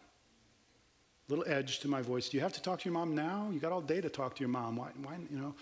little 1.29 1.45
edge 1.47 1.81
to 1.81 1.89
my 1.89 2.03
voice. 2.03 2.29
Do 2.29 2.37
you 2.37 2.43
have 2.43 2.53
to 2.53 2.63
talk 2.63 2.81
to 2.81 2.85
your 2.85 2.95
mom 2.95 3.15
now? 3.15 3.49
You 3.53 3.59
got 3.59 3.73
all 3.73 3.81
day 3.81 4.01
to 4.01 4.09
talk 4.09 4.35
to 4.37 4.41
your 4.41 4.49
mom. 4.49 4.77
Why, 4.77 4.89
why, 5.03 5.17
you 5.31 5.39
know? 5.39 5.55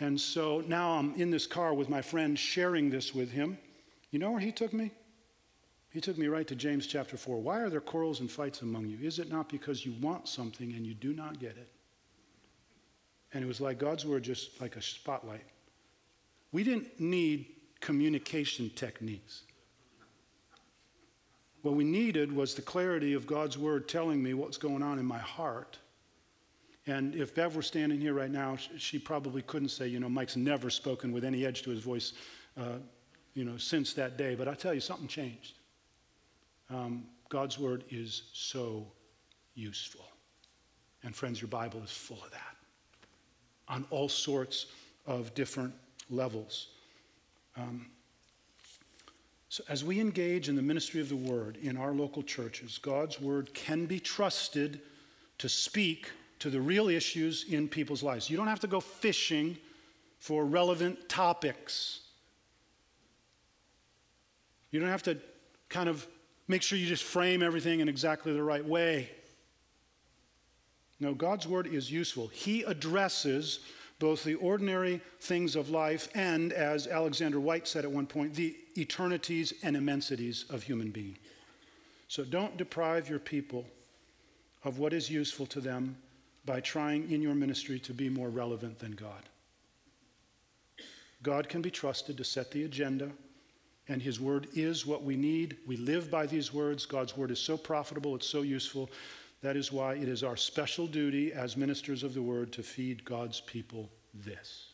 And 0.00 0.20
so 0.20 0.62
now 0.66 0.92
I'm 0.92 1.14
in 1.14 1.30
this 1.30 1.46
car 1.46 1.74
with 1.74 1.88
my 1.88 2.02
friend 2.02 2.38
sharing 2.38 2.90
this 2.90 3.14
with 3.14 3.30
him. 3.30 3.58
You 4.10 4.18
know 4.18 4.30
where 4.30 4.40
he 4.40 4.52
took 4.52 4.72
me? 4.72 4.92
He 5.90 6.00
took 6.00 6.18
me 6.18 6.26
right 6.26 6.46
to 6.48 6.56
James 6.56 6.86
chapter 6.86 7.16
4. 7.16 7.40
Why 7.40 7.60
are 7.60 7.70
there 7.70 7.80
quarrels 7.80 8.18
and 8.18 8.30
fights 8.30 8.62
among 8.62 8.86
you? 8.86 8.98
Is 9.00 9.20
it 9.20 9.30
not 9.30 9.48
because 9.48 9.86
you 9.86 9.94
want 10.00 10.28
something 10.28 10.72
and 10.72 10.84
you 10.84 10.94
do 10.94 11.12
not 11.12 11.38
get 11.38 11.56
it? 11.56 11.68
And 13.32 13.44
it 13.44 13.46
was 13.46 13.60
like 13.60 13.78
God's 13.78 14.04
word, 14.04 14.24
just 14.24 14.60
like 14.60 14.76
a 14.76 14.82
spotlight. 14.82 15.44
We 16.50 16.64
didn't 16.64 17.00
need 17.00 17.46
communication 17.80 18.70
techniques. 18.74 19.42
What 21.64 21.76
we 21.76 21.84
needed 21.84 22.30
was 22.30 22.54
the 22.54 22.60
clarity 22.60 23.14
of 23.14 23.26
God's 23.26 23.56
word 23.56 23.88
telling 23.88 24.22
me 24.22 24.34
what's 24.34 24.58
going 24.58 24.82
on 24.82 24.98
in 24.98 25.06
my 25.06 25.18
heart. 25.18 25.78
And 26.86 27.14
if 27.14 27.34
Bev 27.34 27.56
were 27.56 27.62
standing 27.62 27.98
here 27.98 28.12
right 28.12 28.30
now, 28.30 28.58
she 28.76 28.98
probably 28.98 29.40
couldn't 29.40 29.70
say, 29.70 29.88
you 29.88 29.98
know, 29.98 30.10
Mike's 30.10 30.36
never 30.36 30.68
spoken 30.68 31.10
with 31.10 31.24
any 31.24 31.46
edge 31.46 31.62
to 31.62 31.70
his 31.70 31.80
voice, 31.80 32.12
uh, 32.60 32.76
you 33.32 33.46
know, 33.46 33.56
since 33.56 33.94
that 33.94 34.18
day. 34.18 34.34
But 34.34 34.46
I 34.46 34.52
tell 34.52 34.74
you, 34.74 34.80
something 34.80 35.08
changed. 35.08 35.54
Um, 36.68 37.06
God's 37.30 37.58
word 37.58 37.84
is 37.88 38.24
so 38.34 38.86
useful. 39.54 40.04
And 41.02 41.16
friends, 41.16 41.40
your 41.40 41.48
Bible 41.48 41.80
is 41.82 41.90
full 41.90 42.22
of 42.22 42.30
that 42.32 42.56
on 43.68 43.86
all 43.88 44.10
sorts 44.10 44.66
of 45.06 45.32
different 45.32 45.72
levels. 46.10 46.68
Um, 47.56 47.86
so, 49.54 49.62
as 49.68 49.84
we 49.84 50.00
engage 50.00 50.48
in 50.48 50.56
the 50.56 50.62
ministry 50.62 51.00
of 51.00 51.08
the 51.08 51.14
word 51.14 51.58
in 51.62 51.76
our 51.76 51.92
local 51.92 52.24
churches, 52.24 52.76
God's 52.78 53.20
word 53.20 53.54
can 53.54 53.86
be 53.86 54.00
trusted 54.00 54.80
to 55.38 55.48
speak 55.48 56.10
to 56.40 56.50
the 56.50 56.60
real 56.60 56.88
issues 56.88 57.44
in 57.48 57.68
people's 57.68 58.02
lives. 58.02 58.28
You 58.28 58.36
don't 58.36 58.48
have 58.48 58.58
to 58.58 58.66
go 58.66 58.80
fishing 58.80 59.56
for 60.18 60.44
relevant 60.44 61.08
topics. 61.08 62.00
You 64.72 64.80
don't 64.80 64.88
have 64.88 65.04
to 65.04 65.18
kind 65.68 65.88
of 65.88 66.04
make 66.48 66.62
sure 66.62 66.76
you 66.76 66.88
just 66.88 67.04
frame 67.04 67.40
everything 67.40 67.78
in 67.78 67.88
exactly 67.88 68.32
the 68.32 68.42
right 68.42 68.66
way. 68.66 69.08
No, 70.98 71.14
God's 71.14 71.46
word 71.46 71.68
is 71.68 71.92
useful. 71.92 72.26
He 72.26 72.64
addresses 72.64 73.60
both 74.00 74.24
the 74.24 74.34
ordinary 74.34 75.00
things 75.20 75.54
of 75.54 75.70
life 75.70 76.08
and, 76.12 76.52
as 76.52 76.88
Alexander 76.88 77.38
Whyte 77.38 77.68
said 77.68 77.84
at 77.84 77.92
one 77.92 78.08
point, 78.08 78.34
the 78.34 78.56
eternities 78.76 79.52
and 79.62 79.76
immensities 79.76 80.44
of 80.50 80.62
human 80.62 80.90
being. 80.90 81.16
So 82.08 82.24
don't 82.24 82.56
deprive 82.56 83.08
your 83.08 83.18
people 83.18 83.66
of 84.64 84.78
what 84.78 84.92
is 84.92 85.10
useful 85.10 85.46
to 85.46 85.60
them 85.60 85.96
by 86.44 86.60
trying 86.60 87.10
in 87.10 87.22
your 87.22 87.34
ministry 87.34 87.78
to 87.80 87.94
be 87.94 88.08
more 88.08 88.28
relevant 88.28 88.78
than 88.78 88.92
God. 88.92 89.28
God 91.22 91.48
can 91.48 91.62
be 91.62 91.70
trusted 91.70 92.18
to 92.18 92.24
set 92.24 92.50
the 92.50 92.64
agenda, 92.64 93.10
and 93.88 94.02
His 94.02 94.20
Word 94.20 94.48
is 94.54 94.84
what 94.84 95.02
we 95.02 95.16
need. 95.16 95.56
We 95.66 95.76
live 95.76 96.10
by 96.10 96.26
these 96.26 96.52
words. 96.52 96.84
God's 96.84 97.16
Word 97.16 97.30
is 97.30 97.38
so 97.38 97.56
profitable, 97.56 98.14
it's 98.14 98.28
so 98.28 98.42
useful. 98.42 98.90
That 99.40 99.56
is 99.56 99.72
why 99.72 99.94
it 99.94 100.08
is 100.08 100.22
our 100.22 100.36
special 100.36 100.86
duty 100.86 101.32
as 101.32 101.56
ministers 101.56 102.02
of 102.02 102.14
the 102.14 102.22
Word 102.22 102.52
to 102.52 102.62
feed 102.62 103.04
God's 103.04 103.40
people 103.40 103.90
this. 104.12 104.73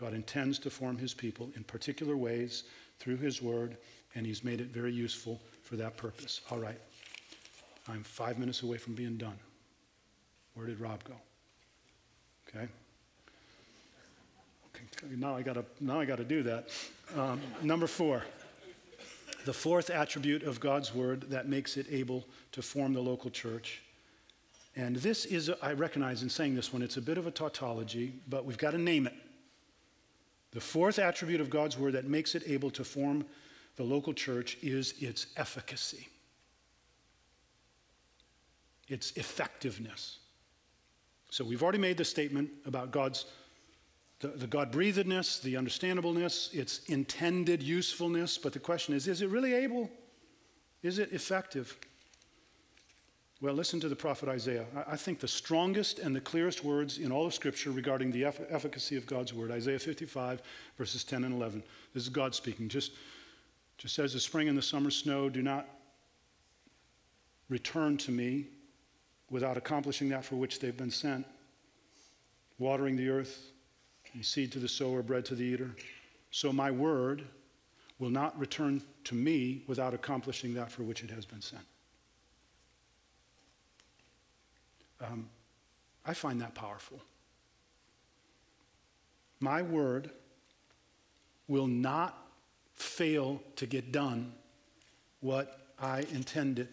God 0.00 0.14
intends 0.14 0.58
to 0.60 0.70
form 0.70 0.96
his 0.96 1.12
people 1.12 1.50
in 1.56 1.64
particular 1.64 2.16
ways 2.16 2.64
through 2.98 3.18
his 3.18 3.42
word, 3.42 3.76
and 4.14 4.24
he's 4.24 4.42
made 4.42 4.58
it 4.58 4.68
very 4.68 4.92
useful 4.92 5.38
for 5.62 5.76
that 5.76 5.98
purpose. 5.98 6.40
All 6.50 6.56
right. 6.56 6.80
I'm 7.86 8.02
five 8.02 8.38
minutes 8.38 8.62
away 8.62 8.78
from 8.78 8.94
being 8.94 9.18
done. 9.18 9.38
Where 10.54 10.66
did 10.66 10.80
Rob 10.80 11.04
go? 11.04 11.12
Okay. 12.48 12.66
okay. 14.74 15.14
Now 15.16 15.36
I 15.36 15.42
gotta 15.42 15.66
now 15.80 16.00
I 16.00 16.06
gotta 16.06 16.24
do 16.24 16.42
that. 16.44 16.70
Um, 17.14 17.38
number 17.62 17.86
four. 17.86 18.22
The 19.44 19.52
fourth 19.52 19.90
attribute 19.90 20.44
of 20.44 20.60
God's 20.60 20.94
word 20.94 21.30
that 21.30 21.46
makes 21.46 21.76
it 21.76 21.86
able 21.90 22.24
to 22.52 22.62
form 22.62 22.94
the 22.94 23.00
local 23.02 23.30
church. 23.30 23.82
And 24.76 24.96
this 24.96 25.24
is, 25.24 25.50
I 25.62 25.72
recognize 25.72 26.22
in 26.22 26.28
saying 26.28 26.54
this 26.54 26.72
one, 26.72 26.82
it's 26.82 26.98
a 26.98 27.02
bit 27.02 27.18
of 27.18 27.26
a 27.26 27.30
tautology, 27.30 28.12
but 28.28 28.44
we've 28.44 28.58
got 28.58 28.70
to 28.72 28.78
name 28.78 29.06
it. 29.06 29.14
The 30.52 30.60
fourth 30.60 30.98
attribute 30.98 31.40
of 31.40 31.50
God's 31.50 31.78
word 31.78 31.92
that 31.92 32.06
makes 32.06 32.34
it 32.34 32.42
able 32.46 32.70
to 32.70 32.84
form 32.84 33.24
the 33.76 33.84
local 33.84 34.12
church 34.12 34.58
is 34.62 34.94
its 35.00 35.28
efficacy, 35.36 36.08
its 38.88 39.12
effectiveness. 39.12 40.18
So 41.30 41.44
we've 41.44 41.62
already 41.62 41.78
made 41.78 41.96
the 41.96 42.04
statement 42.04 42.50
about 42.66 42.90
God's 42.90 43.26
the, 44.20 44.28
the 44.28 44.46
God 44.46 44.70
breathedness, 44.70 45.38
the 45.38 45.56
understandableness, 45.56 46.50
its 46.52 46.80
intended 46.86 47.62
usefulness. 47.62 48.36
But 48.36 48.52
the 48.52 48.58
question 48.58 48.94
is 48.94 49.08
is 49.08 49.22
it 49.22 49.28
really 49.28 49.54
able? 49.54 49.90
Is 50.82 50.98
it 50.98 51.12
effective? 51.12 51.76
Well, 53.42 53.54
listen 53.54 53.80
to 53.80 53.88
the 53.88 53.96
prophet 53.96 54.28
Isaiah. 54.28 54.66
I 54.86 54.96
think 54.96 55.18
the 55.18 55.28
strongest 55.28 55.98
and 55.98 56.14
the 56.14 56.20
clearest 56.20 56.62
words 56.62 56.98
in 56.98 57.10
all 57.10 57.24
of 57.24 57.32
Scripture 57.32 57.70
regarding 57.70 58.12
the 58.12 58.26
efficacy 58.26 58.96
of 58.98 59.06
God's 59.06 59.32
word. 59.32 59.50
Isaiah 59.50 59.78
55, 59.78 60.42
verses 60.76 61.04
10 61.04 61.24
and 61.24 61.34
11. 61.34 61.62
This 61.94 62.02
is 62.02 62.10
God 62.10 62.34
speaking. 62.34 62.68
Just, 62.68 62.92
just 63.78 63.98
as 63.98 64.12
the 64.12 64.20
spring 64.20 64.50
and 64.50 64.58
the 64.58 64.62
summer 64.62 64.90
snow 64.90 65.30
do 65.30 65.40
not 65.40 65.66
return 67.48 67.96
to 67.96 68.10
me 68.10 68.46
without 69.30 69.56
accomplishing 69.56 70.10
that 70.10 70.22
for 70.22 70.36
which 70.36 70.60
they've 70.60 70.76
been 70.76 70.90
sent, 70.90 71.24
watering 72.58 72.94
the 72.94 73.08
earth, 73.08 73.52
and 74.12 74.22
seed 74.22 74.52
to 74.52 74.58
the 74.58 74.68
sower, 74.68 75.02
bread 75.02 75.24
to 75.24 75.34
the 75.34 75.44
eater. 75.44 75.70
So 76.30 76.52
my 76.52 76.70
word 76.70 77.24
will 77.98 78.10
not 78.10 78.38
return 78.38 78.82
to 79.04 79.14
me 79.14 79.62
without 79.66 79.94
accomplishing 79.94 80.52
that 80.54 80.70
for 80.70 80.82
which 80.82 81.02
it 81.02 81.10
has 81.10 81.24
been 81.24 81.40
sent. 81.40 81.62
Um, 85.00 85.28
I 86.04 86.14
find 86.14 86.40
that 86.40 86.54
powerful. 86.54 87.00
My 89.40 89.62
word 89.62 90.10
will 91.48 91.66
not 91.66 92.16
fail 92.74 93.42
to 93.56 93.66
get 93.66 93.92
done 93.92 94.32
what 95.20 95.66
I 95.78 96.00
intend 96.12 96.58
it 96.58 96.68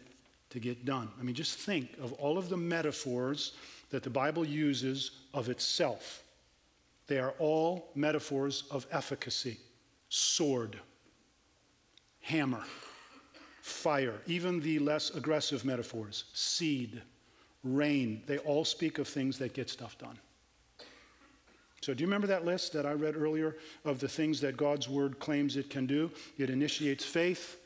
to 0.49 0.59
get 0.59 0.85
done. 0.85 1.09
I 1.19 1.23
mean, 1.23 1.35
just 1.35 1.57
think 1.57 1.97
of 2.01 2.13
all 2.13 2.37
of 2.37 2.49
the 2.49 2.57
metaphors 2.57 3.53
that 3.89 4.03
the 4.03 4.09
Bible 4.09 4.45
uses 4.45 5.11
of 5.33 5.49
itself. 5.49 6.23
They 7.07 7.19
are 7.19 7.33
all 7.39 7.89
metaphors 7.95 8.63
of 8.69 8.85
efficacy 8.91 9.57
sword, 10.09 10.77
hammer, 12.21 12.63
fire, 13.61 14.15
even 14.25 14.59
the 14.59 14.79
less 14.79 15.09
aggressive 15.09 15.65
metaphors, 15.65 16.25
seed, 16.33 17.01
rain. 17.75 18.23
They 18.25 18.37
all 18.39 18.65
speak 18.65 18.99
of 18.99 19.07
things 19.07 19.37
that 19.39 19.53
get 19.53 19.69
stuff 19.69 19.97
done. 19.97 20.17
So, 21.81 21.93
do 21.93 22.01
you 22.01 22.07
remember 22.07 22.27
that 22.27 22.43
list 22.43 22.73
that 22.73 22.85
I 22.85 22.93
read 22.93 23.15
earlier 23.15 23.55
of 23.85 23.99
the 23.99 24.07
things 24.07 24.41
that 24.41 24.57
God's 24.57 24.89
word 24.89 25.19
claims 25.19 25.55
it 25.57 25.69
can 25.69 25.85
do? 25.85 26.11
It 26.37 26.49
initiates 26.49 27.05
faith, 27.05 27.57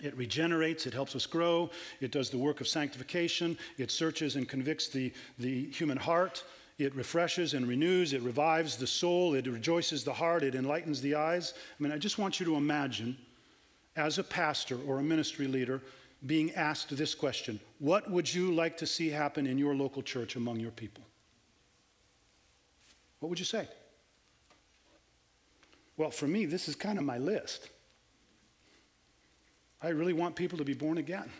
it 0.00 0.16
regenerates, 0.16 0.86
it 0.86 0.94
helps 0.94 1.16
us 1.16 1.26
grow, 1.26 1.70
it 2.00 2.10
does 2.10 2.30
the 2.30 2.38
work 2.38 2.60
of 2.60 2.68
sanctification, 2.68 3.58
it 3.76 3.90
searches 3.90 4.36
and 4.36 4.48
convicts 4.48 4.88
the, 4.88 5.12
the 5.38 5.66
human 5.70 5.98
heart, 5.98 6.44
it 6.78 6.94
refreshes 6.94 7.54
and 7.54 7.66
renews, 7.66 8.12
it 8.12 8.22
revives 8.22 8.76
the 8.76 8.86
soul, 8.86 9.34
it 9.34 9.46
rejoices 9.46 10.04
the 10.04 10.12
heart, 10.12 10.42
it 10.42 10.54
enlightens 10.54 11.00
the 11.00 11.14
eyes. 11.14 11.54
I 11.78 11.82
mean, 11.82 11.92
I 11.92 11.98
just 11.98 12.18
want 12.18 12.40
you 12.40 12.46
to 12.46 12.56
imagine, 12.56 13.16
as 13.96 14.18
a 14.18 14.24
pastor 14.24 14.78
or 14.86 14.98
a 14.98 15.02
ministry 15.02 15.46
leader, 15.46 15.82
being 16.26 16.52
asked 16.52 16.96
this 16.96 17.14
question 17.14 17.60
What 17.78 18.10
would 18.10 18.32
you 18.32 18.52
like 18.54 18.76
to 18.78 18.86
see 18.86 19.10
happen 19.10 19.46
in 19.46 19.58
your 19.58 19.74
local 19.74 20.02
church 20.02 20.36
among 20.36 20.60
your 20.60 20.70
people? 20.70 21.04
What 23.20 23.28
would 23.28 23.38
you 23.38 23.44
say? 23.44 23.68
Well, 25.96 26.10
for 26.10 26.26
me, 26.26 26.44
this 26.44 26.68
is 26.68 26.74
kind 26.74 26.98
of 26.98 27.04
my 27.04 27.18
list. 27.18 27.70
I 29.80 29.88
really 29.88 30.12
want 30.12 30.34
people 30.34 30.58
to 30.58 30.64
be 30.64 30.74
born 30.74 30.98
again. 30.98 31.30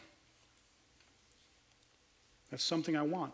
That's 2.50 2.62
something 2.62 2.96
I 2.96 3.02
want. 3.02 3.32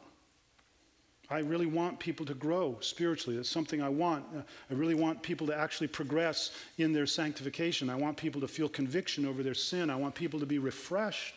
I 1.30 1.38
really 1.38 1.66
want 1.66 2.00
people 2.00 2.26
to 2.26 2.34
grow 2.34 2.76
spiritually. 2.80 3.36
That's 3.36 3.48
something 3.48 3.80
I 3.80 3.88
want. 3.88 4.24
Uh, 4.36 4.42
I 4.68 4.74
really 4.74 4.96
want 4.96 5.22
people 5.22 5.46
to 5.46 5.56
actually 5.56 5.86
progress 5.86 6.50
in 6.76 6.92
their 6.92 7.06
sanctification. 7.06 7.88
I 7.88 7.94
want 7.94 8.16
people 8.16 8.40
to 8.40 8.48
feel 8.48 8.68
conviction 8.68 9.24
over 9.24 9.44
their 9.44 9.54
sin. 9.54 9.90
I 9.90 9.96
want 9.96 10.16
people 10.16 10.40
to 10.40 10.46
be 10.46 10.58
refreshed, 10.58 11.36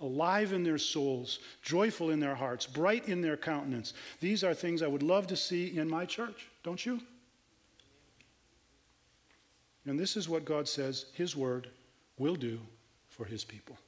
alive 0.00 0.52
in 0.52 0.62
their 0.62 0.76
souls, 0.76 1.38
joyful 1.62 2.10
in 2.10 2.20
their 2.20 2.34
hearts, 2.34 2.66
bright 2.66 3.08
in 3.08 3.22
their 3.22 3.38
countenance. 3.38 3.94
These 4.20 4.44
are 4.44 4.52
things 4.52 4.82
I 4.82 4.88
would 4.88 5.02
love 5.02 5.26
to 5.28 5.36
see 5.36 5.78
in 5.78 5.88
my 5.88 6.04
church, 6.04 6.48
don't 6.62 6.84
you? 6.84 7.00
And 9.86 9.98
this 9.98 10.18
is 10.18 10.28
what 10.28 10.44
God 10.44 10.68
says 10.68 11.06
His 11.14 11.34
word 11.34 11.68
will 12.18 12.36
do 12.36 12.60
for 13.08 13.24
His 13.24 13.42
people. 13.42 13.78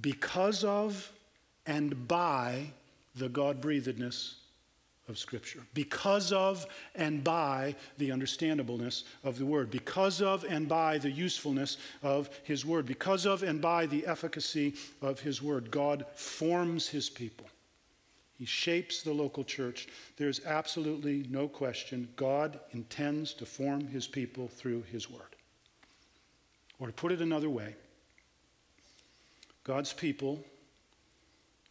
Because 0.00 0.64
of 0.64 1.12
and 1.64 2.08
by 2.08 2.72
the 3.18 3.28
God 3.28 3.60
breathedness 3.60 4.36
of 5.08 5.18
Scripture, 5.18 5.62
because 5.74 6.32
of 6.32 6.66
and 6.94 7.24
by 7.24 7.74
the 7.96 8.12
understandableness 8.12 9.04
of 9.24 9.38
the 9.38 9.46
Word, 9.46 9.70
because 9.70 10.20
of 10.20 10.44
and 10.44 10.68
by 10.68 10.98
the 10.98 11.10
usefulness 11.10 11.78
of 12.02 12.28
His 12.44 12.64
Word, 12.64 12.86
because 12.86 13.24
of 13.24 13.42
and 13.42 13.60
by 13.60 13.86
the 13.86 14.06
efficacy 14.06 14.74
of 15.00 15.20
His 15.20 15.42
Word. 15.42 15.70
God 15.70 16.04
forms 16.14 16.88
His 16.88 17.08
people. 17.08 17.46
He 18.38 18.44
shapes 18.44 19.02
the 19.02 19.12
local 19.12 19.42
church. 19.42 19.88
There's 20.16 20.44
absolutely 20.44 21.26
no 21.28 21.48
question 21.48 22.08
God 22.14 22.60
intends 22.72 23.34
to 23.34 23.46
form 23.46 23.88
His 23.88 24.06
people 24.06 24.46
through 24.46 24.82
His 24.92 25.10
Word. 25.10 25.22
Or 26.78 26.86
to 26.86 26.92
put 26.92 27.10
it 27.10 27.20
another 27.20 27.50
way, 27.50 27.74
God's 29.64 29.92
people 29.92 30.44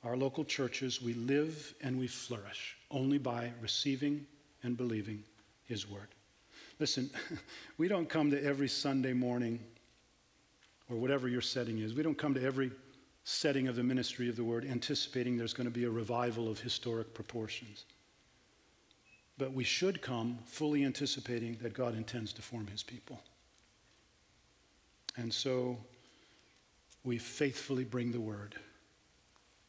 our 0.08 0.16
local 0.16 0.46
churches, 0.46 1.02
we 1.02 1.14
live 1.14 1.76
and 1.82 2.00
we 2.00 2.08
flourish 2.08 2.78
only 2.90 3.18
by 3.18 3.52
receiving 3.62 4.26
and 4.64 4.78
believing 4.78 5.22
His 5.66 5.90
Word. 5.90 6.08
Listen, 6.80 7.10
we 7.78 7.90
don't 7.90 8.08
come 8.08 8.32
to 8.32 8.42
every 8.42 8.70
Sunday 8.70 9.14
morning 9.14 9.60
or 10.90 10.96
whatever 10.96 11.28
your 11.28 11.42
setting 11.42 11.80
is, 11.80 11.94
we 11.94 12.04
don't 12.04 12.18
come 12.18 12.34
to 12.34 12.42
every 12.42 12.72
setting 13.26 13.68
of 13.68 13.76
the 13.76 13.84
ministry 13.84 14.30
of 14.30 14.38
the 14.38 14.44
Word 14.44 14.66
anticipating 14.66 15.38
there's 15.38 15.54
going 15.54 15.68
to 15.68 15.74
be 15.74 15.84
a 15.84 15.90
revival 15.90 16.48
of 16.48 16.62
historic 16.62 17.14
proportions. 17.14 17.84
But 19.38 19.52
we 19.52 19.66
should 19.66 20.02
come 20.02 20.40
fully 20.46 20.86
anticipating 20.86 21.58
that 21.62 21.74
God 21.74 21.96
intends 21.96 22.32
to 22.34 22.42
form 22.42 22.68
His 22.68 22.82
people. 22.82 23.20
And 25.18 25.34
so 25.34 25.78
we 27.04 27.18
faithfully 27.18 27.84
bring 27.84 28.14
the 28.14 28.22
Word 28.22 28.56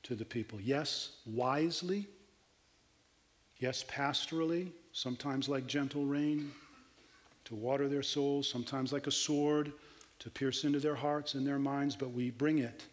to 0.09 0.15
the 0.15 0.25
people. 0.25 0.59
Yes, 0.61 1.11
wisely. 1.27 2.09
Yes, 3.59 3.85
pastorally, 3.85 4.71
sometimes 4.93 5.51
like 5.51 5.67
gentle 5.67 6.07
rain 6.07 6.51
to 7.45 7.55
water 7.55 7.89
their 7.89 8.03
souls, 8.03 8.49
sometimes 8.49 8.91
like 8.93 9.07
a 9.07 9.11
sword 9.11 9.73
to 10.21 10.31
pierce 10.31 10.65
into 10.65 10.81
their 10.81 10.95
hearts 10.95 11.35
and 11.35 11.47
their 11.47 11.59
minds, 11.59 11.95
but 11.95 12.11
we 12.11 12.31
bring 12.31 12.59
it 12.59 12.87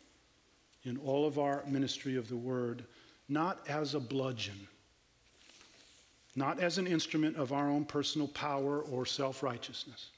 in 0.84 0.98
all 0.98 1.26
of 1.26 1.40
our 1.40 1.64
ministry 1.68 2.18
of 2.18 2.28
the 2.28 2.36
word, 2.36 2.84
not 3.30 3.66
as 3.70 3.96
a 3.96 4.00
bludgeon, 4.00 4.68
not 6.36 6.60
as 6.60 6.78
an 6.78 6.86
instrument 6.86 7.38
of 7.38 7.54
our 7.54 7.70
own 7.70 7.86
personal 7.86 8.28
power 8.28 8.82
or 8.82 9.06
self 9.06 9.42
righteousness, 9.42 10.10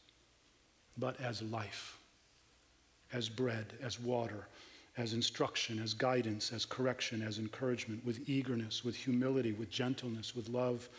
but 0.97 1.19
as 1.21 1.43
life, 1.43 1.99
as 3.13 3.29
bread, 3.29 3.73
as 3.83 3.99
water, 3.99 4.47
as 4.97 5.13
instruction, 5.13 5.79
as 5.79 5.93
guidance, 5.93 6.51
as 6.51 6.65
correction, 6.65 7.21
as 7.21 7.37
encouragement, 7.37 8.03
with 8.03 8.27
eagerness, 8.27 8.83
with 8.83 8.95
humility, 8.95 9.51
with 9.51 9.69
gentleness, 9.69 10.35
with 10.35 10.49
love. 10.49 10.89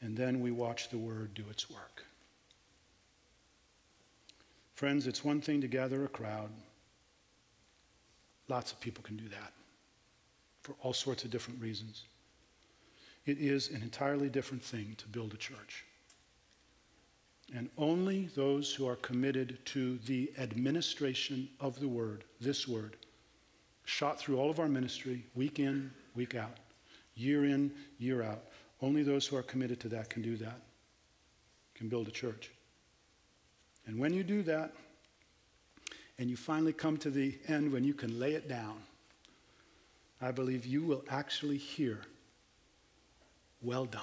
And 0.00 0.16
then 0.16 0.40
we 0.40 0.50
watch 0.50 0.88
the 0.88 0.98
word 0.98 1.34
do 1.34 1.44
its 1.50 1.70
work. 1.70 2.04
Friends, 4.74 5.06
it's 5.06 5.24
one 5.24 5.40
thing 5.40 5.62
to 5.62 5.68
gather 5.68 6.04
a 6.04 6.08
crowd. 6.08 6.50
Lots 8.48 8.72
of 8.72 8.80
people 8.80 9.02
can 9.02 9.16
do 9.16 9.28
that 9.28 9.52
for 10.60 10.74
all 10.82 10.92
sorts 10.92 11.24
of 11.24 11.30
different 11.30 11.62
reasons. 11.62 12.02
It 13.24 13.38
is 13.38 13.70
an 13.70 13.82
entirely 13.82 14.28
different 14.28 14.62
thing 14.62 14.94
to 14.98 15.08
build 15.08 15.32
a 15.32 15.38
church. 15.38 15.85
And 17.54 17.70
only 17.78 18.28
those 18.34 18.74
who 18.74 18.88
are 18.88 18.96
committed 18.96 19.58
to 19.66 19.98
the 19.98 20.32
administration 20.38 21.48
of 21.60 21.78
the 21.78 21.88
word, 21.88 22.24
this 22.40 22.66
word, 22.66 22.96
shot 23.84 24.18
through 24.18 24.38
all 24.38 24.50
of 24.50 24.58
our 24.58 24.68
ministry, 24.68 25.24
week 25.34 25.60
in, 25.60 25.92
week 26.16 26.34
out, 26.34 26.56
year 27.14 27.44
in, 27.44 27.70
year 27.98 28.22
out. 28.22 28.42
Only 28.82 29.02
those 29.02 29.26
who 29.26 29.36
are 29.36 29.42
committed 29.42 29.78
to 29.80 29.88
that 29.90 30.10
can 30.10 30.22
do 30.22 30.36
that, 30.38 30.60
can 31.74 31.88
build 31.88 32.08
a 32.08 32.10
church. 32.10 32.50
And 33.86 33.98
when 33.98 34.12
you 34.12 34.24
do 34.24 34.42
that, 34.42 34.72
and 36.18 36.28
you 36.28 36.36
finally 36.36 36.72
come 36.72 36.96
to 36.96 37.10
the 37.10 37.38
end 37.46 37.70
when 37.70 37.84
you 37.84 37.94
can 37.94 38.18
lay 38.18 38.32
it 38.32 38.48
down, 38.48 38.82
I 40.20 40.32
believe 40.32 40.66
you 40.66 40.82
will 40.82 41.04
actually 41.08 41.58
hear, 41.58 42.00
Well 43.62 43.84
done, 43.84 44.02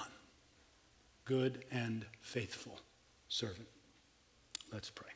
good 1.24 1.64
and 1.70 2.06
faithful 2.20 2.78
servant. 3.34 3.66
Let's 4.72 4.90
pray. 4.90 5.10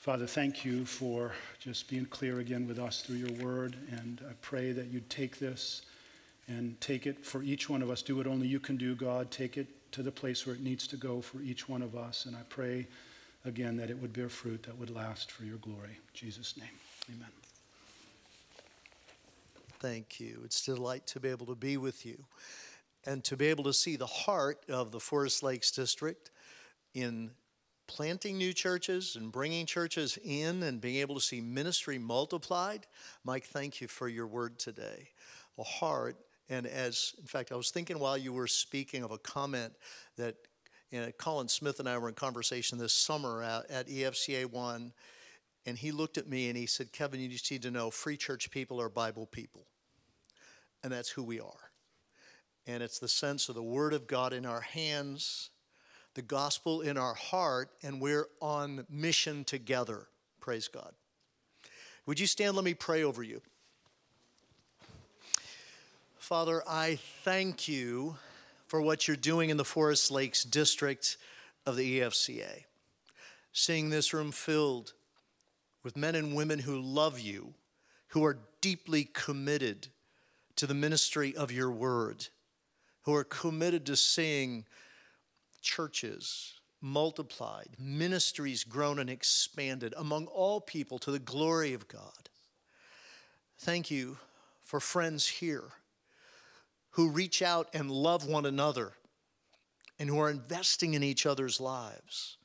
Father, 0.00 0.26
thank 0.26 0.64
you 0.64 0.84
for 0.84 1.32
just 1.60 1.88
being 1.88 2.06
clear 2.06 2.40
again 2.40 2.66
with 2.66 2.80
us 2.80 3.02
through 3.02 3.16
your 3.16 3.44
word. 3.44 3.76
And 3.92 4.20
I 4.28 4.32
pray 4.42 4.72
that 4.72 4.88
you'd 4.88 5.08
take 5.08 5.38
this 5.38 5.82
and 6.48 6.80
take 6.80 7.06
it 7.06 7.24
for 7.24 7.44
each 7.44 7.68
one 7.70 7.82
of 7.82 7.90
us. 7.90 8.02
Do 8.02 8.16
what 8.16 8.26
only 8.26 8.48
you 8.48 8.58
can 8.58 8.76
do, 8.76 8.96
God. 8.96 9.30
Take 9.30 9.56
it 9.56 9.68
to 9.92 10.02
the 10.02 10.10
place 10.10 10.44
where 10.44 10.56
it 10.56 10.60
needs 10.60 10.88
to 10.88 10.96
go 10.96 11.20
for 11.20 11.40
each 11.40 11.68
one 11.68 11.82
of 11.82 11.94
us. 11.94 12.26
And 12.26 12.34
I 12.34 12.40
pray 12.48 12.88
again 13.44 13.76
that 13.76 13.90
it 13.90 13.98
would 14.02 14.12
bear 14.12 14.28
fruit 14.28 14.64
that 14.64 14.76
would 14.76 14.90
last 14.90 15.30
for 15.30 15.44
your 15.44 15.58
glory. 15.58 15.90
In 15.90 16.14
Jesus' 16.14 16.56
name, 16.56 16.66
amen. 17.14 17.30
Thank 19.78 20.18
you. 20.18 20.40
It's 20.44 20.66
a 20.66 20.74
delight 20.74 21.06
to 21.08 21.20
be 21.20 21.28
able 21.28 21.46
to 21.46 21.54
be 21.54 21.76
with 21.76 22.04
you 22.04 22.24
and 23.06 23.22
to 23.22 23.36
be 23.36 23.46
able 23.46 23.64
to 23.64 23.72
see 23.72 23.94
the 23.94 24.06
heart 24.06 24.58
of 24.68 24.90
the 24.90 24.98
Forest 24.98 25.44
Lakes 25.44 25.70
District 25.70 26.32
in 26.94 27.30
planting 27.86 28.36
new 28.36 28.52
churches 28.52 29.16
and 29.16 29.32
bringing 29.32 29.66
churches 29.66 30.18
in 30.22 30.62
and 30.62 30.80
being 30.80 30.96
able 30.96 31.14
to 31.14 31.20
see 31.20 31.40
ministry 31.40 31.98
multiplied. 31.98 32.86
Mike, 33.24 33.44
thank 33.44 33.80
you 33.80 33.88
for 33.88 34.08
your 34.08 34.26
word 34.26 34.58
today. 34.58 35.08
A 35.58 35.62
heart, 35.64 36.16
and 36.48 36.66
as, 36.66 37.14
in 37.18 37.26
fact, 37.26 37.50
I 37.50 37.56
was 37.56 37.70
thinking 37.70 37.98
while 37.98 38.16
you 38.16 38.32
were 38.32 38.46
speaking 38.46 39.02
of 39.02 39.10
a 39.10 39.18
comment 39.18 39.72
that 40.16 40.36
you 40.90 41.00
know, 41.00 41.10
Colin 41.18 41.48
Smith 41.48 41.80
and 41.80 41.88
I 41.88 41.98
were 41.98 42.08
in 42.08 42.14
conversation 42.14 42.78
this 42.78 42.92
summer 42.92 43.42
at, 43.42 43.70
at 43.70 43.88
EFCA 43.88 44.46
1, 44.46 44.92
and 45.66 45.78
he 45.78 45.90
looked 45.90 46.16
at 46.16 46.28
me 46.28 46.48
and 46.48 46.56
he 46.56 46.66
said, 46.66 46.92
Kevin, 46.92 47.20
you 47.20 47.28
just 47.28 47.50
need 47.50 47.62
to 47.62 47.70
know 47.70 47.90
free 47.90 48.16
church 48.16 48.50
people 48.50 48.80
are 48.80 48.88
Bible 48.88 49.26
people. 49.26 49.66
And 50.82 50.92
that's 50.92 51.10
who 51.10 51.22
we 51.22 51.40
are. 51.40 51.70
And 52.66 52.82
it's 52.82 52.98
the 52.98 53.08
sense 53.08 53.48
of 53.48 53.54
the 53.54 53.62
Word 53.62 53.92
of 53.92 54.06
God 54.06 54.32
in 54.32 54.46
our 54.46 54.60
hands, 54.60 55.50
the 56.18 56.22
gospel 56.22 56.80
in 56.80 56.98
our 56.98 57.14
heart, 57.14 57.70
and 57.80 58.00
we're 58.00 58.26
on 58.40 58.84
mission 58.90 59.44
together. 59.44 60.08
Praise 60.40 60.66
God. 60.66 60.92
Would 62.06 62.18
you 62.18 62.26
stand? 62.26 62.56
Let 62.56 62.64
me 62.64 62.74
pray 62.74 63.04
over 63.04 63.22
you. 63.22 63.40
Father, 66.16 66.60
I 66.68 66.98
thank 67.22 67.68
you 67.68 68.16
for 68.66 68.82
what 68.82 69.06
you're 69.06 69.16
doing 69.16 69.50
in 69.50 69.58
the 69.58 69.64
Forest 69.64 70.10
Lakes 70.10 70.42
district 70.42 71.18
of 71.64 71.76
the 71.76 72.00
EFCA. 72.00 72.64
Seeing 73.52 73.90
this 73.90 74.12
room 74.12 74.32
filled 74.32 74.94
with 75.84 75.96
men 75.96 76.16
and 76.16 76.34
women 76.34 76.58
who 76.58 76.80
love 76.80 77.20
you, 77.20 77.54
who 78.08 78.24
are 78.24 78.40
deeply 78.60 79.04
committed 79.04 79.86
to 80.56 80.66
the 80.66 80.74
ministry 80.74 81.36
of 81.36 81.52
your 81.52 81.70
word, 81.70 82.26
who 83.02 83.14
are 83.14 83.22
committed 83.22 83.86
to 83.86 83.94
seeing 83.94 84.64
churches 85.60 86.54
multiplied, 86.80 87.68
ministries 87.78 88.64
grown 88.64 88.98
and 88.98 89.10
expanded 89.10 89.94
among 89.96 90.26
all 90.26 90.60
people 90.60 90.98
to 90.98 91.10
the 91.10 91.18
glory 91.18 91.74
of 91.74 91.88
God. 91.88 92.28
Thank 93.58 93.90
you 93.90 94.18
for 94.60 94.78
friends 94.78 95.26
here 95.26 95.70
who 96.90 97.10
reach 97.10 97.42
out 97.42 97.68
and 97.74 97.90
love 97.90 98.26
one 98.26 98.46
another 98.46 98.92
and 99.98 100.08
who 100.08 100.18
are 100.18 100.30
investing 100.30 100.94
in 100.94 101.02
each 101.02 101.26
other's 101.26 101.60
lives 101.60 102.36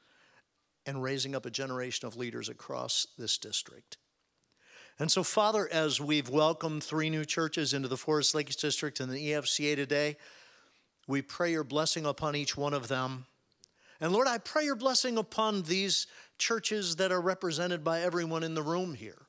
and 0.85 1.01
raising 1.01 1.35
up 1.35 1.45
a 1.45 1.51
generation 1.51 2.07
of 2.07 2.17
leaders 2.17 2.49
across 2.49 3.07
this 3.17 3.37
district. 3.37 3.97
And 4.99 5.11
so, 5.11 5.23
Father, 5.23 5.67
as 5.71 5.99
we've 5.99 6.29
welcomed 6.29 6.83
three 6.83 7.09
new 7.09 7.25
churches 7.25 7.73
into 7.73 7.87
the 7.87 7.97
Forest 7.97 8.35
Lakes 8.35 8.55
District 8.55 8.99
and 8.99 9.11
the 9.11 9.31
EFCA 9.31 9.75
today, 9.75 10.17
we 11.07 11.21
pray 11.21 11.51
your 11.51 11.63
blessing 11.63 12.05
upon 12.05 12.35
each 12.35 12.55
one 12.55 12.73
of 12.73 12.87
them. 12.87 13.25
And 13.99 14.11
Lord, 14.11 14.27
I 14.27 14.37
pray 14.37 14.65
your 14.65 14.75
blessing 14.75 15.17
upon 15.17 15.63
these 15.63 16.07
churches 16.37 16.97
that 16.97 17.11
are 17.11 17.21
represented 17.21 17.83
by 17.83 18.01
everyone 18.01 18.43
in 18.43 18.53
the 18.53 18.63
room 18.63 18.93
here. 18.93 19.27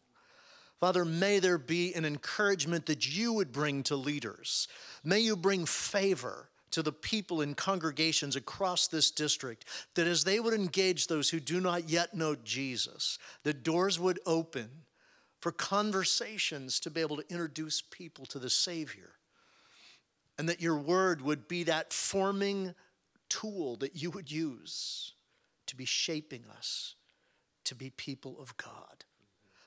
Father, 0.80 1.04
may 1.04 1.38
there 1.38 1.58
be 1.58 1.94
an 1.94 2.04
encouragement 2.04 2.86
that 2.86 3.16
you 3.16 3.32
would 3.32 3.52
bring 3.52 3.82
to 3.84 3.96
leaders. 3.96 4.68
May 5.04 5.20
you 5.20 5.36
bring 5.36 5.64
favor 5.64 6.50
to 6.72 6.82
the 6.82 6.92
people 6.92 7.40
in 7.40 7.54
congregations 7.54 8.34
across 8.34 8.88
this 8.88 9.12
district, 9.12 9.64
that 9.94 10.08
as 10.08 10.24
they 10.24 10.40
would 10.40 10.54
engage 10.54 11.06
those 11.06 11.30
who 11.30 11.38
do 11.38 11.60
not 11.60 11.88
yet 11.88 12.14
know 12.14 12.34
Jesus, 12.34 13.16
the 13.44 13.54
doors 13.54 14.00
would 14.00 14.18
open 14.26 14.68
for 15.40 15.52
conversations 15.52 16.80
to 16.80 16.90
be 16.90 17.00
able 17.00 17.16
to 17.18 17.30
introduce 17.30 17.80
people 17.80 18.26
to 18.26 18.40
the 18.40 18.50
Savior. 18.50 19.12
And 20.38 20.48
that 20.48 20.60
your 20.60 20.78
word 20.78 21.22
would 21.22 21.46
be 21.46 21.62
that 21.64 21.92
forming 21.92 22.74
tool 23.28 23.76
that 23.76 23.96
you 23.96 24.10
would 24.10 24.30
use 24.30 25.12
to 25.66 25.76
be 25.76 25.84
shaping 25.84 26.44
us 26.56 26.94
to 27.64 27.74
be 27.74 27.90
people 27.90 28.36
of 28.40 28.56
God. 28.56 29.04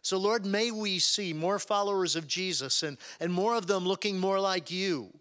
So, 0.02 0.18
Lord, 0.18 0.46
may 0.46 0.72
we 0.72 1.00
see 1.00 1.34
more 1.34 1.60
followers 1.60 2.16
of 2.16 2.28
Jesus 2.28 2.84
and, 2.84 2.98
and 3.20 3.34
more 3.34 3.56
of 3.56 3.68
them 3.68 3.86
looking 3.86 4.20
more 4.20 4.40
like 4.40 4.72
you 4.72 5.12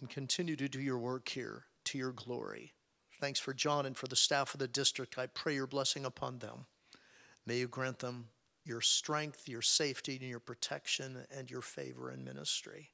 and 0.00 0.10
continue 0.10 0.56
to 0.56 0.68
do 0.68 0.80
your 0.80 0.98
work 0.98 1.28
here 1.28 1.64
to 1.84 1.98
your 1.98 2.12
glory. 2.12 2.74
Thanks 3.20 3.40
for 3.40 3.54
John 3.54 3.86
and 3.86 3.96
for 3.96 4.06
the 4.06 4.16
staff 4.16 4.52
of 4.54 4.60
the 4.60 4.68
district. 4.68 5.18
I 5.18 5.26
pray 5.26 5.54
your 5.54 5.66
blessing 5.66 6.04
upon 6.04 6.38
them. 6.38 6.66
May 7.46 7.58
you 7.58 7.68
grant 7.68 8.00
them 8.00 8.28
your 8.64 8.82
strength, 8.82 9.48
your 9.48 9.62
safety, 9.62 10.18
and 10.20 10.28
your 10.28 10.40
protection, 10.40 11.24
and 11.34 11.50
your 11.50 11.62
favor 11.62 12.12
in 12.12 12.22
ministry. 12.22 12.90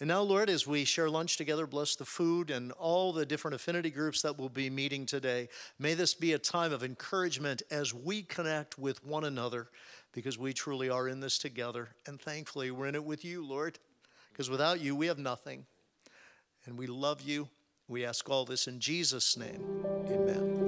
And 0.00 0.08
now, 0.08 0.22
Lord, 0.22 0.48
as 0.48 0.64
we 0.64 0.84
share 0.84 1.10
lunch 1.10 1.36
together, 1.36 1.66
bless 1.66 1.96
the 1.96 2.04
food 2.04 2.50
and 2.50 2.70
all 2.72 3.12
the 3.12 3.26
different 3.26 3.56
affinity 3.56 3.90
groups 3.90 4.22
that 4.22 4.38
will 4.38 4.48
be 4.48 4.70
meeting 4.70 5.06
today. 5.06 5.48
May 5.78 5.94
this 5.94 6.14
be 6.14 6.34
a 6.34 6.38
time 6.38 6.72
of 6.72 6.84
encouragement 6.84 7.62
as 7.70 7.92
we 7.92 8.22
connect 8.22 8.78
with 8.78 9.04
one 9.04 9.24
another 9.24 9.68
because 10.12 10.38
we 10.38 10.52
truly 10.52 10.88
are 10.88 11.08
in 11.08 11.18
this 11.18 11.36
together. 11.36 11.88
And 12.06 12.20
thankfully, 12.20 12.70
we're 12.70 12.86
in 12.86 12.94
it 12.94 13.04
with 13.04 13.24
you, 13.24 13.44
Lord, 13.44 13.80
because 14.30 14.48
without 14.48 14.80
you, 14.80 14.94
we 14.94 15.08
have 15.08 15.18
nothing. 15.18 15.66
And 16.64 16.78
we 16.78 16.86
love 16.86 17.20
you. 17.22 17.48
We 17.88 18.04
ask 18.04 18.28
all 18.30 18.44
this 18.44 18.68
in 18.68 18.78
Jesus' 18.78 19.36
name. 19.36 19.84
Amen. 20.08 20.67